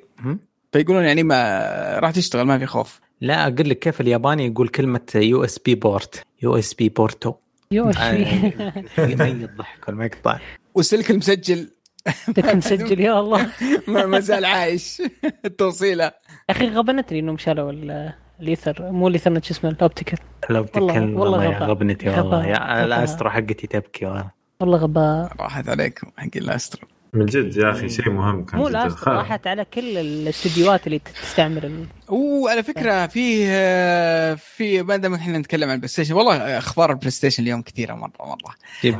[0.74, 3.00] فيقولون يعني ما راح تشتغل ما في خوف.
[3.22, 7.34] لا أقول لك كيف الياباني يقول كلمة يو اس بي بورت يو اس بي بورتو
[7.74, 10.40] يوش ما يضحك ولا ما يقطع
[10.76, 11.68] والسلك المسجل.
[12.28, 13.50] بدك نسجل يا الله.
[13.88, 15.02] ما زال عايش.
[15.45, 16.12] التوصيله يا
[16.50, 18.91] أخي غبنتني انهم شالوا ال- الإيثر.
[18.91, 20.20] مو الإيثر شو اسمه الاوبتيكال
[20.50, 21.58] لو بتتكلم والله والله.
[21.68, 22.45] غبنتي والله.
[22.48, 22.84] يا غباء.
[22.86, 24.32] الأسترو حقتي تبكي والله.
[24.60, 25.32] والله غباء.
[25.40, 26.88] راحت عليكم حق الأسترو.
[27.14, 31.65] من جد يا أخي شيء مهم كان مو خ- راحت على كل الاستديوهات اللي تستعمل
[31.65, 36.91] ال- وعلى فكرة في آه، في ما دام إحنا نتكلم عن البلاي ستيشن والله أخبار
[36.91, 38.56] البلاي ستيشن اليوم كثيرة مرة مره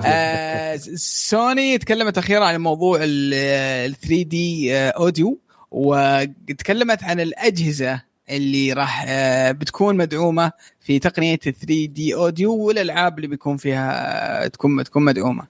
[0.06, 5.40] آه، سوني تكلمت أخيرا عن موضوع ال 3D audio
[5.72, 13.58] وتكلمت عن الأجهزة اللي راح آه، بتكون مدعومة في تقنية 3D audio والألعاب اللي بيكون
[13.58, 15.48] فيها آه، تكون تكون مدعومة.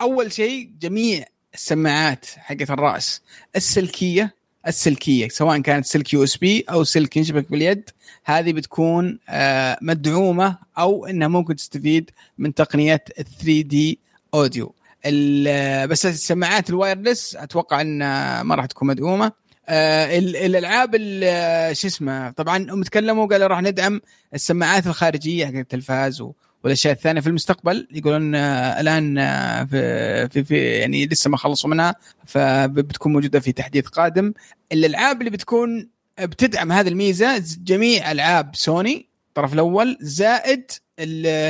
[0.00, 1.24] آه، أول شيء جميع
[1.54, 3.22] السماعات حقت الرأس
[3.56, 4.34] السلكية
[4.66, 7.90] السلكية سواء كانت سلك USB أو سلك ينشبك باليد
[8.24, 13.98] هذه بتكون آه، مدعومة أو إنها ممكن تستفيد من تقنية 3D
[14.34, 14.74] audio.
[15.06, 17.98] ال- بس السماعات ال wireless أتوقع إن
[18.40, 19.32] ما راح تكون مدعومة.
[19.68, 24.00] آه، ال- الألعاب ال- شو اسمه طبعا هم تكلموا قالوا راح ندعم
[24.34, 26.20] السماعات الخارجية حق التلفاز
[26.66, 31.70] والأشياء الثانية في المستقبل يقولون آه، الآن آه، في, في, في يعني لسه ما خلصوا
[31.70, 31.94] منها
[32.26, 34.32] فبتكون موجودة في تحديث قادم.
[34.72, 35.88] الألعاب اللي بتكون
[36.20, 40.70] بتدعم هذه الميزة جميع ألعاب سوني الطرف الأول زائد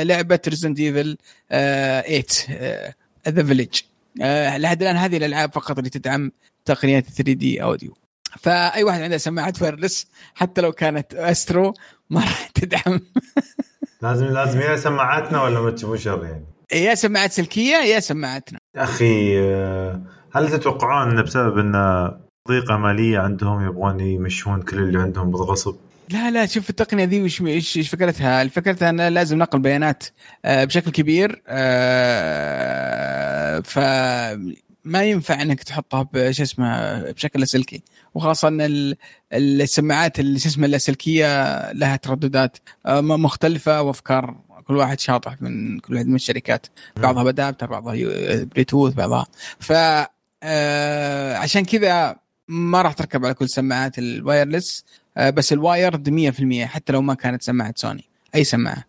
[0.03, 1.17] لعبة Resident Evil
[1.49, 2.23] 8
[3.29, 3.81] The Village
[4.61, 6.31] لحد الآن هذه الألعاب فقط اللي تدعم
[6.65, 7.97] تقنيه 3D audio.
[8.39, 11.73] فأي واحد عنده سماعات wireless حتى لو كانت أسترو
[12.09, 12.99] ما راح تدعم.
[14.01, 18.83] لازم لازم يا سماعاتنا ولا ما تشوفون شر يعني يا سماعات سلكية يا سماعاتنا يا
[18.83, 20.01] أخي آه،
[20.31, 21.73] هل تتوقعون إن بسبب إن
[22.47, 25.75] ضيقة مالية عندهم يبغون يمشون كل اللي عندهم بالغصب؟
[26.09, 30.03] لا لا شوف التقنية ذي وش إيش فكرتها؟ فكرتها انه لازم نقل بيانات
[30.45, 32.27] آه، بشكل كبير آه،
[34.87, 37.81] فما ينفع إنك تحطها بش اسمه بشكل لاسلكي
[38.13, 38.97] وخاصة إن ال-
[39.33, 45.93] السماعات اللي شو اسمه اللاسلكيه لها ترددات آه، مختلفة وأفكار كل واحد شاطح من كل
[45.93, 46.67] واحد من الشركات.
[46.97, 47.93] بعضها ب adapter بعضها
[48.43, 49.27] بلوتوث بعضها.
[49.59, 49.73] ف
[50.43, 52.15] آه، عشان كذا
[52.47, 54.85] ما راح تركب على كل سماعات ال wireless
[55.17, 58.03] آه، بس ال wired 100% حتى لو ما كانت سماعة سوني
[58.35, 58.83] أي سماعة.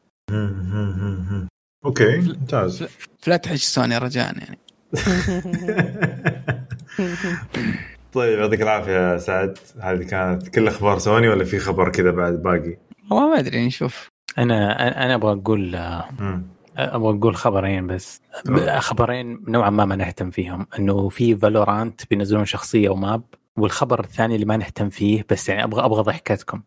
[1.84, 2.84] أوكي ممتاز.
[3.20, 4.58] فلا تحش سوني رجاء يعني.
[8.12, 9.58] طيب يعطيك العافية يا سعد.
[9.80, 12.76] هذه كانت كل أخبار سوني ولا في خبر كذا بعد باقي؟
[13.10, 14.08] والله ما أدري نشوف.
[14.38, 15.74] أنا أنا أبغى أقول.
[16.76, 18.20] أبغى أقول خبرين بس.
[18.78, 20.66] خبرين نوعا ما ما نهتم فيهم.
[20.78, 23.22] إنه في فالورانت بينزلون شخصية وماب
[23.56, 26.62] والخبر الثاني اللي ما نهتم فيه بس يعني أبغى أبغى ضحكتكم.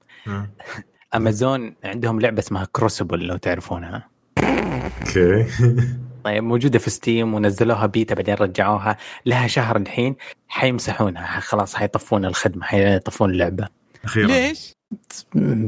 [1.15, 4.07] امازون عندهم لعبة اسمها كروسبل لو تعرفونها.
[4.37, 5.45] okay.
[6.23, 10.15] طيب موجودة في Steam ونزلوها بيتا بعدين رجعوها لها شهر الحين
[10.47, 11.39] حيمسحونها.
[11.39, 13.67] خلاص حيطفون الخدمة حيطفون اللعبة.
[14.05, 14.27] أخيرا.
[14.27, 14.73] ليش؟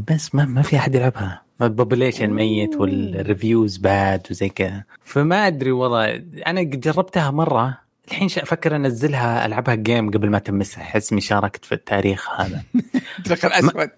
[0.08, 1.42] بس ما ما في أحد يلعبها.
[1.62, 4.84] ال population ميت وال reviews bad وزي كذا.
[5.04, 7.78] فما أدري والله أنا قد جربتها مرة
[8.08, 10.82] الحين أفكر أنزلها ألعبها game قبل ما تمسح.
[10.82, 12.64] أحس إني شاركت في التاريخ هذا.
[13.30, 13.90] دخل أسود.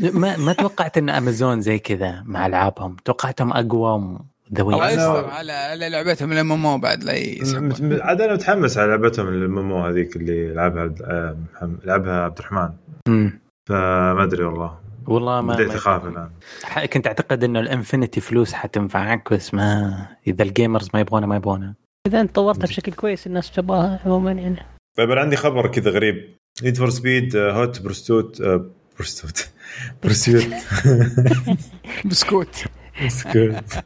[0.00, 2.96] ما ما توقعت إن امازون زي كذا مع ألعابهم.
[3.04, 4.18] توقعتهم أقوى
[4.58, 7.12] أو أسلم على على لعبتهم ال MMO بعد لا
[8.04, 12.38] عاد أنا متحمس على لعبتهم ال MMO هذيك اللي لعبها عبد- آه، محمد- لعبها عبد
[12.38, 12.70] الرحمن.
[13.68, 14.78] فما أدري والله.
[15.06, 16.30] والله ما, بديت أخاف الآن.
[16.86, 21.36] كنت أعتقد إنه ال infinity فلوس حتنفعك بس ما إذا ال gamers ما يبغونها ما
[21.36, 21.74] يبغونها
[22.06, 24.66] إذا أنت طورتها بشكل كويس الناس تبغاها عموما يعني.
[24.98, 26.36] طيب أنا عندي خبر كذا غريب.
[26.62, 28.42] Need for Speed Hot برستوت
[28.98, 29.48] برستوت
[30.04, 30.44] برستوت
[32.04, 32.64] بسكوت.
[33.06, 33.84] بسكوت.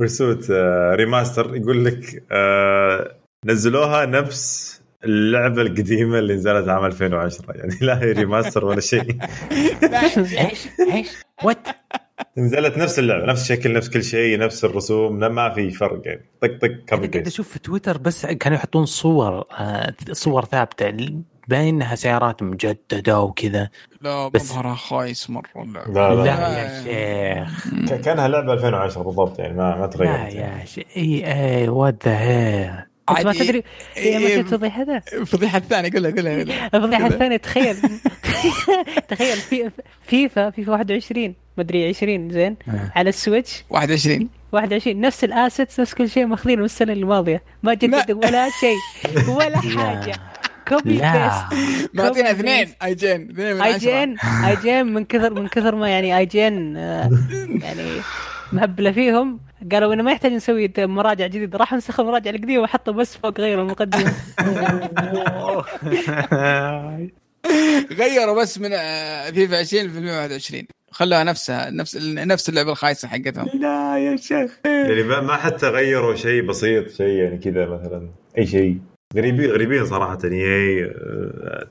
[0.00, 0.50] برستوت
[0.94, 8.12] remaster يقول لك آه، نزلوها نفس اللعبة القديمة اللي نزلت عام 2010 يعني لا هي
[8.12, 9.02] remaster ولا شيء.
[10.22, 11.08] إيش إيش؟
[11.44, 11.68] what
[12.38, 16.30] نزلت نفس اللعبة نفس الشكل نفس كل شيء نفس الرسوم ما في فرق يعني.
[16.40, 20.86] طق طق copy paste أشوف في تويتر بس كانوا يحطون صور آه، صور ثابتة.
[21.48, 23.68] باين انها سيارات مجددة وكذا.
[24.00, 25.44] لا بس- مظهرها خايس مرة.
[25.56, 25.92] اللعبة.
[25.92, 27.46] لا لا, لا, يا
[27.88, 28.00] شيخ.
[28.00, 30.60] كأنها لعبة 2010 بالضبط يعني ما ما لا تغيرت يعني.
[30.60, 30.84] يا شيخ.
[30.96, 33.32] إي إي what the انت ما.
[33.32, 33.62] تدري
[33.94, 36.66] هي ما إيه، الفضيحة هذا الفضيحة الثانية قولها قولها قولها.
[36.74, 37.76] الفضيحة الثانية تخيل.
[39.08, 39.70] تخيل في
[40.02, 42.56] FIFA FIFA 21 مدري 20 زين.
[42.96, 43.64] على ال Switch.
[43.70, 47.42] 21 21 نفس ال assets نفس كل شيء ماخذينه من السنة الماضية.
[47.62, 48.76] ما جددوا ولا شيء.
[49.38, 50.14] ولا حاجة.
[50.68, 51.48] كوبي لا.
[51.48, 51.90] بيست.
[51.94, 52.68] معطينا اثنين.
[52.82, 53.78] اي جين اثنين من اي.
[53.78, 57.10] جين اي جين من كثر من كثر ما يعني اي جين آه،
[57.62, 57.82] يعني
[58.52, 59.40] مهبلة فيهم.
[59.72, 61.58] قالوا إنه ما يحتاج نسوي مراجع جديدة.
[61.58, 64.12] راح نسخ المراجع القديمة وحطوا بس فوق غير المقدمة.
[67.92, 73.46] غيروا بس من آه، فيفا 20 في 2021 خلوها نفسها نفس نفس اللعبة الخايسة حقتهم.
[73.54, 74.50] لا يا شيخ.
[74.64, 78.78] يعني ما ما حتى غيروا شيء بسيط شيء يعني كذا مثلا أي شيء.
[79.14, 80.90] غريبين غريبين صراحة EA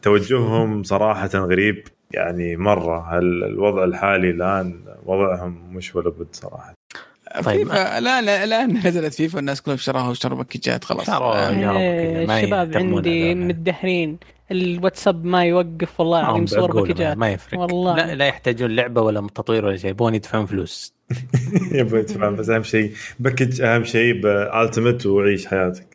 [0.02, 6.74] توجههم صراحة غريب يعني مرة الوضع الحالي الآن وضعهم مش ولا بد صراحة
[7.44, 7.68] طيب.
[7.68, 11.50] فيفا الآن الآن نزلت فيفا والناس كلهم شراها واشتروا package ات خلاص شروا.
[11.50, 13.38] آه، يا رب إيه، ما الشباب عندي هذول.
[13.48, 14.18] مدهرين
[14.52, 17.96] الواتساب ما يوقف والله العظيم هم صور package ات ما يفرق والله.
[17.96, 20.94] لا لا يحتاجون لعبة ولا تطوير ولا شيء يبون يدفعون فلوس
[21.72, 25.95] يبغى يدفع بس أهم شيء package أهم شيء ب Ultimate وعيش حياتك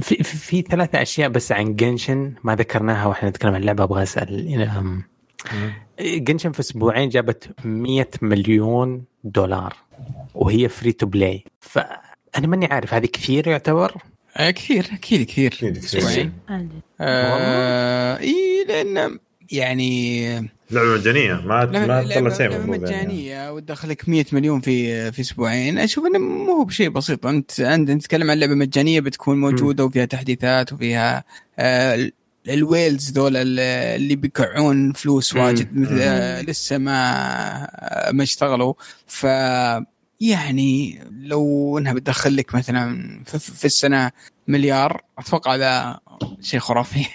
[0.00, 4.02] في, في, في ثلاثة أشياء بس عن Genshin ما ذكرناها وإحنا نتكلم عن اللعبة أبغى
[4.02, 4.84] أسأل
[6.00, 9.76] Genshin في أسبوعين جابت 100 مليون دولار
[10.34, 13.96] وهي free to play فأنا ماني عارف هذه كثير يعتبر
[14.36, 15.78] آه، كثير أكيد كثير كثير.
[15.78, 16.32] أسبوعين.
[17.00, 19.18] آه إي لأن
[19.52, 20.30] يعني
[20.70, 23.04] لعبة مجانية ما ما تطلع شيء المفروض يعني.
[23.06, 25.78] مجانية وتدخلك 100 مليون في في أسبوعين.
[25.78, 27.26] أشوف إنه مو هو بشيء بسيط.
[27.26, 31.24] انت أنت تتكلم عن لعبة مجانية بتكون موجودة وفيها تحديثات وفيها
[31.58, 32.12] آه ال-
[32.48, 33.60] الويلز دول ال-
[34.00, 35.36] اللي بيكعون فلوس.
[35.36, 38.74] واجد مثل آه لسه ما ما اشتغلوا.
[39.06, 39.26] ف
[40.20, 44.10] يعني لو إنها بتدخل لك مثلا في, في السنة
[44.48, 46.00] مليار أتوقع هذا
[46.40, 47.04] شيء خرافي.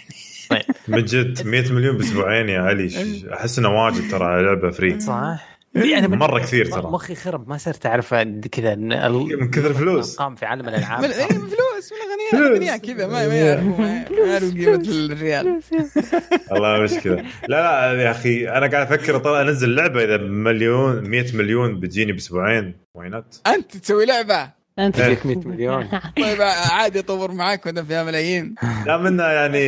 [0.87, 2.89] من جد 100 مليون بأسبوعين يا علي.
[2.89, 4.99] ش- أحس إنه واجد ترى على لعبة free.
[4.99, 6.81] صح؟ أنا من- مرة كثير ترى.
[6.91, 8.13] مخي خرب ما صرت أعرف
[8.51, 10.13] كذا من كثر فلوس.
[10.13, 11.01] الأرقام في عالم الألعاب.
[11.03, 11.91] من- إيه، فلوس
[12.33, 15.59] من الاغنياء كذا ما ما يعرفوا ما ما يعرفوا قيمة الريال.
[16.51, 17.15] والله مشكلة.
[17.47, 22.11] لا لا يا أخي أنا قاعد أفكر طلع أنزل لعبة إذا مليون 100 مليون بتجيني
[22.11, 22.75] بأسبوعين.
[22.93, 24.58] why not أنت تسوي لعبة.
[24.85, 25.87] أنت تجيك 100 مليون.
[26.21, 26.41] طيب
[26.71, 29.59] عادي اطور معاك واذا فيها ملايين لا منا يعني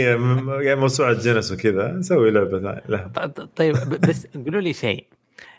[0.66, 5.06] يعني موسوعة جنس وكذا نسوي لعبه ثانية لا ط- طيب بس قولوا لي شيء.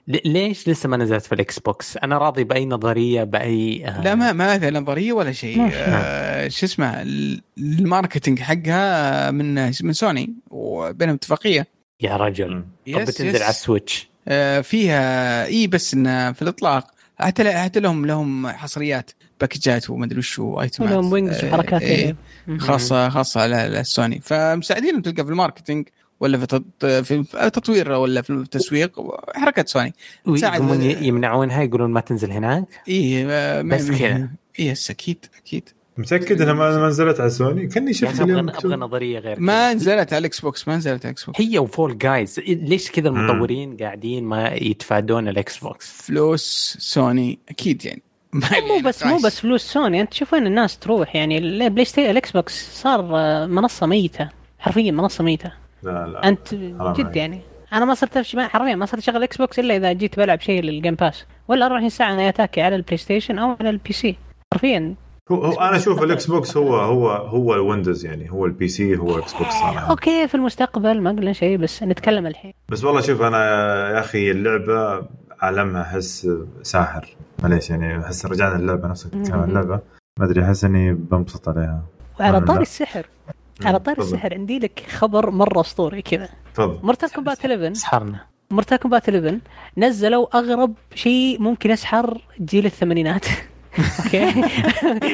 [0.08, 4.32] ليش لسه ما نزلت في ال Xbox؟ أنا راضي بأي نظرية بأي آه، لا ما
[4.32, 5.68] ما في نظرية ولا شيء.
[5.72, 11.66] آه شو اسمه ال- ال marketing حقها من من سوني وبينهم اتفاقية.
[12.00, 12.64] يا رجل.
[12.94, 13.42] طب بتنزل.
[13.42, 14.08] على ال Switch.
[14.28, 16.86] آه فيها إي بس إنه في الإطلاق.
[17.18, 19.10] حتى حتى لهم لهم حصريات.
[19.42, 22.16] package ات وما ادري وش item ات ولهم wings آه، وحركات إيه.
[22.48, 22.58] إيه.
[22.58, 25.88] خاصة خاصة على على السوني فمساعدين تلقى في ال marketing
[26.20, 29.00] ولا في تط- في تطوير ولا في التسويق
[29.36, 29.94] حركات سوني
[30.26, 33.24] تساعد- يمنعونها يقولون ما تنزل هناك اي
[33.62, 34.28] بس كذا.
[34.58, 38.48] yes أكيد أكيد متأكد إنها ما ما نزلت على سوني كأني يعني شفت أبغى اليوم
[38.48, 38.76] أبغى.
[38.76, 39.74] نظرية غير ما.
[39.74, 43.08] نزلت على ال Xbox ما نزلت على ال Xbox هي و Fall Guys ليش كذا
[43.08, 48.02] المطورين قاعدين ما يتفادون ال Xbox؟ فلوس سوني أكيد يعني
[48.34, 50.00] مو بس مو بس فلوس سوني.
[50.00, 51.16] أنت تشوف وين الناس تروح.
[51.16, 54.28] يعني ال PlayStation ال Xbox صار آه، منصة ميتة.
[54.58, 55.52] حرفيا منصة ميتة.
[55.82, 56.54] لا لا أنت
[56.98, 57.16] جد.
[57.16, 57.40] يعني.
[57.72, 60.73] أنا ما صرت ما- حرفيا ما صرت أشغل Xbox إلا إذا جيت بلعب شيء لل
[60.73, 64.16] Game Pass ولا 24 ساعه أنا أتاكي على ال PlayStation أو على ال PC
[64.54, 64.94] حرفيا.
[65.32, 68.30] هو, هو أنا أشوف ال Xbox هو هو هو ال Windows يعني.
[68.30, 69.90] هو ال PC هو Xbox صراحة.
[69.90, 72.52] okay في المستقبل ما قلنا شيء بس نتكلم الحين.
[72.68, 73.38] بس والله شوف أنا
[73.90, 75.06] يا أخي اللعبة
[75.42, 76.28] عالمها احس
[76.62, 77.16] ساحر.
[77.42, 79.80] معليش يعني احس رجعنا اللعبه عن اللعبة.
[80.18, 81.82] ما أدري احس إني بنبسط عليها.
[82.20, 82.44] وعلى لا.
[82.46, 83.06] طاري السحر.
[83.64, 84.14] على طاري تفضل.
[84.14, 86.28] السحر عندي لك خبر مرة أسطوري كذا.
[86.54, 86.86] تفضل.
[86.86, 88.20] Mortal Kombat 11 سحرنا.
[88.50, 89.38] Mortal Kombat 11
[89.78, 93.26] نزلوا أغرب شيء ممكن يسحر جيل الثمانينات.
[94.04, 94.32] okay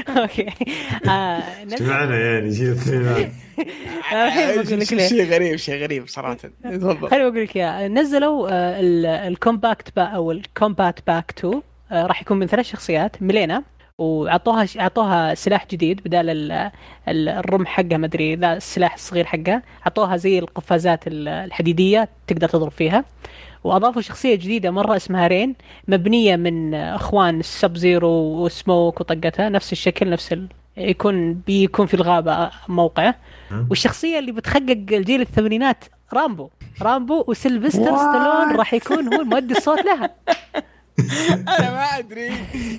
[0.08, 0.46] okay
[1.08, 1.10] آه،
[1.62, 2.50] إيش نزل- معنى يعني
[4.92, 5.08] ليه.
[5.08, 6.34] شيء غريب شيء غريب صراحة.
[6.34, 7.08] تفضل.
[7.10, 11.62] خليني أقول لك اياه نزلوا آه، ال- ال Kombat Pa أو ال Kombat Pack 2
[11.92, 13.62] آه، راح يكون من ثلاث شخصيات ميلينا
[13.98, 16.70] وأعطوها أعطوها سلاح جديد بدال ال-
[17.08, 22.48] ال- الرمح حقها ما أدري ذا السلاح الصغير حقها أعطوها زي القفازات ال- الحديدية تقدر
[22.48, 23.04] تضرب فيها.
[23.64, 25.54] وأضافوا شخصية جديدة مرة اسمها رين
[25.88, 28.10] مبنية من إخوان ال Sub-Zero
[28.44, 30.48] و Smoke وطقتها نفس الشكل نفس ال...
[30.76, 33.14] يكون بيكون في الغابة موقعه
[33.70, 36.50] والشخصية اللي بتحقق الجيل الثمانينات رامبو.
[36.82, 40.10] رامبو وسيلفستر ستالون راح يكون هو المؤدي الصوت لها.
[41.58, 42.26] أنا ما أدري.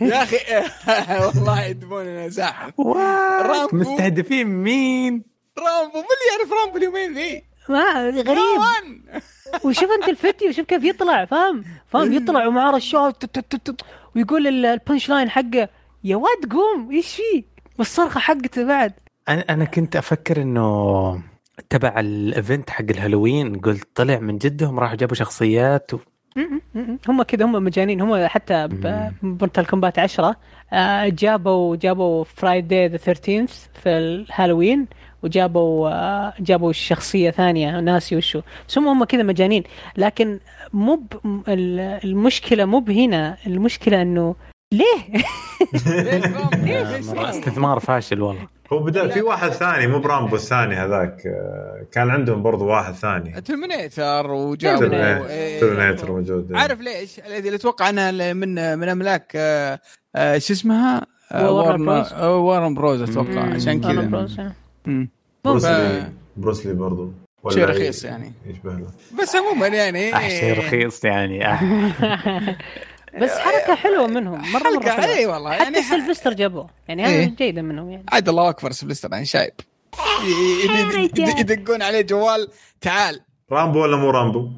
[0.02, 0.38] يا أخي
[1.26, 2.74] والله يدبوننا زاحف.
[2.80, 3.78] رامبو.
[3.78, 5.24] مستهدفين مين؟
[5.60, 8.62] رامبو من اللي يعرف رامبو اليومين ذي؟ ما غريب.
[9.66, 13.14] وشوف انت الفيديو شوف كيف يطلع فاهم؟ فاهم؟ يطلع ومعاه رشاش
[14.16, 15.70] ويقول ال- ال punchline حقه
[16.04, 17.44] يا واد قوم إيش فيه
[17.80, 18.94] والصرخة حقته بعد.
[19.30, 21.22] أنا أنا كنت أفكر إنه
[21.70, 25.98] تبع ال event حق الهالوين قلت طلع من جدهم راحوا جابوا شخصيات و...
[27.10, 28.02] هم كذا هم مجانين.
[28.02, 28.68] هم حتى
[29.22, 30.36] ب Mortal Kombat 10
[30.74, 33.48] آه، جابوا جابوا Friday the 13
[33.84, 34.88] في الهالوين.
[35.24, 39.64] وجابوا آه، جابوا شخصية ثانية ناسي وشو بس هم هم كذا مجانين
[39.98, 40.40] لكن
[40.74, 44.36] مو ب- م- ال- المشكلة مو بهنا المشكلة إنه
[44.74, 45.22] ليه؟
[47.30, 51.22] استثمار فاشل والله هو بدأ في واحد ثاني مو برامبو الثاني هذاك
[51.92, 55.60] كان عندهم برضو واحد ثاني Terminator وجابوا إيه.
[55.60, 59.80] Terminator موجود عارف ليش؟ الذي أتوقع انها من من أملاك آه،
[60.16, 61.02] آه، شو اسمها؟
[61.36, 62.14] Warner Bros.
[62.24, 63.54] Warner Bros أتوقع.
[63.54, 64.28] عشان كذا.
[65.46, 66.12] بروسلي.
[66.38, 67.12] بروسلي برضو.
[67.44, 68.34] ولا شيء رخيص يعني.
[68.46, 68.88] يشبه له
[69.22, 71.40] بس عموما يعني شيء رخيص يعني.
[73.22, 75.16] بس حركة حلوة منهم مرة مرة حلقه حلوة.
[75.16, 76.70] إي والله حتى يعني سيلفستر جابوه.
[76.88, 77.26] يعني إيه.
[77.26, 78.06] هذا جيده منهم يعني.
[78.12, 79.54] عاد الله أكبر سيلفستر يعني شايب.
[81.40, 82.48] يدقون عليه جوال
[82.82, 83.22] تعال.
[83.52, 84.50] رامبو ولا مو رامبو؟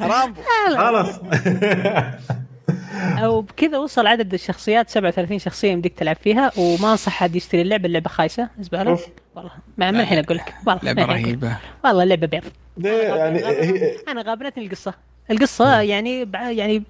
[0.00, 0.40] رامبو.
[0.76, 1.20] خلاص.
[2.94, 7.86] أو بكذا وصل عدد الشخصيات 37 شخصية يمديك تلعب فيها وما أنصح حد يشتري اللعبة
[7.86, 8.98] اللعبة خايسة زباله.
[9.34, 10.54] والله ما من الحين أقول لك.
[10.66, 11.04] والله لعبة.
[11.04, 11.56] رهيبة.
[11.84, 12.42] والله اللعبه بيض.
[12.84, 14.94] يعني هي أنا غابنتني القصة.
[15.30, 16.82] القصة يعني يعني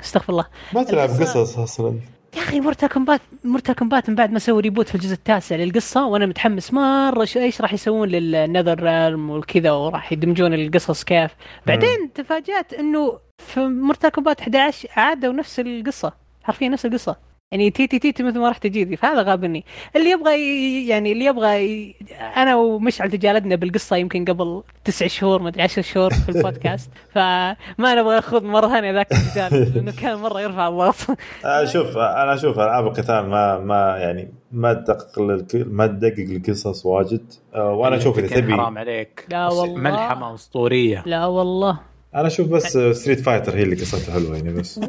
[0.00, 0.46] استغفر الله.
[0.72, 2.00] ما تلعب قصص أصلا.
[2.36, 6.06] يا أخي Mortal Kombat Mortal Kombat من بعد ما سووا reboot في الجزء التاسع للقصة
[6.06, 11.30] وأنا متحمس مرة إيش راح يسوون لل Netherrealm والكذا وراح يدمجون القصص كيف.
[11.66, 17.16] بعدين تفاجأت إنه في Mortal Kombat 11 عادوا نفس القصة حرفيا نفس القصة.
[17.52, 19.64] يعني تي تي تي مثل ما رحتي جيتي فهذا غابني.
[19.96, 21.94] اللي يبغى يعني اللي يبغى ي...
[22.36, 26.90] أنا ومشعل تجالدنا بالقصة يمكن قبل تسع شهور ما أدري 10 شهور في البودكاست.
[27.14, 31.18] فما نبغى نخوض مرة ثانية ذاك الجدال لأنه كان مرة يرفع الضغط.
[31.72, 35.18] شوف أنا أشوف ألعاب القتال ما ما يعني ما تدقق
[35.52, 37.32] ما تدقق القصص واجد.
[37.54, 38.52] آه، وأنا أشوف اذا تبي.
[38.52, 39.26] حرام عليك.
[39.30, 39.80] لا والله.
[39.80, 41.02] ملحمة أسطورية.
[41.06, 41.95] لا والله.
[42.14, 44.80] أنا أشوف بس Street Fighter هي اللي قصتها حلوة يعني بس.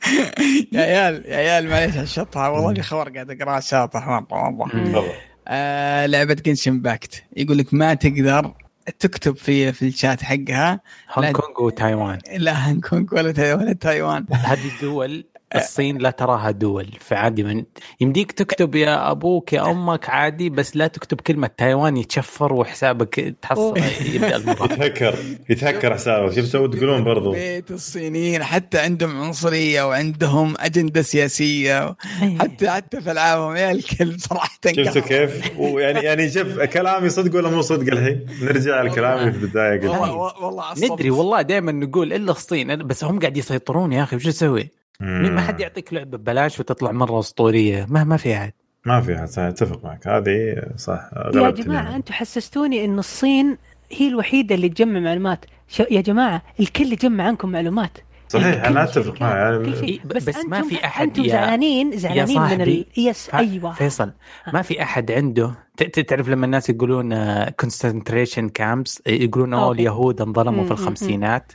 [0.72, 5.12] يا عيال يا عيال معليش على الشطحه والله في خبر قاعد أقرأه شاطح مره والله
[5.48, 8.54] آه لعبة Genshin Impact يقول لك ما تقدر
[8.98, 10.80] تكتب في في الشات حقها.
[11.12, 12.18] هونغ كونغ وتايوان.
[12.36, 14.26] لا هونغ كونغ ولا ولا تايوان.
[14.32, 15.24] هذه الدول
[15.56, 17.64] الصين لا تراها دول فعادي من
[18.00, 21.50] يمديك تكتب يا أبوك يا أمك عادي بس لا تكتب كلمة.
[21.56, 23.74] تايوان يتشفر وحسابك تحصل
[24.14, 24.66] يبدأ الموضوع.
[24.66, 25.14] يتهكر
[25.50, 27.32] يتهكر حسابه شفتوا تقولون برضو.
[27.32, 31.96] بيت الصينيين حتى عندهم عنصرية وعندهم أجندة سياسية.
[32.40, 37.50] حتى حتى في ألعابهم يا الكلب صراحة شفتوا كيف؟ ويعني يعني شوف كلامي صدق ولا
[37.50, 40.92] مو صدق الحين؟ نرجع لكلامي في البداية والله قلت والله عصبت.
[40.92, 45.32] ندري والله دائما نقول إلا الصين بس هم قاعد يسيطرون يا أخي وش أسوي؟ مين
[45.32, 48.52] ما حد يعطيك لعبة ببلاش وتطلع مرة أسطورية؟ ما ما في أحد.
[48.86, 50.06] ما في أحد أتفق معك.
[50.08, 51.96] هذه صح يا جماعة يعني.
[51.96, 53.56] أنتم حسستوني إن الصين
[53.92, 55.44] هي الوحيدة اللي تجمع معلومات.
[55.68, 57.98] شو يا جماعة الكل يجمع عنكم معلومات.
[58.28, 59.34] صحيح الكل أنا أتفق معك.
[59.34, 59.74] يعني.
[59.88, 62.86] إيه، بس ما في أحد أنتم زعلانين زعلانين من ال...
[62.96, 64.12] yes ف- أيوه فيصل
[64.52, 65.54] ما في أحد عنده.
[65.76, 67.14] ت- ت- تعرف لما الناس يقولون
[67.44, 69.72] concentration camps يقولون oh.
[69.72, 71.52] اليهود انظلموا في الخمسينات.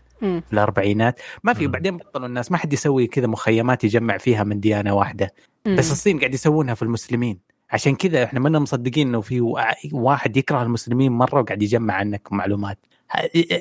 [0.48, 1.20] في الأربعينات.
[1.44, 1.72] ما في مم.
[1.72, 5.34] بعدين بطلوا الناس ما حد يسوي كذا مخيمات يجمع فيها من ديانة واحدة.
[5.66, 5.76] مم.
[5.76, 7.40] بس الصين قاعد يسوونها في المسلمين.
[7.72, 9.62] عشان كذا إحنا ما مصدقين إنه في وا-
[9.94, 12.78] واحد يكره المسلمين مرة وقاعد يجمع عنك معلومات.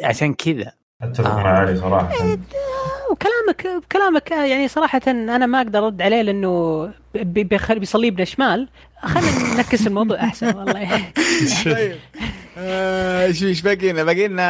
[0.03, 0.73] عشان كذا.
[1.03, 1.37] أتفق آه.
[1.37, 2.15] مع علي صراحة
[3.15, 6.91] وكلامك كلامك يعني صراحة أنا ما أقدر أرد عليه لأنه
[7.79, 8.69] بيصليبنا شمال.
[9.03, 10.89] خلينا ننكس الموضوع أحسن والله.
[11.65, 11.97] طيب.
[12.59, 14.45] آه، شو إيش باقي لنا باقي لنا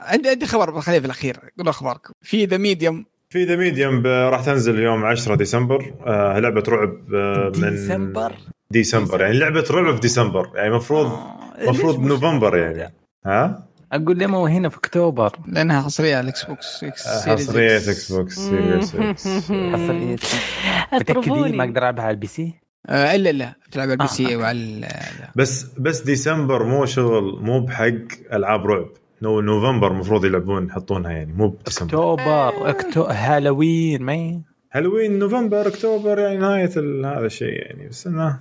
[0.00, 1.36] عندي عندي خبر بخليه في الأخير.
[1.58, 2.12] قولوا أخباركم.
[2.22, 5.94] في The Medium في The Medium راح تنزل يوم 10 ديسمبر.
[6.06, 8.32] آه لعبة رعب آه من ديسمبر؟
[8.70, 9.20] ديسمبر.
[9.20, 10.50] يعني لعبة رعب في ديسمبر.
[10.54, 12.94] يعني المفروض آه، المفروض مش- نوفمبر يعني.
[13.26, 15.32] ها؟ أقول ليه مو هنا في أكتوبر.
[15.48, 17.76] لأنها حصرية على ال Xbox Series حصرية.
[17.76, 18.12] X.
[18.12, 19.28] box Series X.
[19.50, 20.16] حصرية.
[20.92, 22.54] متأكدين ما أقدر ألعبها على ال PC؟
[22.88, 24.36] آه إلا لا تلعب على ال P آه، C okay.
[24.36, 24.88] وعلى
[25.36, 27.92] بس بس ديسمبر مو شغل مو بحق
[28.32, 28.88] ألعاب رعب.
[29.22, 31.84] نو نوفمبر المفروض يلعبون يحطونها يعني مو بديسمبر.
[31.94, 34.40] أكتوبر اكتو هالوين ما
[34.72, 38.38] هالوين نوفمبر أكتوبر يعني نهاية ال- هذا الشيء يعني بس انه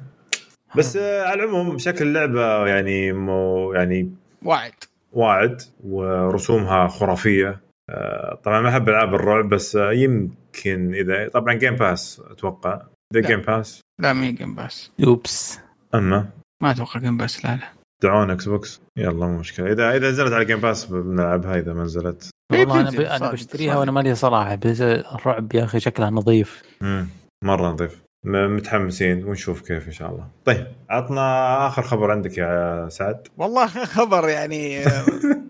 [0.75, 1.23] بس آه.
[1.23, 4.11] على العموم شكل اللعبة يعني مو يعني
[4.43, 4.71] واعد
[5.13, 7.61] واعد ورسومها خرافية.
[7.89, 12.81] آه، طبعا ما أحب ألعاب الرعب بس يمكن إذا طبعا Game Pass أتوقع.
[13.13, 13.21] ذا.
[13.21, 15.59] Game Pass لا مي Game Pass oops.
[15.95, 16.29] أما؟
[16.63, 17.69] ما أتوقع Game Pass لا لا.
[18.03, 19.71] دعونا Xbox يلا مو مشكلة.
[19.71, 22.29] إذا إذا نزلت على Game Pass بنلعبها إذا ما نزلت.
[22.51, 22.93] والله أنا ب...
[22.93, 23.77] بتنزل أنا صادق، بشتريها.
[23.77, 26.63] وأنا مالي صراحة بس الرعب يا أخي شكلها نظيف.
[26.81, 27.07] مم.
[27.43, 28.03] مرة نظيف.
[28.23, 30.27] متحمسين ونشوف كيف إن شاء الله.
[30.45, 33.27] طيب عطنا آخر خبر عندك يا سعد.
[33.37, 35.05] والله خبر يعني آه،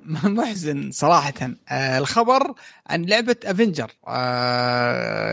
[0.23, 1.33] محزن صراحة.
[1.69, 2.53] آه، الخبر
[2.87, 3.91] عن لعبة Avenger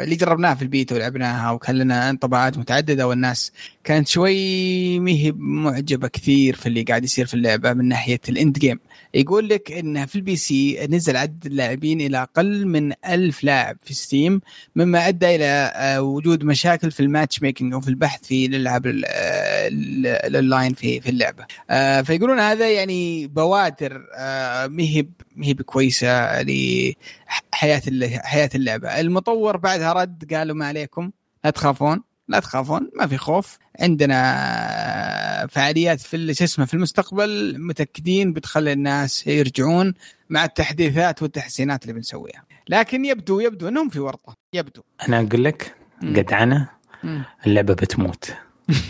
[0.05, 3.53] اللي جربناها في البيتا ولعبناها وكان لنا انطباعات متعددة والناس
[3.85, 8.59] كانت شوي مهي معجبة كثير في اللي قاعد يصير في اللعبة من ناحية ال end
[8.59, 8.81] game
[9.15, 13.95] يقول لك انها في ال PC نزل عدد اللاعبين إلى أقل من ألف لاعب في
[13.95, 14.41] Steam
[14.77, 19.05] مما أدى إلى آه، وجود مشاكل في ال matchmaking أو في البحث في الألعاب ال-
[19.07, 19.69] آه،
[20.27, 21.47] الاونلاين في في اللعبة.
[21.71, 24.07] آه، فيقولون هذا يعني بوادر
[24.69, 27.83] مهب مهب كويسة لحياه
[28.23, 29.01] حياة اللعبة.
[29.01, 31.11] المطور بعدها رد قالوا ما عليكم
[31.45, 32.03] لا تخافون.
[32.31, 33.59] لا تخافون ما في خوف.
[33.81, 39.95] عندنا فعاليات في شو اسمه في المستقبل متأكدين بتخلي الناس يرجعون
[40.31, 42.45] مع التحديثات والتحسينات اللي بنسويها.
[42.69, 44.37] لكن يبدو يبدو إنهم في ورطة.
[44.53, 44.83] يبدو.
[45.09, 45.75] أنا أقول لك.
[46.03, 46.69] جدعنه
[47.05, 47.23] مم.
[47.47, 48.33] اللعبة بتموت.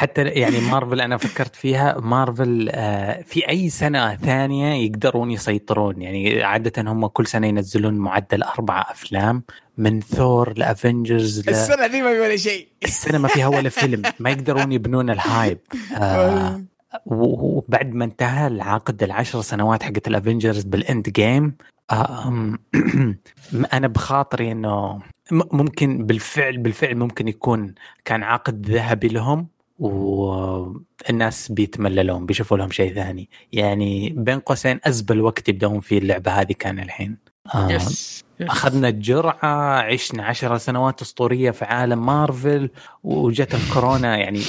[0.00, 1.98] حتى يعني مارفل أنا فكرت فيها.
[2.00, 6.02] مارفل آه، في أي سنة ثانية يقدرون يسيطرون.
[6.02, 9.42] يعني عادة هم كل سنة ينزلون معدل أربع أفلام
[9.78, 11.50] من ثور ل Avengers ل...
[11.50, 12.68] السنة ذي ما في ولا شيء.
[12.84, 14.02] السنة ما فيها ولا فيلم.
[14.18, 15.58] ما يقدرون يبنون ال hype.
[15.96, 16.62] آه
[17.06, 21.54] وبعد ما انتهى العقد العشر سنوات حقت ال Avengers بال Endgame
[21.92, 22.58] آم،
[23.72, 25.00] أنا بخاطري إنه
[25.32, 27.74] ممكن بالفعل بالفعل ممكن يكون
[28.04, 29.48] كان عقد ذهبي لهم.
[29.80, 33.28] والناس بيتمللون بيشوفوا لهم شيء ثاني.
[33.52, 37.16] يعني بين قوسين أزبل وقت يبدون فيه اللعبة هذه كان الحين.
[37.54, 42.70] آه، يس أخذنا الجرعة عشنا عشر سنوات أسطورية في عالم مارفل
[43.04, 44.42] وجت الكورونا يعني.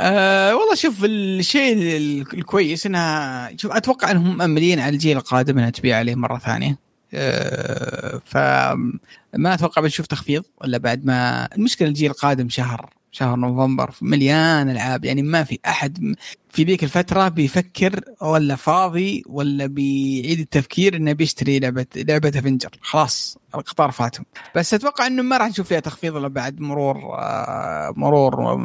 [0.00, 5.70] آه والله شوف الشيء ال- الكويس إنها شوف أتوقع إنهم مأملين على الجيل القادم إنها
[5.70, 6.78] تبيع عليه مرة ثانية.
[7.14, 14.70] آه فما أتوقع بنشوف تخفيض ولا بعد ما المشكلة الجيل القادم شهر شهر نوفمبر مليان
[14.70, 15.04] ألعاب.
[15.04, 16.14] يعني ما في أحد
[16.50, 23.38] في ذيك الفترة بيفكر ولا فاضي ولا بيعيد التفكير إنه بيشتري لعبة لعبة افنجر خلاص
[23.54, 24.24] القطار فاتهم.
[24.56, 28.60] بس أتوقع إنه ما راح نشوف فيها تخفيض إلا بعد مرور آه، مرور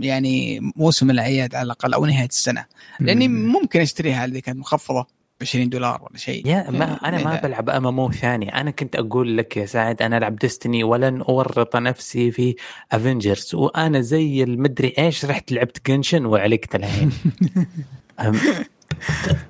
[0.00, 2.64] يعني موسم الأعياد على الأقل أو نهاية السنة.
[3.00, 5.06] لأني ممكن أشتريها اللي كانت مخفضة.
[5.44, 6.46] 20 دولار ولا شيء.
[6.46, 8.60] يا ما أنا ما بلعب MMO ثاني.
[8.60, 12.54] أنا كنت أقول لك يا سعد أنا ألعب Destiny ولن أورط نفسي في
[12.92, 17.10] Avengers وأنا زي المدري إيش رحت لعبت Genshin وعلقت الحين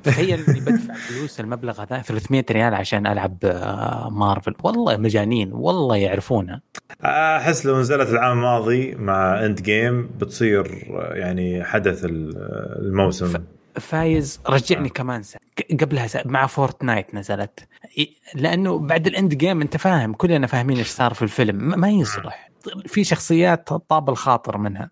[0.05, 5.97] تخيل إني بدفع فلوس المبلغ هذا 300 ريال عشان ألعب آه، مارفل والله مجانين والله
[5.97, 6.61] يعرفونها
[7.05, 10.85] أحس لو نزلت العام الماضي مع Endgame بتصير
[11.15, 12.33] يعني حدث ال-
[12.87, 13.33] الموسم.
[13.81, 17.61] فايز رجعني كمان سنة ق- قبلها سنة مع Fortnite نزلت.
[18.35, 21.81] لأنه بعد ال Endgame أنت فاهم كلنا فاهمين إيش صار في الفيلم.
[21.81, 22.51] ما- يصلح.
[22.87, 24.91] في شخصيات طاب الخاطر منها.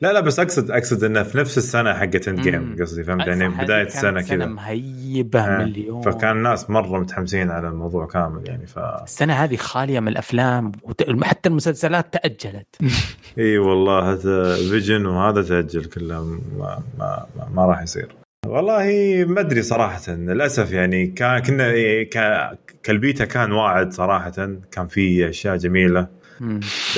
[0.00, 2.76] لا لا بس أقصد أقصد إنه في نفس السنة حقت Endgame.
[2.80, 4.46] قصدي فهمت؟ يعني بداية السنة كذا.
[4.46, 5.58] مهيبة آه.
[5.58, 6.02] مليون.
[6.02, 11.24] فكان الناس مرة متحمسين على الموضوع كامل يعني ف السنة هذه خالية من الأفلام وت...
[11.24, 12.76] حتى المسلسلات تأجلت.
[13.38, 18.14] إي والله هذا Vision وهذا تأجل كله ما ما ما, ما راح يصير.
[18.46, 18.84] والله
[19.28, 20.12] ما أدري صراحة.
[20.12, 22.10] للأسف يعني كان كنا إيه،
[22.82, 24.30] كالبيتا كان واعد صراحة.
[24.70, 26.08] كان في أشياء جميلة.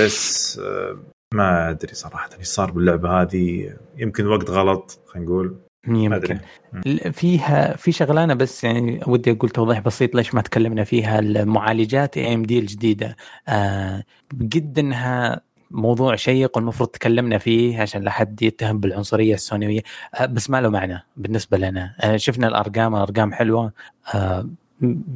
[0.01, 0.99] بس آه،
[1.35, 3.75] ما أدري صراحة إيش صار باللعبة هذه.
[3.99, 5.57] يمكن وقت غلط خلينا نقول.
[5.87, 6.39] ما أدري.
[6.75, 7.11] يمكن.
[7.13, 11.19] فيها في شغلانة بس يعني ودي أقول توضيح بسيط ليش ما تكلمنا فيها.
[11.19, 13.17] المعالجات اي ام دي الجديدة.
[13.49, 14.05] آه
[14.41, 15.41] قد إنها
[15.73, 19.83] موضوع شيق والمفروض تكلمنا فيه عشان لا حد يتهم بالعنصرية السونيويه
[20.15, 21.95] آه بس ما له معنى بالنسبة لنا.
[22.01, 23.73] آه شفنا الأرقام الأرقام حلوة.
[24.15, 24.49] آه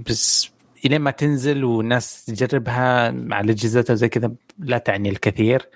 [0.08, 0.50] بس
[0.84, 5.68] الين ما تنزل والناس تجربها على اجهزتها زي كذا لا تعني الكثير.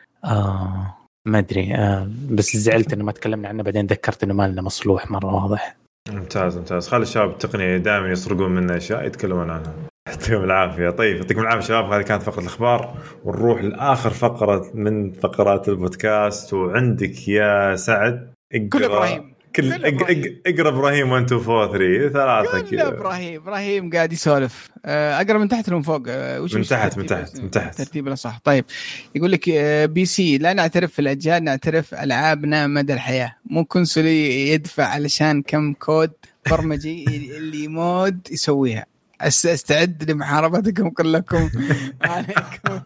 [1.24, 1.76] ما أدري.
[2.30, 3.62] بس زعلت إنه ما تكلمنا عنه.
[3.62, 5.76] بعدين ذكرت إنه ما لنا مصلوح مرة واضح.
[6.08, 6.88] ممتاز ممتاز.
[6.88, 9.74] خلي الشباب التقنية دائما يسرقون منا أشياء يتكلمون عنها.
[10.08, 10.90] يعطيهم العافية.
[10.90, 16.52] طيب يعطيكم العافية شباب هذه كانت فقرة الأخبار ونروح لآخر فقرة من فقرات البودكاست.
[16.54, 19.34] وعندك يا سعد اقرأ كل إبراهيم.
[19.56, 19.72] كل
[20.46, 22.88] اقرأ إبراهيم 1 2 4 3 ثلاثة كذا.
[22.88, 23.40] إبراهيم.
[23.40, 24.70] إبراهيم قاعد يسولف.
[24.84, 26.02] آه، أقرأ من تحت ولا من فوق.
[26.08, 27.78] آه، وش من تحت، من الترتيب؟ تحت، من تحت.
[27.78, 28.64] ترتيب لا صح طيب
[29.14, 33.36] يقول لك آه، PC لا نعترف في الأجيال نعترف ألعابنا مدى الحياة.
[33.50, 36.10] مو consoleي يدفع علشان كم كود
[36.50, 37.04] برمجي
[37.36, 38.89] اللي mod يسويها.
[39.22, 41.50] استعد لمحاربتكم كلكم.
[42.02, 42.80] عليكم.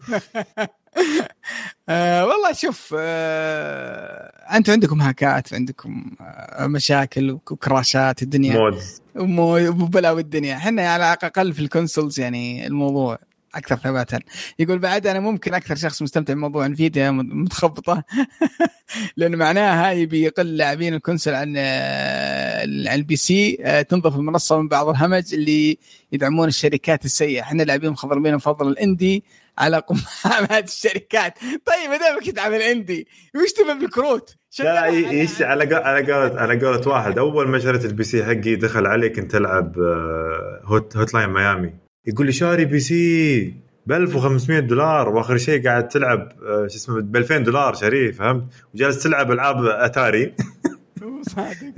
[1.89, 8.71] آه والله شوف آه أنتم عندكم hackات عندكم آه مشاكل و crashات الدنيا.
[9.15, 10.55] وبلاوي الدنيا.
[10.55, 13.19] إحنا على الاقل في ال consoles يعني الموضوع.
[13.55, 14.19] أكثر ثباتا
[14.59, 18.03] يقول بعد أنا ممكن أكثر شخص مستمتع بموضوع Nvidia متخبطة.
[19.17, 24.61] لأنه معناها يبي يقل لاعبين ال console عن آه، عن ال PC آه، تنظف المنصة
[24.61, 25.77] من بعض الهمج اللي
[26.11, 27.41] يدعمون الشركات السيئة.
[27.41, 29.23] إحنا لاعبين مخضرمين نفضل ال indie
[29.57, 31.39] على قمامات الشركات.
[31.39, 36.65] طيب ما دامك تدعم ال indie وش تبى بالكروت؟ لا إيش على على قولة على
[36.65, 37.17] قولة واحد.
[37.17, 41.84] أول ما شريت ال PC حقي دخل علي كنت العب آه، Hot Hotline Miami.
[42.07, 43.53] يقول لي شاري PC
[43.85, 48.43] ب 1500 دولار وآخر شيء قاعد تلعب آه، شو اسمه ب 2000 دولار شاريه فهمت؟
[48.73, 50.33] وجالس تلعب ألعاب أتاري.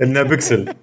[0.02, 0.64] انها بيكسل.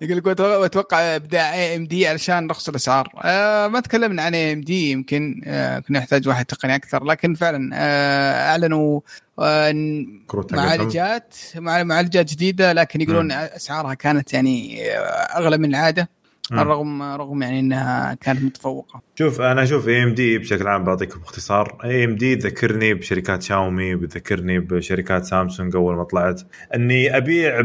[0.00, 3.12] يقول لك أتوقع ابداع AMD علشان رخص الأسعار.
[3.24, 8.50] آه ما تكلمنا عن AMD يمكن آه كنا نحتاج واحد تقني أكثر لكن فعلا آه
[8.50, 9.00] أعلنوا
[9.38, 9.74] آه
[10.52, 14.82] معالجات معالجات جديدة لكن يقولون أسعارها كانت يعني
[15.36, 16.08] أغلى من العادة.
[16.52, 19.02] رغم رغم يعني إنها كانت متفوقة.
[19.18, 25.76] شوف أنا أشوف AMD بشكل عام بعطيكم باختصار AMD تذكرني بشركات شاومي بتذكرني بشركات سامسونج
[25.76, 26.42] أول ما طلعت.
[26.74, 27.60] إني أبيع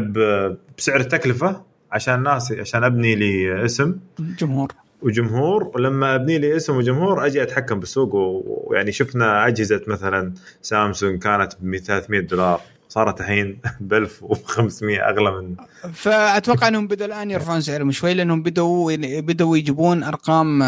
[0.78, 3.96] بسعر التكلفة عشان الناس عشان أبني لي اسم.
[4.18, 4.72] جمهور.
[5.02, 11.52] وجمهور ولما أبني لي اسم وجمهور أجي أتحكم بالسوق ويعني شفنا أجهزة مثلا سامسونج كانت
[11.60, 12.60] ب 300 دولار.
[12.88, 15.54] صارت الحين ب 1500 أغلى من
[15.92, 20.62] فأتوقع إنهم بدوا الآن يرفعون سعرهم شوي لأنهم بدوا بدوا يجيبون أرقام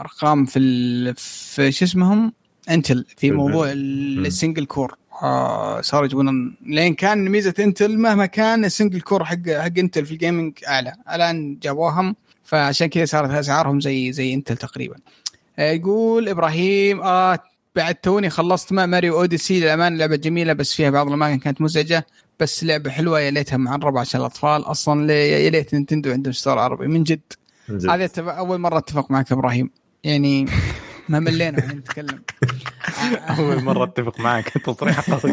[0.00, 1.14] أرقام في ال...
[1.16, 2.32] في شو اسمهم؟
[2.70, 8.64] Intel في موضوع ال single core آه صاروا يجيبون لين كان ميزة Intel مهما كان
[8.64, 10.92] ال single core حق حق Intel في ال gaming أعلى.
[11.14, 14.96] الآن جابوهم فعشان كذا صارت أسعارهم زي زي Intel تقريبا.
[15.58, 17.38] آه، يقول إبراهيم آه
[17.78, 22.06] بعد توني خلصت ما Mario Odyssey للأمانة لعبة جميلة بس فيها بعض الأماكن كانت مزعجة
[22.40, 26.86] بس لعبة حلوة يا ليتها معربه عشان الاطفال أصلا يا ليت Nintendo عندهم store عربي
[26.86, 27.20] من جد,
[27.70, 27.90] جد.
[27.90, 29.70] هذا أول مرة أتفق معك إبراهيم.
[30.04, 30.46] يعني
[31.12, 32.22] ما ملينا نتكلم.
[33.38, 34.48] أول مرة أتفق معك.
[34.66, 35.32] تصريح قوي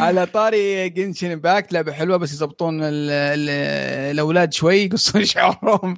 [0.00, 5.96] على طاري Genshin Impact لعبة حلوة بس يضبطون الأولاد شوي يقصون شعورهم.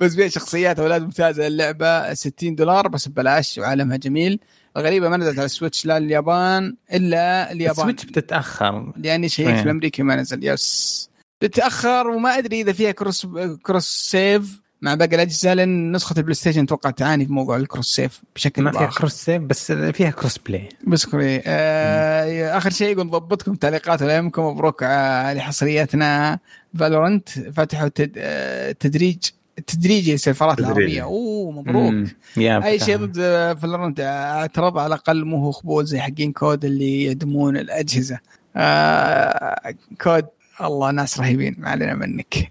[0.00, 1.46] بس فيها شخصيات أولاد ممتازة.
[1.46, 4.40] اللعبة 60 دولار بس ببلاش وعالمها جميل.
[4.76, 7.78] الغريبة ما نزلت على ال Switch لا اليابان إلا اليابان.
[7.78, 8.92] ال Switch بتتأخر.
[8.96, 10.44] لاني شيء في الأمريكي ما نزل.
[10.44, 11.10] yes.
[11.40, 13.26] تتاخر وما أدري إذا فيها cross
[13.62, 17.94] cross save مع باقي الأجهزة لأن نسخة ال PlayStation أتوقع تعاني في موضوع ال cross
[17.94, 22.92] save بشكل ما فيها cross save بس فيها cross play بس كروي آه آخر شيء
[22.92, 26.38] يقول ضبطكم تعليقات ولا يهمكم مبروك على حصرياتنا
[26.78, 29.18] Valorant فتحوا آه، تدريج
[29.66, 31.02] تدريجي السيرفرات العربية.
[31.02, 32.08] أوه مبروك.
[32.64, 33.18] أي شيء ضد
[33.58, 38.18] Valorant اعترض على الأقل مو هو خبول زي حقين COD اللي يدمون الأجهزة.
[38.56, 40.26] آه COD
[40.64, 42.34] الله ناس رهيبين ما علينا منك.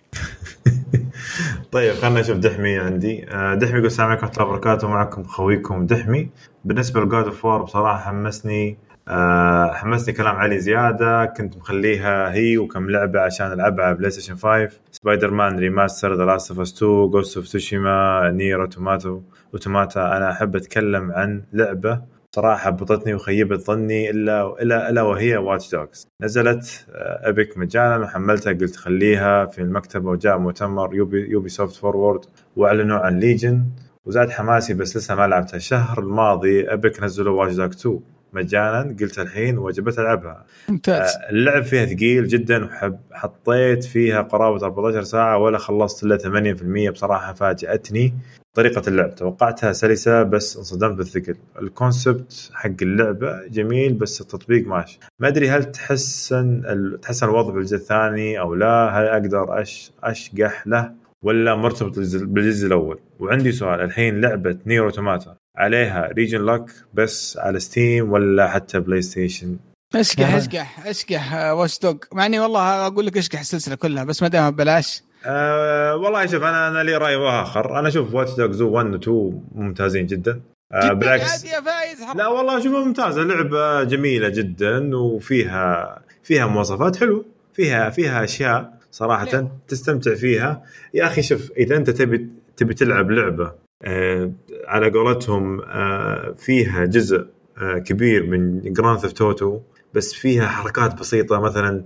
[1.71, 3.29] طيب خلينا نشوف دحمي عندي.
[3.29, 6.29] آه، دحمي يقول السلام عليكم ورحمة الله وبركاته معكم خويكم دحمي.
[6.65, 8.77] بالنسبة ل God of War بصراحة حمسني
[9.07, 11.25] آه، حمسني كلام علي زيادة.
[11.25, 16.59] كنت مخليها هي وكم لعبة عشان ألعبها على PlayStation 5 Spider-Man Remaster The Last of
[16.59, 19.21] Us 2 Ghost of Tsushima NieR Automato
[19.53, 22.01] Automata أنا أحب أتكلم عن لعبة
[22.37, 26.85] صراحة بطتني وخيبت ظني إلا إلا إلا وهي Watch Dogs نزلت
[27.23, 33.65] Epic مجانا وحملتها قلت خليها في المكتبة وجاء مؤتمر Ubi, Ubisoft Forward وأعلنوا عن Legion
[34.05, 35.57] وزاد حماسي بس لسه ما لعبتها.
[35.57, 37.99] الشهر الماضي Epic نزلوا Watch Dogs 2
[38.33, 40.45] مجانا قلت الحين وجبت ألعبها.
[40.69, 41.09] ممتاز.
[41.09, 46.89] آه، اللعب فيها ثقيل جدا وحب حطيت فيها قرابه 14 ساعة ولا خلصت إلا 8%
[46.89, 48.13] بصراحة فاجأتني.
[48.57, 49.15] طريقة اللعب.
[49.15, 54.99] توقعتها سلسة بس انصدمت بالثقل ال concept حق اللعبة جميل بس التطبيق ماشي.
[55.19, 56.99] ما أدري هل تحسن ال...
[57.01, 59.91] تحسن الوضع بالجزء الثاني أو لا؟ هل أقدر أش...
[60.03, 60.91] أشقح له
[61.23, 63.81] ولا مرتبط بالجزء الأول؟ وعندي سؤال.
[63.81, 69.57] الحين لعبة NieR Automata عليها region lock بس على Steam ولا حتى PlayStation
[69.95, 74.27] أشقح أشقح أشقح Watch Dogs مع إني والله أقول لك أشقح السلسلة كلها بس ما
[74.27, 75.01] دام ببلاش.
[75.25, 77.79] أه والله شوف أنا أنا لي رأي آخر.
[77.79, 80.41] أنا أشوف Watch Dogs 1 و 2 ممتازين جدا.
[80.71, 87.25] أه بالعكس يا فايز لا والله اشوفها ممتازه لعبه جميلة جدا وفيها فيها مواصفات حلوة.
[87.53, 90.63] فيها فيها أشياء صراحة ليه؟ تستمتع فيها.
[90.93, 93.51] يا أخي شوف إذا أنت تبي تبي تلعب لعبة
[93.83, 94.31] أه
[94.67, 97.25] على قولتهم أه فيها جزء
[97.57, 99.59] أه كبير من Grand Theft Auto
[99.97, 101.83] بس فيها حركات بسيطة مثلا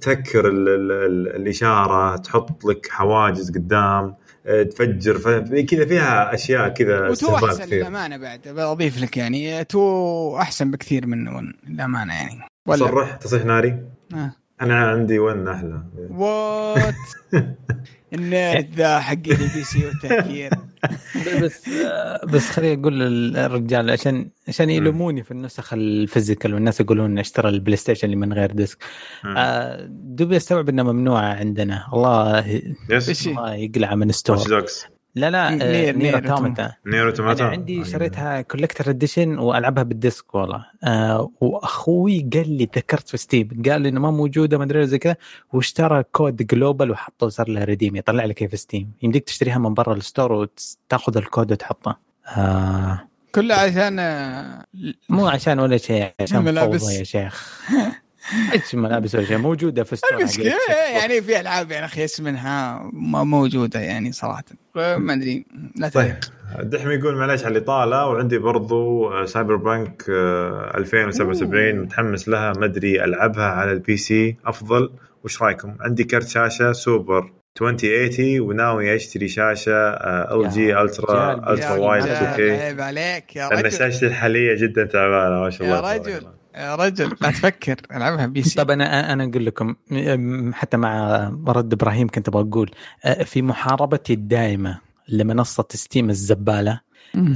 [0.00, 0.48] تسكر
[1.36, 4.14] الإشارة تحط لك حواجز قدام
[4.46, 5.18] آه، تفجر
[5.62, 11.06] كذا فيها أشياء كذا و two أحسن للأمانة بعد بضيف لك يعني two أحسن بكثير
[11.06, 12.40] من one للامانه يعني.
[12.66, 13.82] ولا؟ صرح تصريح ناري؟
[14.14, 14.32] آه.
[14.60, 15.82] أنا عندي one أحلى.
[16.10, 16.94] what
[18.14, 20.50] ال nerd ذا حق ال PC والتفكير.
[21.42, 21.68] بس
[22.24, 27.76] بس خليني أقول للرجال عشان عشان يلوموني في النسخ ال physical والناس يقولون اشترى ال
[27.76, 28.78] PlayStation اللي من غير disc.
[29.24, 31.86] آه، دوبي أستوعب انها ممنوعه عندنا.
[31.92, 32.38] الله
[33.32, 34.36] الله يقلع من store
[35.18, 39.99] لا لا NieR- NieR NieR NieR Automata NieR أنا عندي شريتها collector edition وألعبها بال
[39.99, 40.66] disc والله.
[40.84, 44.98] آه وأخوي قال لي ذكرت في Steam قال لي إنه ما موجودة ما أدري زي
[44.98, 45.16] كذا
[45.52, 49.94] واشترى code global وحطه وصار له redeem يطلع لك في Steam يمديك تشتريها من برا
[49.94, 51.98] ال store وتاخذ الكود وتحطه.
[52.36, 54.64] آه كله عشان آه،
[55.08, 56.80] مو عشان ولا شيء عشان ملابس.
[56.82, 57.60] فوضى يا شيخ.
[58.52, 60.52] إيش ملابس ولا شيء موجودة في store المشكلة
[60.92, 64.44] يعني في ألعاب يعني أخي اسمها ما موجودة يعني صراحة.
[64.74, 65.46] ما أدري
[65.76, 66.14] لا طيب
[66.62, 73.44] دحمي يقول معليش على الاطاله وعندي برضو Cyberpunk آه، 2077 متحمس لها ما أدري ألعبها
[73.44, 74.90] على ال PC أفضل.
[75.24, 77.30] وش رأيكم؟ عندي كرت شاشة سوبر
[77.60, 83.48] 2080 وناوي أشتري شاشة LG يا ultra ultra يا wide رجال، 2K عيب عليك يا
[83.48, 83.72] لأن رجل.
[83.72, 86.26] شاشتي الحالية جدا تعبانة ما شاء يا الله تبارك رجل.
[86.58, 89.74] يا رجل لا تفكر ألعبها PC طب أنا أنا أقول لكم
[90.52, 91.18] حتى مع
[91.48, 92.70] رد إبراهيم كنت أبغى أقول
[93.04, 94.78] آه، في محاربتي الدائمة
[95.08, 96.80] لمنصة Steam الزبالة.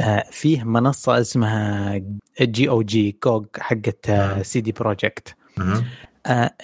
[0.01, 2.01] آه، فيه منصة اسمها
[2.41, 4.43] جي أو جي كوج حقت نعم.
[4.43, 5.35] CD Projekt.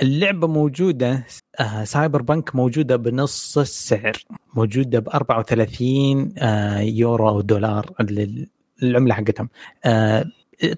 [0.03, 1.25] اللعبة موجودة
[1.61, 4.13] آه، Cyberpunk موجودة بنص السعر
[4.55, 8.47] موجودة ب 34 آه، يورو أو دولار ال-
[8.83, 9.49] العمله حقتهم
[9.85, 10.25] آه،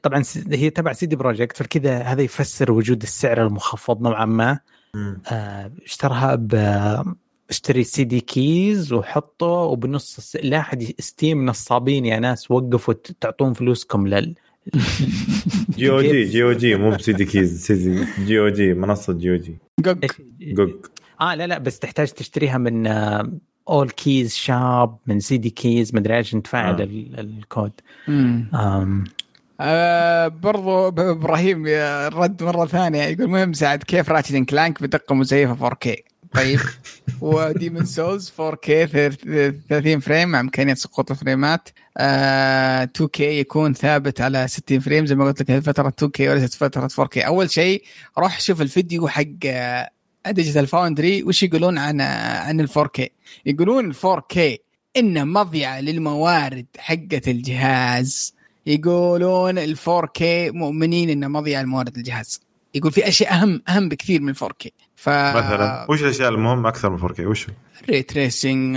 [0.03, 4.59] طبعا هي تبع CD Projekt فكذا هذا يفسر وجود السعر المخفض نوعا ما.
[5.33, 6.55] آه، اشتراها ب
[7.51, 10.37] اشتري CDKeys وحطه وبنص الس...
[10.37, 14.35] لا أحد Steam نصابين يا ناس وقفوا تعطون فلوسكم لل
[15.79, 18.75] جي أو جي جي أو جي مو بسي دي كيز سي دي جي أو جي
[18.75, 19.57] منصة جي أو جي.
[19.81, 20.05] جوج
[20.41, 20.71] جوج
[21.21, 22.87] آه لا لا بس تحتاج تشتريها من
[23.69, 26.85] اول key shop من CDKeys مدري إيش تفعل آه.
[26.85, 27.73] ال- الكود
[29.63, 35.71] آه برضو إبراهيم آه، رد مرة ثانية يقول مهم سعد كيف Ratchet Clank بدقة مزيفة
[35.71, 35.91] 4K
[36.33, 36.61] طيب.
[37.21, 41.69] و Demon's Souls 4K thir- 30 frame مع إمكانية سقوط الفريمات.
[41.99, 46.55] آه 2K يكون ثابت على 60 frame زي ما قلت لك هذه فترة 2K وليست
[46.55, 47.83] فترة 4K أول شيء
[48.19, 49.25] روح شوف الفيديو حق
[50.31, 53.07] Digital Foundry وش يقولون عن آه، عن ال 4K
[53.47, 54.39] يقولون ال 4K
[54.97, 58.35] إنه مضيعة للموارد حقة الجهاز.
[58.67, 60.23] يقولون ال 4K
[60.55, 62.41] مؤمنين إنه مضيعه لموارد الجهاز.
[62.75, 66.91] يقول في أشياء أهم أهم بكثير من ال 4K ف مثلا وش الأشياء المهمة أكثر
[66.91, 67.55] من 4K وش؟ هو؟
[67.89, 68.77] ray tracing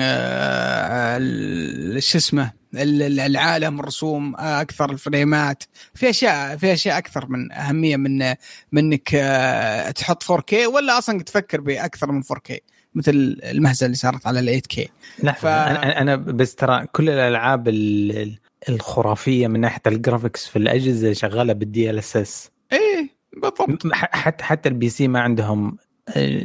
[1.99, 5.64] شو اسمه؟ ال- ال- العالم الرسوم آه، أكثر الفريمات.
[5.93, 8.34] في أشياء في أشياء أكثر من أهمية من
[8.72, 12.57] منك آه، تحط 4K ولا أصلا تفكر بأكثر من 4K
[12.95, 14.88] مثل المهزله اللي صارت على ال 8K
[15.23, 18.39] لحظه ف- أنا أنا بس ترى كل الألعاب ال- ال-
[18.69, 23.94] الخرافية من ناحية ال graphics في الأجهزة شغالة بال DLSS إيه بالضبط.
[23.94, 25.77] حتى حتى ال PC ما عندهم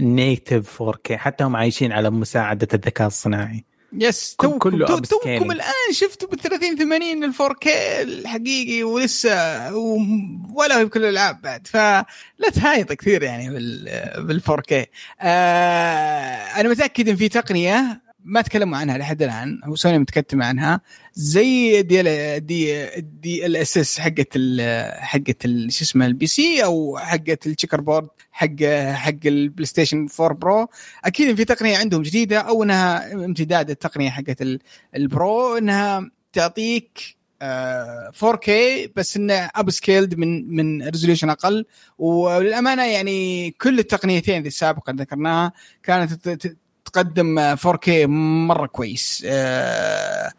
[0.00, 3.64] native 4K حتى هم عايشين على مساعدة الذكاء الصناعي.
[3.92, 5.08] يس توكم كله تو- upscaling.
[5.08, 7.68] توكم الآن شفتوا بال 30 80 ال 4K
[8.02, 9.74] الحقيقي ولسه
[10.54, 11.66] ولا بكل الألعاب بعد.
[11.66, 12.04] فلا
[12.54, 13.84] تهايط كثير يعني بال
[14.18, 14.72] بال 4K
[15.20, 19.60] آه أنا متأكد إن في تقنية ما تكلموا عنها لحد الآن.
[19.66, 20.80] أو سوني متكتمه عنها.
[21.14, 24.38] زي دي إل دي دي إل إس إس حقت
[24.98, 30.68] حقت شو اسمه ال PC أو حقت ال checkerboard حق حق البلاي ستيشن 4 Pro.
[31.04, 34.58] أكيد في تقنية عندهم جديدة أو إنها امتداد التقنية حقت ال-
[34.96, 38.50] ال Pro إنها تعطيك آه، 4K
[38.96, 41.64] بس إنه upscaled من من resolution أقل.
[41.98, 45.52] وللامانه يعني كل التقنيتين السابقة ذكرناها
[45.82, 46.56] كانت
[46.88, 47.88] تقدم آه، 4K
[48.48, 49.22] مرة كويس.
[49.26, 50.32] آه،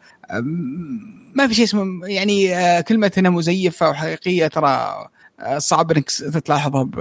[1.34, 4.94] ما في شيء اسمه يعني آه، كلمة إنها مزيفة وحقيقية ترى
[5.40, 6.10] آه، صعب إنك
[6.44, 6.94] تلاحظها ب-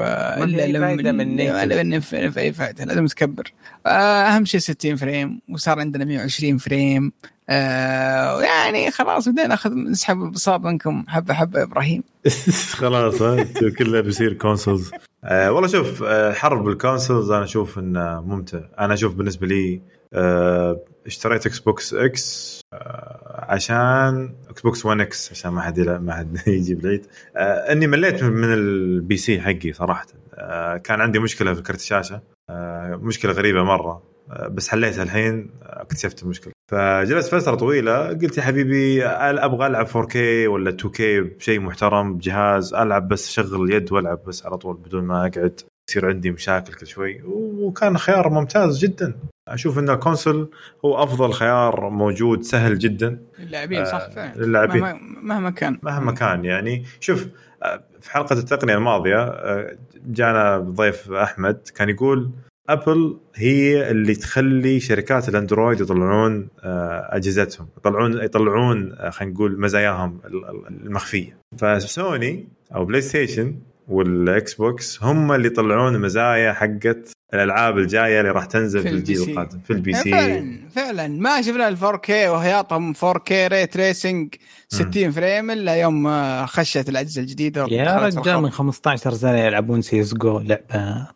[2.51, 3.53] فائده لازم تكبر.
[3.88, 7.11] أهم شيء 60 frame وصار عندنا 120 frame.
[8.43, 12.03] يعني خلاص بدينا ناخذ نسحب البساط منكم حبة حبة إبراهيم.
[12.71, 13.19] خلاص
[13.77, 14.91] كله بيصير consoles
[15.23, 18.59] آه والله شوف آه حرب ال consoles أنا أشوف إنه ممتع.
[18.80, 19.81] أنا أشوف بالنسبة لي
[20.13, 26.13] آه اشتريت إكس بوكس X آه عشان إكس بوكس One X عشان ما حد ما
[26.13, 27.05] حد يجي بالعيد
[27.38, 30.05] آه إني مليت من- ال PC حقي صراحة.
[30.34, 32.21] آه كان عندي مشكلة في كرت الشاشة.
[32.49, 34.09] آه مشكلة غريبة مرة.
[34.49, 40.15] بس حليتها الحين آه، اكتشفت المشكلة فجلست فترة طويلة قلت يا حبيبي أبغى ألعب 4K
[40.47, 41.01] ولا 2K
[41.38, 45.61] بشيء محترم بجهاز ألعب بس أشغل اليد وألعب بس على طول بدون ما أقعد.
[45.89, 47.22] يصير عندي مشاكل كل شوي.
[47.26, 49.14] وكان خيار ممتاز جدا.
[49.47, 50.51] أشوف إن ال console
[50.85, 53.19] هو أفضل خيار موجود سهل جدا.
[53.39, 54.34] للاعبين صح؟ آه، فعلا.
[54.35, 54.81] للاعبين.
[54.81, 55.80] مهما, مهما كان.
[55.84, 56.85] مهما كان يعني.
[56.99, 57.27] شوف
[57.64, 62.31] آه، في حلقة التقنية الماضية آه، جانا ضيف أحمد كان يقول
[62.73, 70.19] ابل هي اللي تخلي شركات الأندرويد يطلعون آه، أجهزتهم يطلعون يطلعون آه، خلينا نقول مزاياهم
[70.25, 73.55] ال- ال- المخفية فسوني أو بلاي ستيشن
[73.87, 79.29] والاكس بوكس هم اللي يطلعون المزايا حقت الألعاب الجاية اللي راح تنزل في في, الجيل.
[79.29, 84.35] القادم في ال PC فعلا فعلا ما شفنا ال 4K وهياطهم 4K ray tracing
[84.69, 88.41] 60 frame إلا يوم آه، خشت الأجهزة الجديدة يا رجال.
[88.41, 91.07] من 15 سنة يلعبون سي إس جو لعبة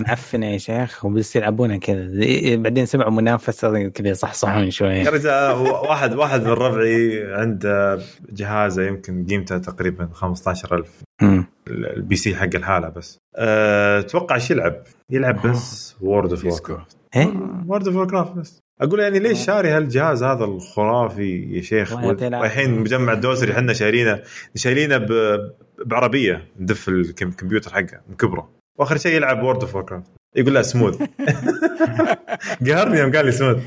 [0.00, 2.06] معفنة يا شيخ وبس يلعبونها كذا.
[2.08, 5.52] زي- بعدين سمعوا منافسة كذا يصحصحون شوي يا رجال
[5.88, 8.00] واحد واحد من ربعي عنده
[8.32, 10.88] جهازه يمكن قيمته تقريبا 15000
[11.22, 11.46] مم.
[11.68, 13.18] ال PC حق الحالة بس.
[13.36, 16.44] أه، أتوقع إيش يلعب؟ يلعب بس World of.
[16.44, 17.32] Warcraft إيه؟
[17.66, 18.60] World of Warcraft بس.
[18.80, 21.94] أقول يعني ليش شاري هالجهاز هذا الخرافي يا شيخ.
[21.94, 24.22] رايحين مجمع الدوسري إحنا شايلينه
[24.54, 25.50] شايلينه ب-
[25.86, 31.02] بعربية ندف الكمبيوتر حقه مكبره واخر شيء يلعب World of Warcraft يقول لا سموث
[32.66, 33.62] قهرني يوم قال لي سموث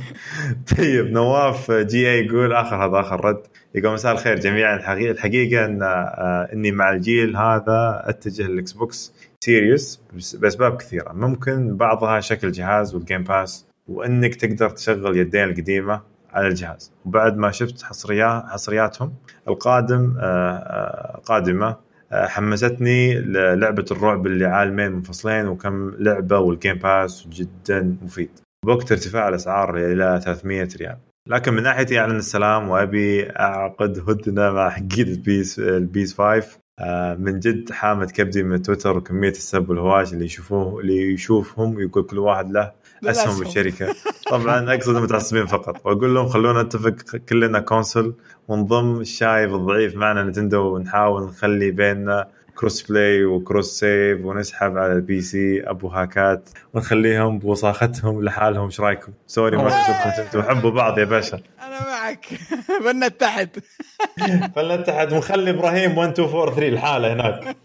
[0.78, 3.42] طيب نواف جي اي يقول آخر هذا آخر رد.
[3.76, 4.76] يقول مساء الخير جميعا.
[4.76, 10.02] الحقيقة الحقيقة إن آه، إني مع الجيل هذا أتجه للإكس بوكس Series
[10.34, 11.14] لأسباب كثيرة.
[11.14, 16.02] ممكن بعضها شكل جهاز وال Game Pass وإنك تقدر تشغل يدين القديمة
[16.34, 16.92] على الجهاز.
[17.06, 19.14] وبعد ما شفت حصريات حصرياتهم
[19.48, 21.76] القادم آه، آه، قادمه
[22.14, 28.30] حمستني للعبة الرعب اللي عالمين منفصلين وكم لعبة وال Game Pass جدا مفيد.
[28.66, 30.98] بوقت ارتفاع الأسعار إلى 300 ريال.
[31.30, 36.60] لكن من ناحيتي اعلن السلام وأبي أعقد هدنة مع حقين ال PS ال PS 5
[36.80, 42.04] آه، من جد حامد كبدي من تويتر وكمية السب والهواش اللي يشوفوه اللي يشوفهم يقول
[42.04, 42.72] كل واحد له
[43.06, 43.40] اسهم.
[43.40, 43.96] بالشركة.
[44.34, 45.86] طبعا أقصد المتعصبين فقط.
[45.86, 48.16] وأقول لهم خلونا نتفق كلنا console
[48.48, 54.94] ونضم الشايب الضعيف معنا نتندو ونحاول نخلي بيننا cross play و cross save ونسحب على
[54.94, 58.66] ال PC أبو هاكات ونخليهم بوساختهم لحالهم.
[58.66, 59.72] إيش رأيكم؟ sorry ما
[60.20, 61.40] أنتم حبوا بعض يا باشا.
[61.62, 62.26] أنا معك.
[62.86, 63.50] بنتحد
[64.56, 67.56] فلنتحد ونخلي إبراهيم 1 2 4 3 الحاله هناك.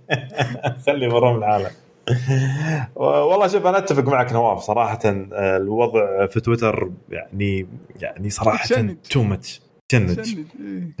[0.86, 1.70] خلي برام الحاله
[2.96, 7.66] والله شوف أنا أتفق معك نواف صراحة آه، الوضع في تويتر يعني
[7.96, 8.64] يعني صراحة.
[9.10, 10.46] too much تشنج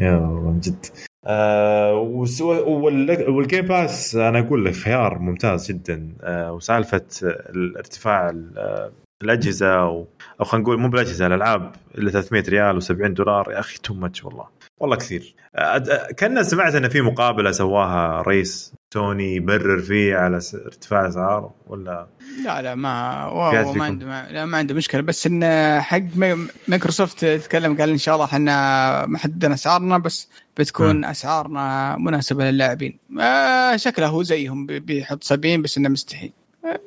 [0.00, 0.86] يا والله من جد.
[1.26, 1.94] آه
[3.28, 6.12] وال Game Pass أنا أقول لك خيار ممتاز جدا.
[6.22, 8.90] آه وسالفة الارتفاع ال-
[9.22, 10.06] الأجهزة أو,
[10.40, 14.24] أو خلينا نقول مو بالأجهزة الألعاب اللي 300 ريال و70 دولار يا أخي too much
[14.24, 14.44] والله.
[14.80, 15.34] والله كثير.
[15.56, 15.78] آه،
[16.18, 22.06] كنا سمعت إن في مقابلة سواها رئيس سوني يبرر فيه على ارتفاع الاسعار ولا
[22.44, 23.28] لا لا ما.
[23.74, 25.00] ما عنده ما, لا ما عنده مشكلة.
[25.00, 25.44] بس إن
[25.80, 26.02] حق
[26.68, 32.98] مايكروسوفت تكلم قال إن شاء الله إحنا محددين أسعارنا بس بتكون أسعارنا مناسبة للاعبين.
[33.20, 36.32] آه شكله هو زيهم بي- بيحط 70 بس إنه مستحيل.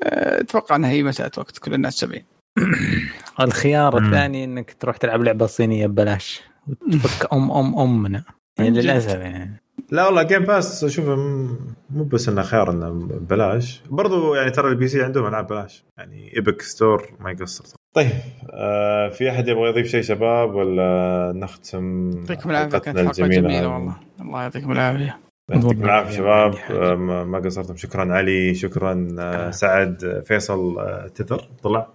[0.03, 2.21] آه، أتوقع إنها هي مسألة وقت كل الناس 70
[3.39, 3.97] الخيار.
[3.97, 8.23] الثاني إنك تروح تلعب لعبة صينية ببلاش وتفك ام ام أمنا.
[8.59, 8.69] يعني.
[8.81, 9.61] للأسف يعني.
[9.91, 11.57] لا والله Game Pass اشوفه م-
[11.89, 13.81] مو بس إنه خيار إنه ببلاش.
[13.89, 17.63] برضو يعني ترى ال PC عندهم ألعاب بلاش يعني Epic Store ما يقصر.
[17.93, 18.09] طيب
[18.53, 23.95] آه في أحد يبغى يضيف شيء شباب ولا نختم يعطيكم العافية كانت حلقة جميلة؟ والله.
[24.21, 25.17] الله يعطيكم العافية.
[25.49, 26.55] يعطيكم العافية شباب.
[26.71, 27.75] آه، ما ما قصرتم.
[27.75, 31.87] شكرا علي شكرا آه، سعد آه، فيصل آه، تتر طلع.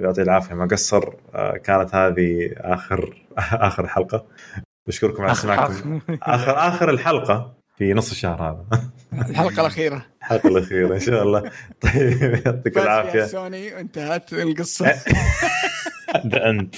[0.00, 1.04] يعطيه العافية ما قصر.
[1.64, 4.24] كانت هذه اخر آخر حلقة.
[4.86, 6.00] بشكركم على استماعكم.
[6.22, 8.82] اخر اخر الحلقة في نص الشهر هذا.
[9.30, 10.06] الحلقة الأخيرة.
[10.22, 11.40] الحلقة الأخيرة إن شاء الله.
[11.80, 13.24] طيب فيها العافية.
[13.24, 14.94] سوني وانتهت القصة.
[16.24, 16.74] ده أنت.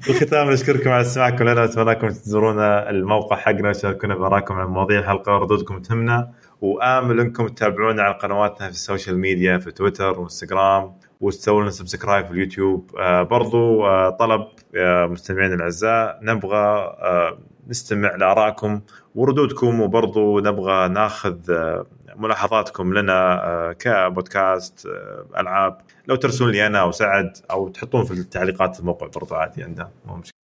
[0.00, 1.44] في الختام نشكركم على استماعكم.
[1.44, 6.32] لنا واتمنى لكم تزورونا الموقع حقنا وتشاركونا بارائكم عن مواضيع الحلقة وردودكم تهمنا.
[6.60, 12.26] وآمل أنكم تتابعونا على قنواتنا في ال social media في تويتر وانستغرام وتسووا لنا subscribe
[12.26, 12.90] في اليوتيوب.
[12.98, 17.38] آه برضو آه طلب يا مستمعين الأعزاء نبغى آه
[17.68, 18.80] نستمع لآرائكم
[19.14, 21.86] وردودكم وبرضو نبغى ناخذ آه
[22.16, 25.78] ملاحظاتكم لنا آه كبودكاست آه ألعاب.
[26.06, 29.90] لو ترسلون لي أنا أو سعد أو تحطون في التعليقات الموقع برضو عادي عندنا.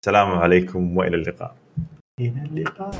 [0.03, 1.55] السلام عليكم وإلى اللقاء.
[2.21, 2.91] إلى اللقاء.